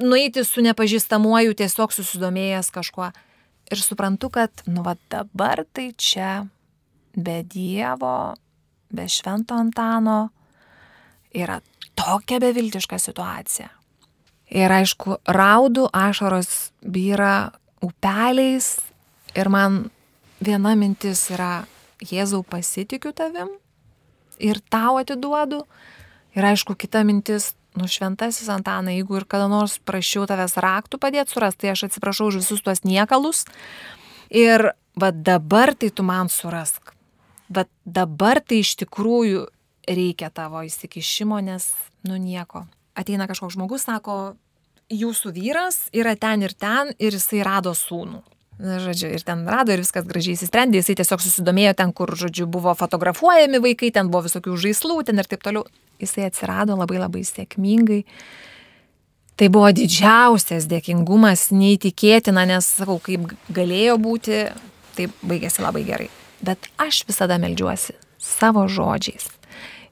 nueiti 0.00 0.44
su 0.44 0.64
nepažįstamuoju, 0.64 1.56
tiesiog 1.60 1.94
susidomėjęs 1.94 2.72
kažkuo. 2.74 3.10
Ir 3.72 3.80
suprantu, 3.80 4.28
kad, 4.32 4.64
nu, 4.68 4.82
va 4.84 4.96
dabar 5.12 5.64
tai 5.72 5.92
čia 5.96 6.44
be 7.16 7.42
Dievo, 7.48 8.34
be 8.92 9.06
Švento 9.08 9.56
Antano 9.56 10.28
yra 11.34 11.60
tokia 11.96 12.40
beviltiška 12.42 12.98
situacija. 12.98 13.70
Ir 14.52 14.72
aišku, 14.72 15.18
raudų 15.24 15.88
ašaros 15.94 16.72
vyra 16.84 17.54
upeliais 17.84 18.76
ir 19.34 19.48
man 19.48 19.86
viena 20.44 20.74
mintis 20.76 21.30
yra, 21.32 21.64
Jėzau 22.04 22.42
pasitikiu 22.44 23.14
tavim 23.16 23.54
ir 24.38 24.58
tau 24.68 24.98
atiduodu. 25.00 25.62
Ir 26.34 26.44
aišku, 26.44 26.74
kita 26.74 27.04
mintis, 27.06 27.54
nu 27.78 27.86
šventasis 27.88 28.50
Antanai, 28.50 28.98
jeigu 28.98 29.20
ir 29.20 29.26
kada 29.30 29.46
nors 29.48 29.78
prašiau 29.86 30.26
tavęs 30.28 30.58
raktų 30.60 30.98
padėti 31.00 31.34
surasti, 31.34 31.64
tai 31.64 31.74
aš 31.74 31.86
atsiprašau 31.88 32.28
už 32.32 32.40
visus 32.42 32.62
tuos 32.64 32.82
niekalus. 32.84 33.44
Ir 34.34 34.74
va 34.98 35.10
dabar 35.14 35.74
tai 35.78 35.92
tu 35.94 36.06
man 36.06 36.28
surask. 36.28 36.94
Va 37.48 37.66
dabar 37.84 38.42
tai 38.42 38.62
iš 38.64 38.74
tikrųjų 38.82 39.46
reikia 39.86 40.30
tavo 40.34 40.64
įsikišimo, 40.66 41.38
nes 41.44 41.70
nu 42.08 42.18
nieko. 42.18 42.66
Ateina 42.94 43.26
kažkoks 43.30 43.56
žmogus, 43.56 43.86
sako, 43.88 44.36
jūsų 44.92 45.32
vyras 45.34 45.88
yra 45.96 46.14
ten 46.20 46.44
ir 46.46 46.54
ten 46.54 46.92
ir 46.98 47.16
jisai 47.16 47.42
rado 47.46 47.74
sūnų. 47.76 48.22
Na, 48.54 48.78
žodžiu, 48.78 49.08
ir 49.16 49.22
ten 49.26 49.42
rado 49.50 49.74
ir 49.74 49.82
viskas 49.82 50.06
gražiai 50.06 50.36
įsisprendė, 50.36 50.78
jisai 50.78 50.94
tiesiog 51.00 51.22
susidomėjo 51.24 51.72
ten, 51.80 51.90
kur, 51.90 52.12
žodžiu, 52.14 52.46
buvo 52.46 52.70
fotografuojami 52.78 53.58
vaikai, 53.64 53.90
ten 53.90 54.12
buvo 54.12 54.28
visokių 54.28 54.54
žaislų, 54.66 55.00
ten 55.08 55.18
ir 55.18 55.26
taip 55.30 55.42
toliau. 55.42 55.66
Jisai 56.02 56.28
atsirado 56.28 56.76
labai 56.78 57.00
labai 57.02 57.22
sėkmingai. 57.26 58.04
Tai 59.34 59.48
buvo 59.50 59.72
didžiausias 59.74 60.68
dėkingumas, 60.70 61.48
neįtikėtina, 61.54 62.46
nes, 62.46 62.68
sakau, 62.78 63.00
kaip 63.02 63.34
galėjo 63.54 63.98
būti, 64.02 64.44
taip 64.94 65.14
baigėsi 65.26 65.62
labai 65.62 65.82
gerai. 65.86 66.08
Bet 66.44 66.70
aš 66.78 67.02
visada 67.08 67.40
melžiuosi 67.42 67.96
savo 68.22 68.68
žodžiais. 68.70 69.26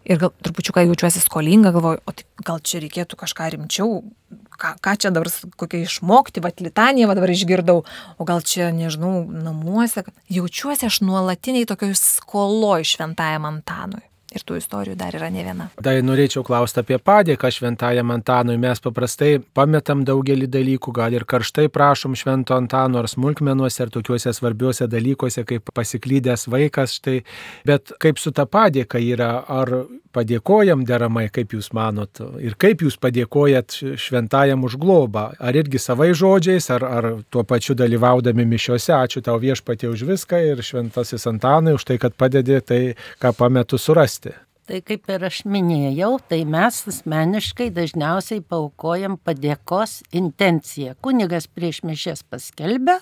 Ir 0.09 0.19
gal 0.19 0.33
trupučiuką 0.43 0.83
jaučiuosi 0.89 1.23
skolinga, 1.23 1.71
galvoju, 1.75 2.03
o 2.07 2.15
tai 2.17 2.27
gal 2.43 2.59
čia 2.59 2.81
reikėtų 2.83 3.19
kažką 3.21 3.49
rimčiau, 3.55 4.01
ką, 4.59 4.75
ką 4.83 4.95
čia 4.99 5.13
dabar 5.15 5.31
kokią 5.61 5.85
išmokti, 5.87 6.43
va, 6.43 6.51
litaniją 6.59 7.11
va, 7.11 7.17
dabar 7.19 7.31
išgirdau, 7.31 7.85
o 8.19 8.27
gal 8.27 8.43
čia, 8.43 8.73
nežinau, 8.75 9.23
namuose. 9.31 10.05
Jaučiuosi 10.33 10.89
aš 10.91 11.03
nuolatiniai 11.07 11.69
tokioj 11.71 11.95
skoloj 11.99 12.87
šventajam 12.95 13.47
Antanui. 13.47 14.03
Ir 14.33 14.45
tų 14.49 14.59
istorijų 14.61 14.97
dar 14.99 15.14
yra 15.16 15.28
ne 15.33 15.45
viena. 15.45 15.68
Dar 15.83 15.99
norėčiau 16.05 16.45
klausti 16.47 16.80
apie 16.83 16.99
padėką 17.03 17.51
šventajam 17.53 18.12
Antanui. 18.14 18.59
Mes 18.61 18.80
paprastai 18.83 19.37
pametam 19.55 20.07
daugelį 20.09 20.49
dalykų, 20.53 20.95
gal 20.97 21.16
ir 21.16 21.26
karštai 21.28 21.68
prašom 21.72 22.16
švento 22.18 22.57
Antano 22.57 23.03
ar 23.03 23.11
smulkmenuose, 23.12 23.83
ar 23.85 23.93
tokiuose 23.93 24.33
svarbiuose 24.37 24.89
dalykuose, 24.91 25.45
kaip 25.49 25.72
pasiklydęs 25.76 26.49
vaikas. 26.53 26.97
Štai. 27.01 27.20
Bet 27.68 27.95
kaip 28.03 28.20
su 28.20 28.33
ta 28.33 28.47
padėka 28.49 29.01
yra, 29.03 29.35
ar 29.49 29.74
padėkojam 30.15 30.85
deramai, 30.89 31.27
kaip 31.33 31.57
jūs 31.57 31.71
manot, 31.77 32.21
ir 32.43 32.57
kaip 32.61 32.85
jūs 32.85 32.99
padėkojat 33.03 33.79
šventajam 34.01 34.65
už 34.69 34.79
globą, 34.83 35.31
ar 35.41 35.59
irgi 35.59 35.81
savai 35.83 36.13
žodžiais, 36.17 36.69
ar, 36.75 36.87
ar 36.87 37.11
tuo 37.33 37.45
pačiu 37.49 37.77
dalyvaudami 37.79 38.47
mišiuose, 38.55 38.95
ačiū 38.97 39.25
tau 39.25 39.41
viešpatie 39.43 39.91
už 39.91 40.07
viską 40.13 40.45
ir 40.53 40.63
šventasis 40.65 41.29
Antanai 41.31 41.77
už 41.79 41.89
tai, 41.89 41.99
kad 42.03 42.17
padedė 42.19 42.61
tai, 42.65 42.81
ką 43.23 43.35
pametu 43.37 43.81
surasti. 43.81 44.35
Tai 44.63 44.79
kaip 44.87 45.11
ir 45.11 45.25
aš 45.27 45.41
minėjau, 45.51 46.13
tai 46.31 46.45
mes 46.47 46.77
asmeniškai 46.89 47.67
dažniausiai 47.75 48.45
paukojam 48.47 49.17
padėkos 49.19 49.99
intenciją. 50.15 50.95
Kunigas 51.03 51.49
prieš 51.51 51.83
mišės 51.89 52.23
paskelbė, 52.31 53.01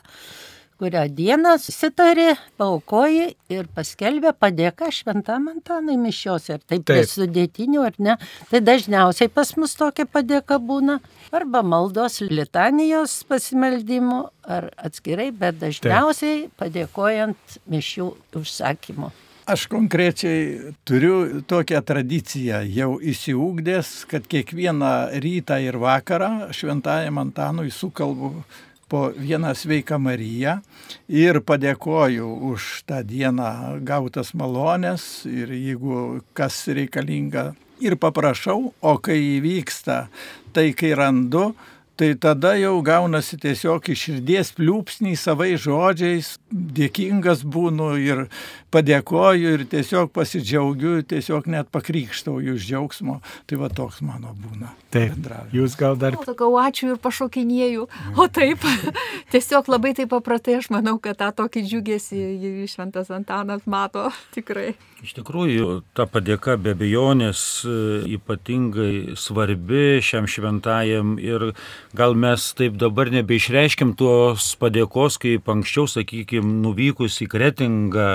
kurią 0.80 1.04
dieną 1.12 1.56
susitarė, 1.60 2.34
paukoji 2.60 3.26
ir 3.52 3.68
paskelbė 3.76 4.32
padėką 4.40 4.88
šventam 4.94 5.50
Antanui 5.52 5.98
mišiose. 6.00 6.56
Ar 6.56 6.64
taip, 6.64 6.86
taip. 6.88 7.08
sudėtinių 7.10 7.84
ar 7.84 7.98
ne. 8.00 8.16
Tai 8.50 8.62
dažniausiai 8.64 9.30
pas 9.32 9.52
mus 9.60 9.76
tokia 9.76 10.08
padėka 10.08 10.60
būna. 10.70 11.00
Arba 11.36 11.62
maldos 11.62 12.20
litanijos 12.24 13.20
pasimeldimų, 13.28 14.22
ar 14.48 14.70
atskirai, 14.80 15.30
bet 15.36 15.60
dažniausiai 15.60 16.46
taip. 16.46 16.54
padėkojant 16.62 17.60
mišių 17.70 18.12
užsakymu. 18.40 19.12
Aš 19.50 19.64
konkrečiai 19.66 20.72
turiu 20.86 21.42
tokią 21.48 21.80
tradiciją 21.82 22.60
jau 22.70 22.90
įsiūkdęs, 23.02 23.88
kad 24.10 24.28
kiekvieną 24.30 24.90
rytą 25.24 25.56
ir 25.64 25.78
vakarą 25.80 26.52
šventajam 26.54 27.18
Antanui 27.18 27.72
sukalbu 27.74 28.44
po 28.90 29.08
vieną 29.14 29.54
sveiką 29.54 30.00
Mariją 30.02 30.58
ir 31.06 31.40
padėkoju 31.46 32.28
už 32.50 32.68
tą 32.90 33.00
dieną 33.06 33.78
gautas 33.86 34.34
malonės 34.34 35.24
ir 35.30 35.54
jeigu 35.54 36.20
kas 36.34 36.64
reikalinga 36.66 37.52
ir 37.80 37.96
paprašau, 37.96 38.72
o 38.80 38.94
kai 39.02 39.18
įvyksta 39.38 40.04
tai, 40.52 40.70
kai 40.76 40.92
randu, 40.98 41.52
tai 42.00 42.14
tada 42.16 42.54
jau 42.56 42.78
gaunasi 42.84 43.38
tiesiog 43.40 43.90
iš 43.92 44.06
širdies 44.06 44.54
pliūpsniai 44.56 45.18
savai 45.20 45.52
žodžiais, 45.60 46.34
dėkingas 46.50 47.44
būnu 47.44 47.90
ir 48.00 48.26
padėkoju 48.74 49.54
ir 49.56 49.64
tiesiog 49.70 50.12
pasidžiaugiu, 50.14 51.00
tiesiog 51.10 51.48
net 51.50 51.70
pakrikštauju 51.74 52.56
iš 52.58 52.68
džiaugsmo. 52.68 53.20
Tai 53.50 53.60
va 53.60 53.70
toks 53.72 54.00
mano 54.06 54.34
būna. 54.38 54.72
Taip, 54.90 55.14
bendravimas. 55.14 55.54
jūs 55.54 55.76
gal 55.78 55.98
dar... 55.98 56.16
O, 56.18 56.24
sakau, 56.26 56.50
ačiū 56.58 56.92
ir 56.94 57.00
pašokinėjau. 57.02 57.86
O 58.18 58.26
taip, 58.26 58.64
tiesiog 59.34 59.70
labai 59.70 59.94
taip 59.98 60.10
papratai, 60.10 60.58
aš 60.58 60.70
manau, 60.74 60.96
kad 61.02 61.18
tą 61.20 61.30
tokį 61.42 61.64
džiugesį 61.66 62.22
šventas 62.70 63.12
Antanas 63.14 63.66
mato 63.70 64.08
tikrai. 64.36 64.72
Iš 65.00 65.14
tikrųjų, 65.16 65.80
ta 65.96 66.04
padėka 66.10 66.58
be 66.60 66.74
abejonės 66.74 67.42
e, 67.64 67.76
ypatingai 68.18 69.16
svarbi 69.16 70.02
šiam 70.04 70.26
šventajam 70.28 71.14
ir 71.22 71.52
gal 71.96 72.18
mes 72.18 72.50
taip 72.58 72.76
dabar 72.80 73.08
nebeišreiškim 73.14 73.94
tos 73.96 74.50
padėkos, 74.60 75.16
kaip 75.22 75.48
anksčiau, 75.48 75.86
sakykime, 75.88 76.58
nuvykus 76.66 77.16
į 77.24 77.30
Kretingą, 77.32 78.10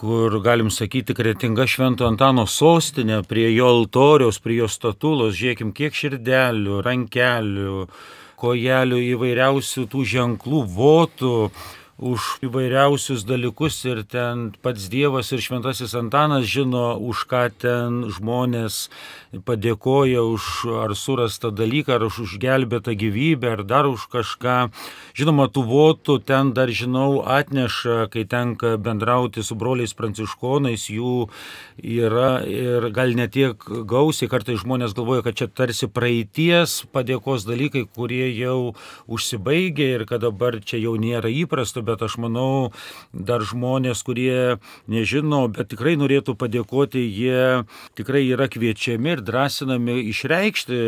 kur 0.00 0.40
galim 0.40 0.70
sakyti 0.72 1.12
kretinga 1.12 1.66
Švento 1.68 2.06
Antano 2.08 2.46
sostinė, 2.48 3.18
prie 3.28 3.50
jo 3.52 3.66
altoriaus, 3.68 4.38
prie 4.40 4.62
jo 4.62 4.68
statulos, 4.72 5.34
žiūrėkim, 5.36 5.74
kiek 5.76 5.92
širdelių, 5.92 6.78
rankelių, 6.86 7.82
kojelių 8.40 9.00
įvairiausių 9.10 9.84
tų 9.92 10.06
ženklų, 10.14 10.62
votų, 10.78 11.34
už 12.00 12.40
įvairiausius 12.48 13.26
dalykus. 13.28 13.82
Ir 13.84 14.02
ten 14.08 14.48
pats 14.64 14.88
Dievas 14.88 15.34
ir 15.36 15.44
Šventasis 15.44 15.92
Antanas 15.98 16.48
žino, 16.48 16.96
už 16.96 17.26
ką 17.28 17.44
ten 17.60 18.06
žmonės 18.08 18.86
padėkoja 19.30 20.22
už 20.26 20.44
ar 20.82 20.94
surastą 20.98 21.52
dalyką, 21.54 21.94
ar 21.94 22.06
už 22.10 22.34
gelbėtą 22.42 22.96
gyvybę, 22.98 23.52
ar 23.54 23.62
dar 23.62 23.86
už 23.86 24.08
kažką. 24.10 24.70
Žinoma, 25.14 25.46
tų 25.46 25.62
votų 25.70 26.18
ten 26.26 26.50
dar 26.56 26.70
žinau 26.74 27.22
atneša, 27.22 28.10
kai 28.10 28.24
tenka 28.26 28.74
bendrauti 28.76 29.44
su 29.46 29.54
broliais 29.54 29.94
pranciškonais, 29.94 30.88
jų 30.90 31.28
yra 31.78 32.42
ir 32.42 32.90
gal 32.90 33.14
netiek 33.14 33.54
gausiai, 33.86 34.30
kartai 34.30 34.58
žmonės 34.58 34.96
galvoja, 34.98 35.22
kad 35.22 35.38
čia 35.38 35.46
tarsi 35.46 35.86
praeities 35.86 36.80
padėkos 36.90 37.46
dalykai, 37.46 37.86
kurie 37.86 38.26
jau 38.34 38.74
užsibaigė 39.06 39.92
ir 39.94 40.06
kad 40.10 40.26
dabar 40.26 40.58
čia 40.58 40.82
jau 40.82 40.96
nėra 40.98 41.30
įprasta, 41.30 41.84
bet 41.86 42.02
aš 42.02 42.18
manau, 42.18 42.72
dar 43.14 43.46
žmonės, 43.46 44.02
kurie 44.02 44.58
nežino, 44.90 45.46
bet 45.54 45.70
tikrai 45.70 45.94
norėtų 46.00 46.34
padėkoti, 46.34 47.06
jie 47.06 47.62
tikrai 47.98 48.26
yra 48.26 48.50
kviečiami 48.50 49.14
ir 49.14 49.19
drąsinami 49.24 49.98
išreikšti 50.10 50.78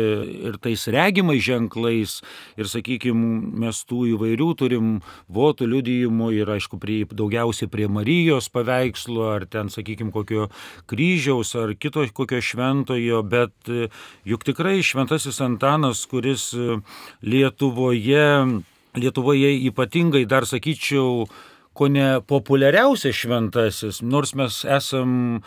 ir 0.49 0.57
tais 0.63 0.87
regimais 0.91 1.43
ženklais. 1.43 2.17
Ir 2.59 2.69
sakykime, 2.69 3.53
mes 3.63 3.83
tų 3.89 4.03
įvairių 4.13 4.49
turim 4.59 4.89
votų 5.31 5.69
liudijimų 5.71 6.31
ir 6.39 6.53
aišku, 6.55 6.79
prie, 6.81 7.03
daugiausiai 7.09 7.71
prie 7.71 7.87
Marijos 7.91 8.49
paveikslo, 8.53 9.29
ar 9.37 9.47
ten, 9.47 9.71
sakykime, 9.73 10.13
kokio 10.13 10.49
kryžiaus, 10.91 11.55
ar 11.59 11.75
kito 11.77 12.05
kokio 12.13 12.41
šventojo, 12.43 13.23
bet 13.23 13.73
juk 14.27 14.45
tikrai 14.45 14.81
šventasis 14.83 15.41
Antanas, 15.43 16.05
kuris 16.09 16.51
Lietuvoje 17.23 18.27
Lietuvoje 18.93 19.49
ypatingai 19.69 20.27
dar 20.29 20.45
sakyčiau, 20.45 21.25
ko 21.73 21.87
ne 21.89 22.21
populiariausias 22.29 23.17
šventasis, 23.17 24.03
nors 24.05 24.35
mes 24.37 24.59
esam 24.69 25.41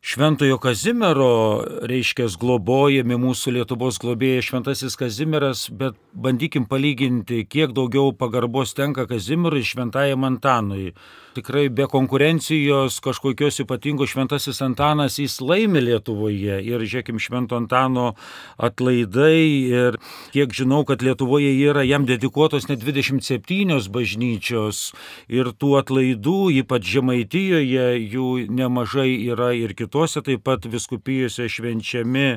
Šventojo 0.00 0.58
Kazimiero, 0.62 1.64
reiškia, 1.88 2.28
globojami 2.40 3.16
mūsų 3.18 3.56
Lietuvos 3.56 3.98
globėjas 4.02 4.50
Šventasis 4.50 4.96
Kazimieras, 5.00 5.66
bet 5.72 5.96
bandykim 6.14 6.68
palyginti, 6.70 7.42
kiek 7.48 7.74
daugiau 7.74 8.12
pagarbos 8.12 8.76
tenka 8.76 9.08
Kazimierui 9.10 9.64
Šventajam 9.66 10.28
Antanui. 10.28 10.92
Tikrai 11.36 11.68
be 11.68 11.84
konkurencijos 11.84 12.94
kažkokios 13.04 13.60
ypatingos 13.60 14.08
šventasis 14.14 14.62
Antanas 14.64 15.18
jis 15.20 15.34
laimi 15.44 15.82
Lietuvoje. 15.84 16.62
Ir 16.64 16.80
žiūrėkim, 16.80 17.18
švento 17.20 17.58
Antano 17.58 18.14
atlaidai 18.56 19.42
ir 19.68 19.98
kiek 20.32 20.54
žinau, 20.56 20.86
kad 20.88 21.04
Lietuvoje 21.04 21.50
yra 21.60 21.84
jam 21.84 22.06
dedikuotos 22.08 22.70
net 22.70 22.80
27 22.80 23.90
bažnyčios. 23.92 24.94
Ir 25.28 25.52
tų 25.52 25.74
atlaidų, 25.82 26.38
ypač 26.62 26.88
Žemaitijoje, 26.94 27.84
jų 28.16 28.30
nemažai 28.48 29.10
yra 29.28 29.52
ir 29.52 29.76
kitose 29.86 30.22
taip 30.26 30.44
pat 30.44 30.68
viskupijose 30.68 31.48
švenčiami. 31.48 32.28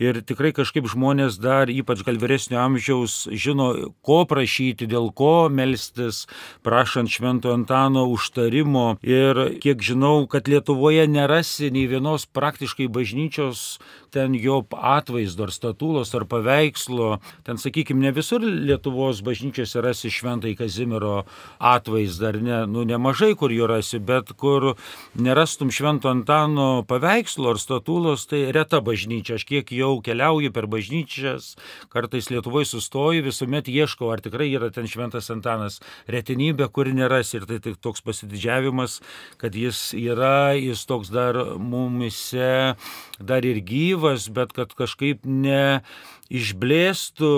Ir 0.00 0.22
tikrai 0.22 0.54
kažkaip 0.54 0.86
žmonės 0.86 1.40
dar, 1.42 1.72
ypač 1.72 2.06
gal 2.06 2.20
vyresnio 2.22 2.62
amžiaus, 2.62 3.26
žino, 3.34 3.72
ko 4.06 4.22
prašyti, 4.30 4.86
dėl 4.86 5.10
ko 5.12 5.50
melstis, 5.50 6.24
prašant 6.62 7.10
švento 7.10 7.50
Antano 7.50 8.06
už 8.06 8.20
užtarimo 8.20 8.98
ir 9.02 9.58
kiek 9.60 9.82
žinau, 9.82 10.28
kad 10.28 10.48
Lietuvoje 10.48 11.06
nerasi 11.08 11.70
nei 11.70 11.86
vienos 11.88 12.26
praktiškai 12.26 12.88
bažnyčios 12.88 13.80
ten 14.10 14.34
jo 14.34 14.64
atvaizdo 14.70 15.46
ar 15.46 15.52
statulos 15.54 16.14
ar 16.14 16.26
paveikslo. 16.26 17.20
Ten, 17.46 17.58
sakykime, 17.58 18.02
ne 18.02 18.12
visur 18.12 18.42
Lietuvos 18.42 19.22
bažnyčiose 19.22 19.82
rasi 19.82 20.10
šventai 20.10 20.56
Kazimiero 20.58 21.24
atvaizdą, 21.58 22.32
ar 22.34 22.40
ne, 22.42 22.58
nu 22.66 22.84
nemažai 22.84 23.34
kur 23.38 23.54
jo 23.54 23.68
rasi, 23.70 23.98
bet 23.98 24.34
kur 24.36 24.74
nerastum 25.14 25.70
švento 25.70 26.10
Antano 26.10 26.82
paveikslo 26.90 27.54
ar 27.54 27.58
statulos, 27.62 28.26
tai 28.30 28.40
reta 28.54 28.78
bažnyčia. 28.82 29.38
Aš 29.38 29.44
kiek 29.46 29.66
jau 29.74 29.92
keliauju 30.04 30.50
per 30.54 30.66
bažnyčias, 30.70 31.54
kartais 31.92 32.30
Lietuvoje 32.32 32.66
sustoju, 32.72 33.26
visuomet 33.28 33.66
ieškau, 33.70 34.08
ar 34.10 34.20
tikrai 34.24 34.48
yra 34.50 34.68
ten 34.74 34.86
šventas 34.90 35.30
Antanas. 35.30 35.78
Retinybė, 36.10 36.66
kur 36.74 36.86
nerasi 36.90 37.38
ir 37.38 37.44
tai 37.50 37.58
tik 37.62 37.76
toks 37.82 38.00
pasididžiavimas, 38.06 38.92
kad 39.40 39.52
jis 39.54 39.78
yra, 39.94 40.52
jis 40.58 40.80
toks 40.90 41.08
dar 41.14 41.34
mumise, 41.60 42.74
dar 43.20 43.44
ir 43.46 43.58
gyvas 43.62 44.30
bet 44.34 44.52
kad 44.56 44.72
kažkaip 44.76 45.24
neišblėstų, 45.26 47.32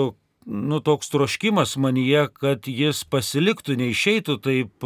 nu, 0.45 0.79
toks 0.83 1.09
troškimas 1.13 1.77
manyje, 1.79 2.27
kad 2.39 2.67
jis 2.67 3.03
pasiliktų, 3.09 3.75
neišeitų 3.79 4.37
taip 4.43 4.85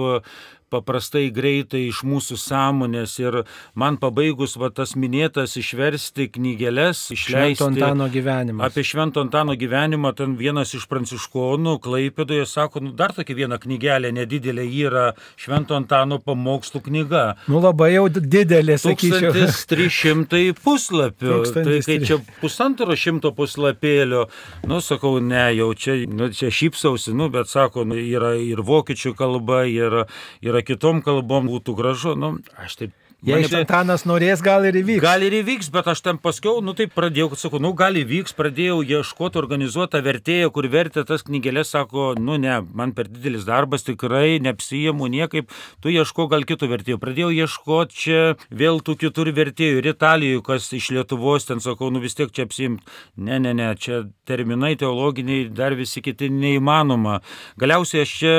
paprastai 0.73 1.27
greitai 1.33 1.87
iš 1.87 2.03
mūsų 2.07 2.37
sąmonės 2.41 3.17
ir 3.21 3.39
man 3.77 3.97
pabaigus 4.01 4.57
va 4.59 4.69
tas 4.73 4.95
minėtas 4.99 5.55
išversti 5.59 6.27
knygeles, 6.35 7.07
išleisti. 7.15 7.61
Švento 7.63 7.67
Antano 7.71 8.07
gyvenimą. 8.11 8.65
Apie 8.67 8.83
Švento 8.87 9.23
Antano 9.23 9.55
gyvenimą, 9.59 10.13
ten 10.17 10.35
vienas 10.39 10.73
iš 10.77 10.87
pranciškonų 10.91 11.77
Klaipėdoje 11.83 12.47
sako, 12.49 12.83
nu 12.83 12.93
dar 12.97 13.15
tokia 13.15 13.37
viena 13.37 13.59
knygelė 13.61 14.11
nedidelė 14.15 14.67
yra 14.83 15.05
Švento 15.39 15.77
Antano 15.77 16.19
pamokslų 16.23 16.83
knyga. 16.89 17.25
Nu 17.47 17.61
labai 17.63 17.93
jau 17.95 18.07
didelė, 18.11 18.77
sakyčiau. 18.81 19.33
1300 19.35 20.57
puslapių. 20.63 21.39
Tai 21.55 21.79
kai 21.85 21.97
čia 22.05 22.19
pusantro 22.41 22.95
šimto 22.97 23.31
puslapėlio, 23.37 24.27
nu 24.67 24.81
sakau, 24.83 25.17
ne, 25.23 25.47
jau 25.57 25.71
čia, 25.77 25.97
nu, 26.11 26.29
čia 26.35 26.51
šypsausi, 26.53 27.13
nu, 27.17 27.29
bet 27.33 27.51
sako, 27.51 27.85
nu, 27.87 27.97
yra 27.97 28.33
ir 28.41 28.61
vokiečių 28.65 29.13
kalba, 29.17 29.63
ir, 29.69 30.03
ir 30.45 30.56
yra 30.57 30.65
kitom 30.65 31.03
kalbom, 31.05 31.47
būtų 31.51 31.75
gražu. 31.77 32.15
Nu, 32.17 32.37
aš 32.57 32.81
taip 32.81 33.06
Jei 33.27 33.43
Antanas 33.57 34.05
norės, 34.07 34.39
gal 34.39 34.63
ir 34.69 34.77
įvyks. 34.79 35.01
Gal 35.03 35.23
ir 35.25 35.33
įvyks, 35.41 35.67
bet 35.73 35.89
aš 35.91 35.99
ten 36.05 36.19
paskiau, 36.23 36.61
nu 36.63 36.71
taip 36.77 36.93
pradėjau, 36.95 37.33
sakau, 37.35 37.59
nu 37.59 37.73
gal 37.75 37.97
įvyks, 37.99 38.31
pradėjau 38.37 38.77
ieškoti 38.87 39.39
organizuotą 39.41 39.99
vertėją, 40.05 40.47
kur 40.55 40.69
vertė 40.71 41.03
tas 41.07 41.25
knygelės, 41.27 41.73
sako, 41.75 42.13
nu 42.15 42.37
ne, 42.39 42.61
man 42.71 42.93
per 42.95 43.09
didelis 43.11 43.43
darbas, 43.43 43.83
tikrai 43.83 44.37
neapsijimu 44.45 45.09
niekaip, 45.11 45.51
tu 45.83 45.91
ieško 45.91 46.29
gal 46.31 46.47
kitų 46.47 46.69
vertėjų. 46.71 46.99
Pradėjau 47.01 47.33
ieškoti 47.35 47.99
čia 47.99 48.21
vėl 48.47 48.79
tų 48.79 48.95
kitų 49.01 49.27
vertėjų 49.41 49.81
ir 49.81 49.91
Italijoje, 49.91 50.45
kas 50.47 50.69
iš 50.79 50.93
Lietuvos, 50.95 51.49
ten 51.49 51.59
sakau, 51.59 51.91
nu 51.91 51.99
vis 51.99 52.15
tiek 52.15 52.31
čia 52.31 52.47
apsijimt. 52.47 52.87
Ne, 53.19 53.41
ne, 53.43 53.51
ne, 53.51 53.73
čia 53.75 54.05
terminai 54.27 54.77
teologiniai, 54.79 55.49
dar 55.51 55.75
visi 55.75 55.99
kiti 56.05 56.31
neįmanoma. 56.31 57.19
Galiausiai 57.59 58.07
aš 58.07 58.15
čia, 58.23 58.33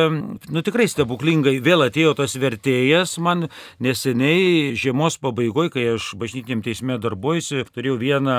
nu 0.49 0.65
tikrai 0.65 0.89
stebuklingai, 0.89 1.59
vėl 1.61 1.85
atėjo 1.91 2.17
tas 2.23 2.41
vertėjas 2.41 3.19
man 3.21 3.51
neseniai 3.85 4.78
žiemos 4.79 5.19
pabaigoje, 5.23 5.73
kai 5.75 5.85
aš 5.95 6.13
bažnytiniam 6.19 6.63
teisme 6.65 6.99
darbuojusi, 7.03 7.65
turėjau 7.75 7.97
vieną 8.01 8.37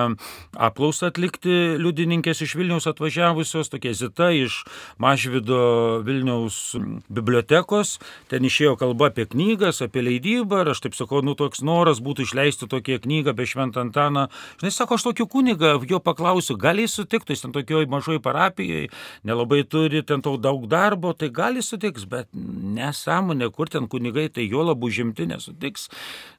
apklausą 0.55 1.09
atlikti 1.11 1.55
liudininkės 1.81 2.43
iš 2.45 2.55
Vilniaus 2.59 2.87
atvažiavusios, 2.89 3.71
tokia 3.71 3.93
Zita 3.97 4.29
iš 4.35 4.61
Mažvido 5.01 5.99
Vilniaus 6.05 6.75
bibliotekos. 7.11 7.97
Ten 8.31 8.47
išėjo 8.47 8.77
kalba 8.79 9.09
apie 9.11 9.27
knygas, 9.29 9.81
apie 9.85 10.03
leidybą 10.05 10.63
ir 10.63 10.73
aš 10.73 10.83
taip 10.85 10.97
sakau, 10.97 11.21
nu 11.25 11.35
toks 11.39 11.63
noras 11.65 12.01
būtų 12.03 12.27
išleisti 12.27 12.69
tokią 12.71 13.01
knygą 13.03 13.35
be 13.35 13.47
Šventą 13.49 13.83
Antaną. 13.83 14.27
Žinai, 14.61 14.73
sako, 14.75 14.99
aš 14.99 15.09
tokį 15.09 15.27
kunigą 15.31 15.75
jo 15.89 16.01
paklausiu, 16.03 16.57
gal 16.59 16.79
jis 16.79 16.95
sutiktų, 16.99 17.35
jis 17.35 17.45
ten 17.45 17.55
tokioj 17.55 17.89
mažoj 17.91 18.21
parapijai, 18.23 18.87
nelabai 19.27 19.63
turi 19.67 20.03
ten 20.05 20.23
tau 20.25 20.37
daug 20.39 20.67
darbo, 20.71 21.13
tai 21.13 21.31
gal 21.33 21.59
jis 21.59 21.71
sutiks, 21.73 22.07
bet 22.09 22.29
nesąmonė, 22.33 23.51
kur 23.55 23.71
ten 23.71 23.89
kunigai, 23.91 24.29
tai 24.33 24.47
jo 24.49 24.63
labu 24.65 24.91
žimti 24.93 25.27
nesutiks 25.29 25.89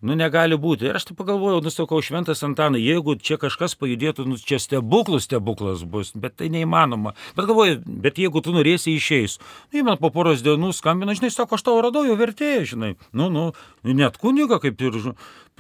nu 0.02 0.16
negali 0.18 0.58
būti. 0.60 0.88
Ir 0.88 0.98
aš 0.98 1.10
tai 1.10 1.16
pagalvojau, 1.18 1.62
nusakau, 1.64 2.00
šventas 2.04 2.44
Antanai, 2.46 2.82
jeigu 2.82 3.16
čia 3.20 3.38
kažkas 3.40 3.76
pajudėtų, 3.80 4.26
nu 4.28 4.38
čia 4.38 4.60
stebuklus 4.62 5.28
stebuklas 5.28 5.84
bus, 5.84 6.12
bet 6.14 6.38
tai 6.40 6.50
neįmanoma. 6.52 7.14
Bet 7.36 7.48
galvoju, 7.50 7.80
bet 7.84 8.20
jeigu 8.20 8.42
tu 8.44 8.54
norėsi 8.56 8.94
išeis, 8.96 9.38
nu, 9.72 9.84
man 9.86 10.00
po 10.00 10.12
poros 10.14 10.44
dienų 10.46 10.72
skambina, 10.76 11.16
žinai, 11.18 11.32
sako, 11.34 11.58
aš 11.58 11.66
tau 11.68 11.78
radau 11.84 12.04
jau 12.08 12.18
vertėją, 12.20 12.64
žinai, 12.74 12.94
nu, 13.12 13.30
nu, 13.34 13.50
net 13.84 14.20
kuniga 14.20 14.60
kaip 14.62 14.80
ir 14.84 15.02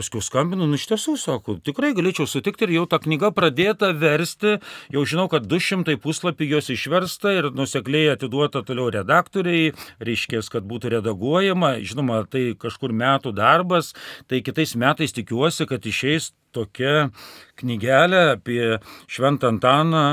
Paskui 0.00 0.22
skambinu, 0.24 0.64
nu 0.64 0.78
iš 0.80 0.86
tiesų, 0.88 1.12
sako, 1.20 1.58
tikrai 1.60 1.90
galėčiau 1.92 2.24
sutikti 2.24 2.64
ir 2.64 2.70
jau 2.78 2.86
ta 2.88 2.96
knyga 3.02 3.28
pradėta 3.36 3.90
versti, 3.92 4.54
jau 4.94 5.02
žinau, 5.04 5.26
kad 5.28 5.44
200 5.44 5.98
puslapį 6.00 6.48
jos 6.54 6.70
išversta 6.72 7.34
ir 7.36 7.50
nusekliai 7.52 8.14
atiduota 8.14 8.62
toliau 8.64 8.88
redaktoriai, 8.94 9.74
reiškia, 10.00 10.40
kad 10.54 10.64
būtų 10.64 10.94
redaguojama, 10.96 11.74
žinoma, 11.84 12.22
tai 12.32 12.54
kažkur 12.56 12.96
metų 12.96 13.34
darbas, 13.36 13.92
tai 14.24 14.40
kitais 14.40 14.72
metais 14.72 15.12
tikiuosi, 15.12 15.68
kad 15.68 15.84
išeis 15.84 16.32
tokia 16.54 17.10
knygelė 17.60 18.22
apie 18.34 18.78
Šventą 19.10 19.50
Antaną, 19.52 20.04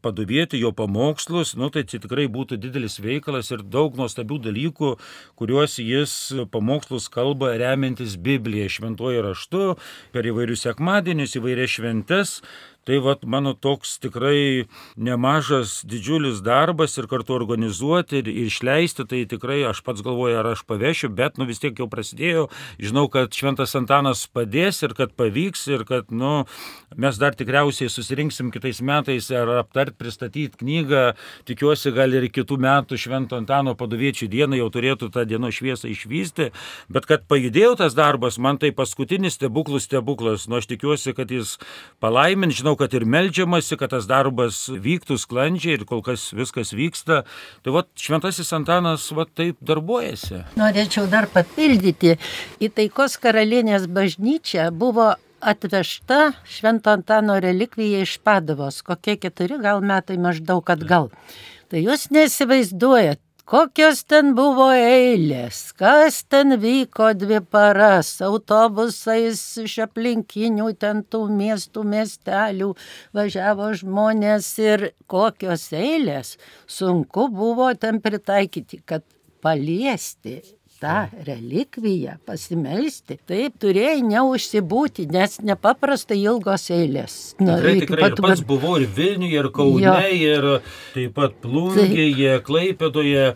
paduvieti 0.00 0.60
jo 0.60 0.70
pamokslus, 0.72 1.54
nu 1.58 1.68
tai 1.72 1.82
tikrai 1.84 2.28
būtų 2.32 2.56
didelis 2.62 2.98
veikalas 3.02 3.50
ir 3.52 3.64
daug 3.66 3.96
nuostabių 3.98 4.38
dalykų, 4.46 4.92
kuriuos 5.36 5.76
jis 5.82 6.14
pamokslus 6.52 7.10
kalba 7.12 7.52
remiantis 7.60 8.16
Bibliją, 8.16 8.70
šventuoju 8.72 9.24
raštu, 9.26 9.64
per 10.14 10.28
įvairius 10.30 10.64
sekmadienius, 10.68 11.36
įvairias 11.40 11.76
šventes. 11.76 12.36
Tai 12.82 12.96
vat 12.98 13.22
mano 13.22 13.52
toks 13.54 13.92
tikrai 14.02 14.66
nemažas 14.98 15.84
didžiulis 15.86 16.40
darbas 16.42 16.96
ir 16.98 17.06
kartu 17.06 17.36
organizuoti 17.36 18.18
ir 18.18 18.30
išleisti, 18.42 19.04
tai 19.06 19.20
tikrai 19.30 19.60
aš 19.68 19.84
pats 19.86 20.02
galvoju, 20.02 20.40
ar 20.40 20.48
aš 20.50 20.64
pavešiu, 20.66 21.12
bet 21.14 21.38
nu 21.38 21.46
vis 21.46 21.62
tiek 21.62 21.78
jau 21.78 21.86
prasidėjo, 21.86 22.48
žinau, 22.82 23.04
kad 23.06 23.30
Šventas 23.38 23.76
Antanas 23.78 24.24
padės 24.26 24.82
ir 24.82 24.96
kad 24.98 25.14
pavyks 25.14 25.62
ir 25.70 25.84
kad 25.86 26.10
nu, 26.10 26.32
mes 26.98 27.20
dar 27.22 27.36
tikriausiai 27.38 27.86
susirinksim 27.86 28.50
kitais 28.50 28.82
metais 28.82 29.30
ar 29.30 29.60
aptart, 29.60 29.94
pristatyti 29.94 30.64
knygą, 30.64 31.04
tikiuosi 31.46 31.94
gal 31.94 32.18
ir 32.18 32.26
kitų 32.34 32.58
metų 32.66 32.98
Švento 32.98 33.38
Antano 33.38 33.76
padoviečių 33.78 34.26
dieną 34.32 34.58
jau 34.58 34.68
turėtų 34.74 35.12
tą 35.14 35.22
dienos 35.30 35.54
šviesą 35.60 35.86
išvysti, 35.94 36.50
bet 36.90 37.06
kad 37.06 37.30
pajudėjo 37.30 37.76
tas 37.84 37.94
darbas, 37.94 38.42
man 38.42 38.58
tai 38.58 38.74
paskutinis 38.74 39.38
stebuklų 39.38 39.78
stebuklas, 39.86 40.50
nu 40.50 40.58
aš 40.58 40.66
tikiuosi, 40.74 41.14
kad 41.14 41.30
jis 41.30 41.60
palaimin, 42.02 42.50
žinau, 42.50 42.71
žinau, 42.72 42.76
kad 42.76 42.94
ir 42.94 43.04
melžiamasi, 43.04 43.76
kad 43.76 43.90
tas 43.90 44.06
darbas 44.06 44.68
vyktų 44.68 45.18
sklandžiai 45.18 45.76
ir 45.76 45.84
kol 45.84 46.02
kas 46.02 46.32
viskas 46.32 46.72
vyksta. 46.72 47.24
Tai 47.62 47.72
va, 47.72 47.84
šventasis 47.96 48.52
Antanas 48.52 49.10
va 49.12 49.26
taip 49.26 49.56
darbuojasi. 49.60 50.56
Norėčiau 50.56 51.08
dar 51.08 51.28
papildyti. 51.28 52.18
Į 52.60 52.70
taikos 52.72 53.18
karalienės 53.18 53.86
bažnyčią 53.86 54.70
buvo 54.72 55.14
atvežta 55.40 56.32
Švento 56.46 56.90
Antano 56.90 57.38
relikvija 57.40 58.02
iš 58.02 58.18
Padovos, 58.22 58.82
kokie 58.82 59.16
keturi 59.16 59.58
gal 59.60 59.82
metai 59.82 60.16
maždaug 60.16 60.64
atgal. 60.70 61.10
Tai 61.68 61.80
jūs 61.80 62.10
nesivaizduojat, 62.12 63.18
Kokios 63.42 64.04
ten 64.06 64.36
buvo 64.38 64.68
eilės, 64.70 65.72
kas 65.74 66.20
ten 66.30 66.54
vyko 66.62 67.08
dvi 67.18 67.40
paras, 67.42 68.12
autobusais 68.22 69.40
iš 69.64 69.74
aplinkinių 69.88 70.68
ten 70.78 71.02
tų 71.02 71.24
miestų, 71.40 71.82
miestelių 71.94 72.70
važiavo 73.18 73.72
žmonės 73.82 74.52
ir 74.62 74.86
kokios 75.10 75.66
eilės, 75.74 76.36
sunku 76.70 77.26
buvo 77.34 77.72
ten 77.74 77.98
pritaikyti, 78.04 78.78
kad 78.86 79.02
paliesti 79.42 80.38
tą 80.82 80.96
relikviją, 81.26 82.16
pasimelsti, 82.26 83.18
taip 83.28 83.58
turėjai 83.62 84.00
neužsibūti, 84.06 85.06
nes 85.12 85.38
nepaprastai 85.46 86.18
ilgos 86.20 86.68
eilės. 86.74 87.16
Na, 87.38 87.58
tikrai, 87.60 87.74
tikrai, 87.84 88.08
ir 88.10 88.16
pats 88.18 88.42
buvau 88.46 88.76
ir 88.80 88.88
Vilniuje, 88.96 89.38
ir 89.38 89.48
Kaune, 89.54 89.84
jo. 89.84 89.94
ir 90.18 90.48
taip 90.94 91.14
pat 91.16 91.36
Plungėje, 91.42 92.34
Klaipėdoje, 92.46 93.26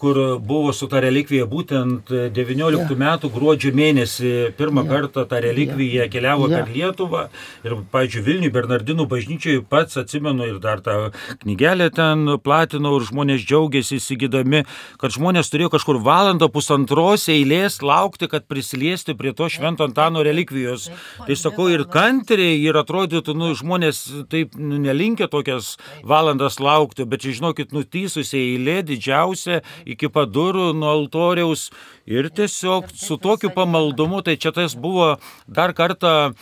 kur 0.00 0.20
buvo 0.44 0.74
su 0.76 0.88
ta 0.90 1.00
relikvija 1.02 1.48
būtent 1.50 2.12
19 2.36 2.92
jo. 2.92 2.98
metų 3.00 3.32
gruodžio 3.32 3.72
mėnesį 3.76 4.34
pirmą 4.58 4.84
jo. 4.84 4.92
kartą 4.92 5.24
ta 5.30 5.40
relikvija 5.42 6.06
jo. 6.06 6.10
keliavo 6.12 6.50
jo. 6.50 6.58
per 6.58 6.74
Lietuvą. 6.74 7.24
Ir, 7.64 7.76
pavyzdžiui, 7.92 8.24
Vilniuje 8.28 8.54
Bernardinų 8.54 9.08
bažnyčioje 9.10 9.64
pats 9.70 9.98
atsimenu 10.00 10.48
ir 10.50 10.60
dar 10.62 10.84
tą 10.84 10.98
knygelę 11.44 11.90
ten 11.96 12.36
platinau 12.44 12.98
ir 12.98 13.08
žmonės 13.08 13.44
džiaugiasi 13.46 13.98
įsigydami, 14.00 14.64
kad 15.00 15.16
žmonės 15.16 15.50
turėjo 15.52 15.72
kažkur 15.76 16.00
valandą 16.04 16.50
pusantros 16.90 17.28
eilės 17.30 17.80
laukti, 17.82 18.26
kad 18.28 18.46
prisiliesti 18.48 19.14
prie 19.14 19.32
to 19.32 19.48
švento 19.48 19.84
Antano 19.86 20.22
relikvijos. 20.22 20.90
Tai 21.26 21.36
sakau, 21.36 21.68
ir 21.70 21.84
kantriai, 21.86 22.58
ir 22.58 22.74
atrodytų, 22.74 23.34
nu, 23.34 23.54
žmonės 23.54 24.26
taip 24.30 24.56
nu, 24.58 24.78
nelinkia 24.78 25.28
tokias 25.28 25.76
valandas 26.02 26.58
laukti, 26.58 27.06
bet 27.06 27.22
žinokit, 27.22 27.72
nutysusi 27.72 28.36
eilė 28.38 28.82
didžiausia 28.82 29.62
iki 29.86 30.10
padurų 30.10 30.72
nuo 30.74 30.90
altoriaus 30.90 31.70
ir 32.06 32.30
tiesiog 32.30 32.90
su 32.90 33.18
tokiu 33.18 33.52
pamaldumu, 33.54 34.22
tai 34.22 34.36
čia 34.36 34.50
tas 34.52 34.74
buvo 34.74 35.18
dar 35.46 35.72
kartą 35.72 36.32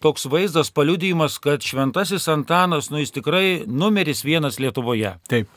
toks 0.00 0.26
vaizdas, 0.30 0.70
paliudijimas, 0.70 1.38
kad 1.42 1.62
šventasis 1.62 2.28
Antanas, 2.28 2.90
nu 2.90 2.98
jis 2.98 3.10
tikrai 3.10 3.62
numeris 3.66 4.24
vienas 4.24 4.58
Lietuvoje. 4.62 5.16
Taip. 5.28 5.48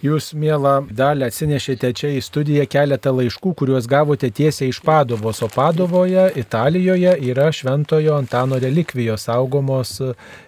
Jūs, 0.00 0.30
mėla 0.32 0.78
dalį, 0.96 1.26
atsinešėte 1.26 1.90
čia 1.92 2.08
į 2.16 2.22
studiją 2.24 2.64
keletą 2.72 3.10
laiškų, 3.12 3.50
kuriuos 3.60 3.84
gavote 3.90 4.30
tiesiai 4.32 4.70
iš 4.72 4.78
Padovos, 4.80 5.42
o 5.44 5.48
Padovoje, 5.52 6.30
Italijoje 6.40 7.12
yra 7.28 7.50
Šventojo 7.52 8.14
Antano 8.16 8.56
relikvijos, 8.62 9.26
saugomos 9.28 9.98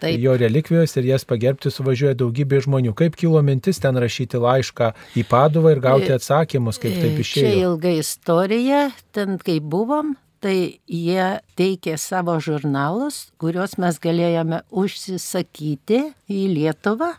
Taip. 0.00 0.16
jo 0.22 0.38
relikvijos 0.40 0.96
ir 0.96 1.10
jas 1.10 1.28
pagerbti 1.28 1.68
suvažiuoja 1.74 2.16
daugybė 2.22 2.62
žmonių. 2.64 2.94
Kaip 2.96 3.18
kilo 3.20 3.42
mintis 3.44 3.82
ten 3.82 4.00
rašyti 4.00 4.40
laišką 4.40 4.94
į 5.20 5.26
Padovą 5.28 5.76
ir 5.76 5.84
gauti 5.84 6.14
atsakymus, 6.16 6.80
kaip 6.80 6.96
taip 6.96 7.20
išėjo? 7.20 7.52
Čia 7.52 7.68
ilga 7.68 7.96
istorija, 8.00 8.82
ten 9.12 9.36
kai 9.42 9.60
buvom, 9.60 10.16
tai 10.42 10.56
jie 10.90 11.26
teikė 11.58 11.96
savo 12.00 12.34
žurnalus, 12.42 13.28
kuriuos 13.40 13.78
mes 13.82 13.98
galėjome 14.02 14.62
užsisakyti 14.82 16.04
į 16.28 16.46
Lietuvą 16.56 17.14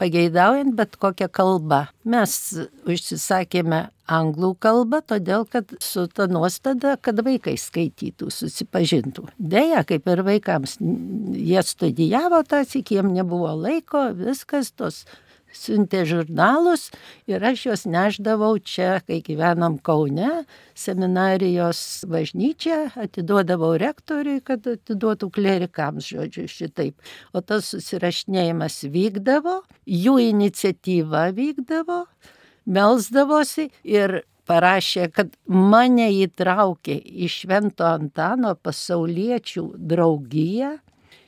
pageidaujant 0.00 0.74
bet 0.76 0.96
kokią 1.00 1.28
kalbą. 1.32 1.84
Mes 2.08 2.32
užsisakėme 2.88 3.80
anglų 4.10 4.52
kalbą, 4.60 5.00
todėl 5.06 5.46
kad 5.48 5.70
su 5.82 6.06
ta 6.12 6.26
nuostada, 6.28 6.96
kad 7.00 7.22
vaikai 7.24 7.54
skaitytų, 7.60 8.28
susipažintų. 8.34 9.28
Deja, 9.38 9.84
kaip 9.88 10.08
ir 10.10 10.24
vaikams, 10.26 10.76
jie 10.80 11.62
studijavo 11.64 12.42
tas, 12.48 12.74
iki 12.76 12.98
jiem 12.98 13.14
nebuvo 13.14 13.54
laiko, 13.56 14.10
viskas 14.18 14.74
tos 14.76 15.04
siuntė 15.54 16.02
žurnalus 16.08 16.88
ir 17.30 17.44
aš 17.44 17.66
juos 17.68 17.84
neždavau 17.88 18.58
čia, 18.58 18.98
kai 19.06 19.20
gyvenom 19.24 19.78
Kaune, 19.84 20.44
seminarijos 20.78 22.04
bažnyčią, 22.10 22.80
atiduodavau 23.06 23.74
rektoriui, 23.80 24.42
kad 24.44 24.66
atiduotų 24.74 25.30
klerikams, 25.34 26.10
žodžiu, 26.12 26.46
šitaip. 26.50 26.98
O 27.32 27.40
tas 27.40 27.70
susirašinėjimas 27.72 28.82
vykdavo, 28.92 29.60
jų 29.86 30.18
iniciatyva 30.28 31.28
vykdavo, 31.36 32.04
melsdavosi 32.66 33.70
ir 33.86 34.22
parašė, 34.48 35.08
kad 35.14 35.34
mane 35.48 36.10
įtraukė 36.24 36.96
į 37.00 37.30
Švento 37.32 37.86
Antano 37.88 38.54
pasauliečių 38.60 39.66
draugiją 39.78 40.76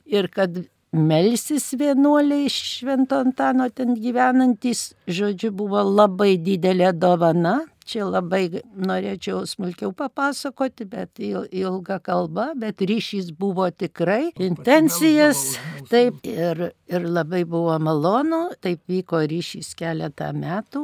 ir 0.06 0.28
kad 0.32 0.60
melsis 0.92 1.72
vienuoliai 1.78 2.48
Švento 2.50 3.18
Antano 3.20 3.68
ten 3.70 3.94
gyvenantis, 3.94 4.92
žodžiu, 5.08 5.52
buvo 5.52 5.82
labai 5.82 6.36
didelė 6.38 6.92
dovana. 6.96 7.62
Čia 7.86 8.08
labai 8.10 8.48
norėčiau 8.82 9.44
smulkiau 9.46 9.92
papasakoti, 9.94 10.88
bet 10.90 11.20
ilga 11.22 12.00
kalba, 12.02 12.48
bet 12.58 12.82
ryšys 12.82 13.28
buvo 13.30 13.68
tikrai 13.70 14.32
intencijas, 14.42 15.54
taip, 15.86 16.18
ir, 16.26 16.72
ir 16.90 17.06
labai 17.06 17.44
buvo 17.46 17.76
malonu, 17.78 18.48
taip 18.58 18.82
vyko 18.90 19.22
ryšys 19.30 19.76
keletą 19.78 20.32
metų. 20.34 20.82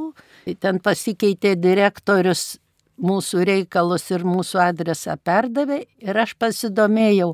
Ten 0.63 0.79
pasikeitė 0.79 1.57
direktorius 1.59 2.61
mūsų 3.03 3.45
reikalus 3.51 4.07
ir 4.15 4.23
mūsų 4.23 4.63
adresą 4.69 5.19
perdavė 5.19 5.83
ir 6.07 6.23
aš 6.23 6.37
pasidomėjau, 6.39 7.33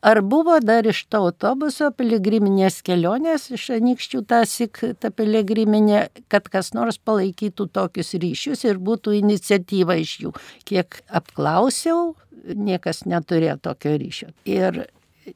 Ar 0.00 0.22
buvo 0.24 0.56
dar 0.64 0.86
iš 0.88 1.02
to 1.12 1.20
autobuso 1.26 1.90
piligriminės 1.92 2.78
kelionės 2.86 3.50
iš 3.52 3.66
anykščių 3.76 4.22
tasik 4.28 4.80
ta 5.00 5.10
piligriminė, 5.12 6.06
kad 6.32 6.48
kas 6.48 6.72
nors 6.72 6.96
palaikytų 6.96 7.66
tokius 7.68 8.14
ryšius 8.22 8.64
ir 8.64 8.80
būtų 8.80 9.18
iniciatyva 9.18 9.98
iš 10.00 10.14
jų. 10.24 10.32
Kiek 10.64 11.02
apklausiau, 11.20 12.14
niekas 12.48 13.04
neturėjo 13.04 13.58
tokio 13.68 13.96
ryšio. 14.00 14.30
Ir 14.48 14.86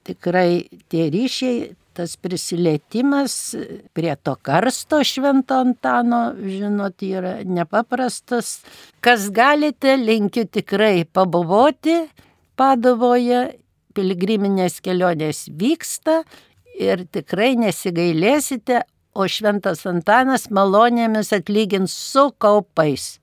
tikrai 0.08 0.64
tie 0.88 1.10
ryšiai, 1.12 1.74
tas 1.94 2.16
prisilietimas 2.16 3.34
prie 3.94 4.14
to 4.16 4.34
karsto 4.42 5.02
švento 5.06 5.60
Antano, 5.60 6.22
žinot, 6.40 7.04
yra 7.04 7.36
nepaprastas. 7.44 8.62
Kas 9.04 9.28
galite, 9.28 9.98
linkiu 10.00 10.48
tikrai 10.48 11.04
pabuvoti 11.04 12.00
Padovoje 12.54 13.63
piligriminės 13.94 14.80
kelionės 14.84 15.46
vyksta 15.60 16.22
ir 16.78 17.06
tikrai 17.14 17.54
nesigailėsite, 17.60 18.82
o 19.14 19.28
šventas 19.30 19.84
Antanas 19.86 20.48
malonėmis 20.50 21.30
atlygins 21.36 21.94
su 21.94 22.32
kaupais. 22.42 23.14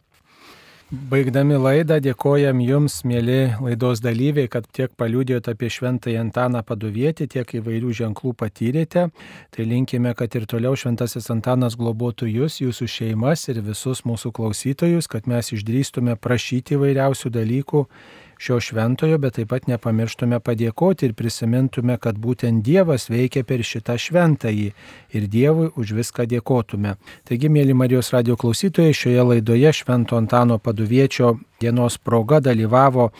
Baigdami 0.92 1.56
laidą 1.56 2.02
dėkojam 2.04 2.60
Jums, 2.60 2.98
mėly 3.08 3.54
laidos 3.64 4.02
dalyviai, 4.04 4.50
kad 4.52 4.66
tiek 4.76 4.92
paliūdėjot 5.00 5.46
apie 5.48 5.70
šventąjį 5.72 6.18
Antaną 6.20 6.60
paduvietį, 6.68 7.30
tiek 7.32 7.54
įvairių 7.62 7.94
ženklų 7.96 8.34
patyrėte. 8.36 9.06
Tai 9.56 9.68
linkime, 9.70 10.12
kad 10.20 10.36
ir 10.36 10.50
toliau 10.52 10.76
šventasis 10.76 11.32
Antanas 11.32 11.78
globotų 11.80 12.28
Jūs, 12.28 12.60
Jūsų 12.60 12.90
šeimas 12.92 13.48
ir 13.48 13.62
visus 13.64 14.04
mūsų 14.04 14.34
klausytojus, 14.36 15.08
kad 15.08 15.32
mes 15.32 15.54
išdrįstume 15.56 16.18
prašyti 16.20 16.76
įvairiausių 16.76 17.32
dalykų 17.40 17.86
šio 18.42 18.60
šventojo, 18.60 19.20
bet 19.22 19.38
taip 19.38 19.52
pat 19.54 19.68
nepamirštume 19.70 20.40
padėkoti 20.42 21.06
ir 21.10 21.14
prisimintume, 21.18 21.98
kad 22.02 22.18
būtent 22.18 22.64
Dievas 22.66 23.06
veikia 23.12 23.44
per 23.46 23.62
šitą 23.62 24.00
šventąjį 24.02 24.68
ir 25.14 25.30
Dievui 25.30 25.70
už 25.78 25.94
viską 26.00 26.26
dėkotume. 26.32 26.96
Taigi, 27.30 27.52
mėly 27.54 27.78
Marijos 27.78 28.10
radio 28.16 28.38
klausytojai, 28.42 28.98
šioje 28.98 29.28
laidoje 29.34 29.74
Švento 29.78 30.18
Antano 30.18 30.58
paduviečio 30.58 31.36
dienos 31.62 32.00
proga 32.02 32.42
dalyvavo 32.42 33.12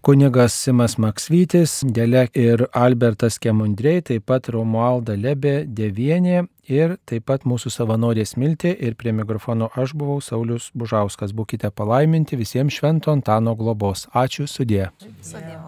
kunigas 0.00 0.54
Simas 0.56 0.96
Maksvytis, 0.96 1.82
Delek 1.84 2.36
ir 2.38 2.64
Albertas 2.72 3.36
Kemundrei, 3.42 4.00
taip 4.00 4.24
pat 4.30 4.48
Romualda 4.54 5.18
Lebė 5.18 5.66
Devienė 5.68 6.46
ir 6.68 6.96
taip 7.08 7.26
pat 7.30 7.48
mūsų 7.48 7.72
savanorės 7.74 8.36
Miltė 8.40 8.74
ir 8.76 8.96
prie 9.00 9.12
mikrofono 9.16 9.70
aš 9.74 9.96
buvau 9.98 10.20
Saulis 10.24 10.70
Bužauskas. 10.74 11.34
Būkite 11.34 11.70
palaiminti 11.70 12.38
visiems 12.38 12.78
švento 12.78 13.12
Antano 13.12 13.56
globos. 13.58 14.06
Ačiū 14.14 14.46
sudė. 14.46 14.88
Sudė. 15.22 15.58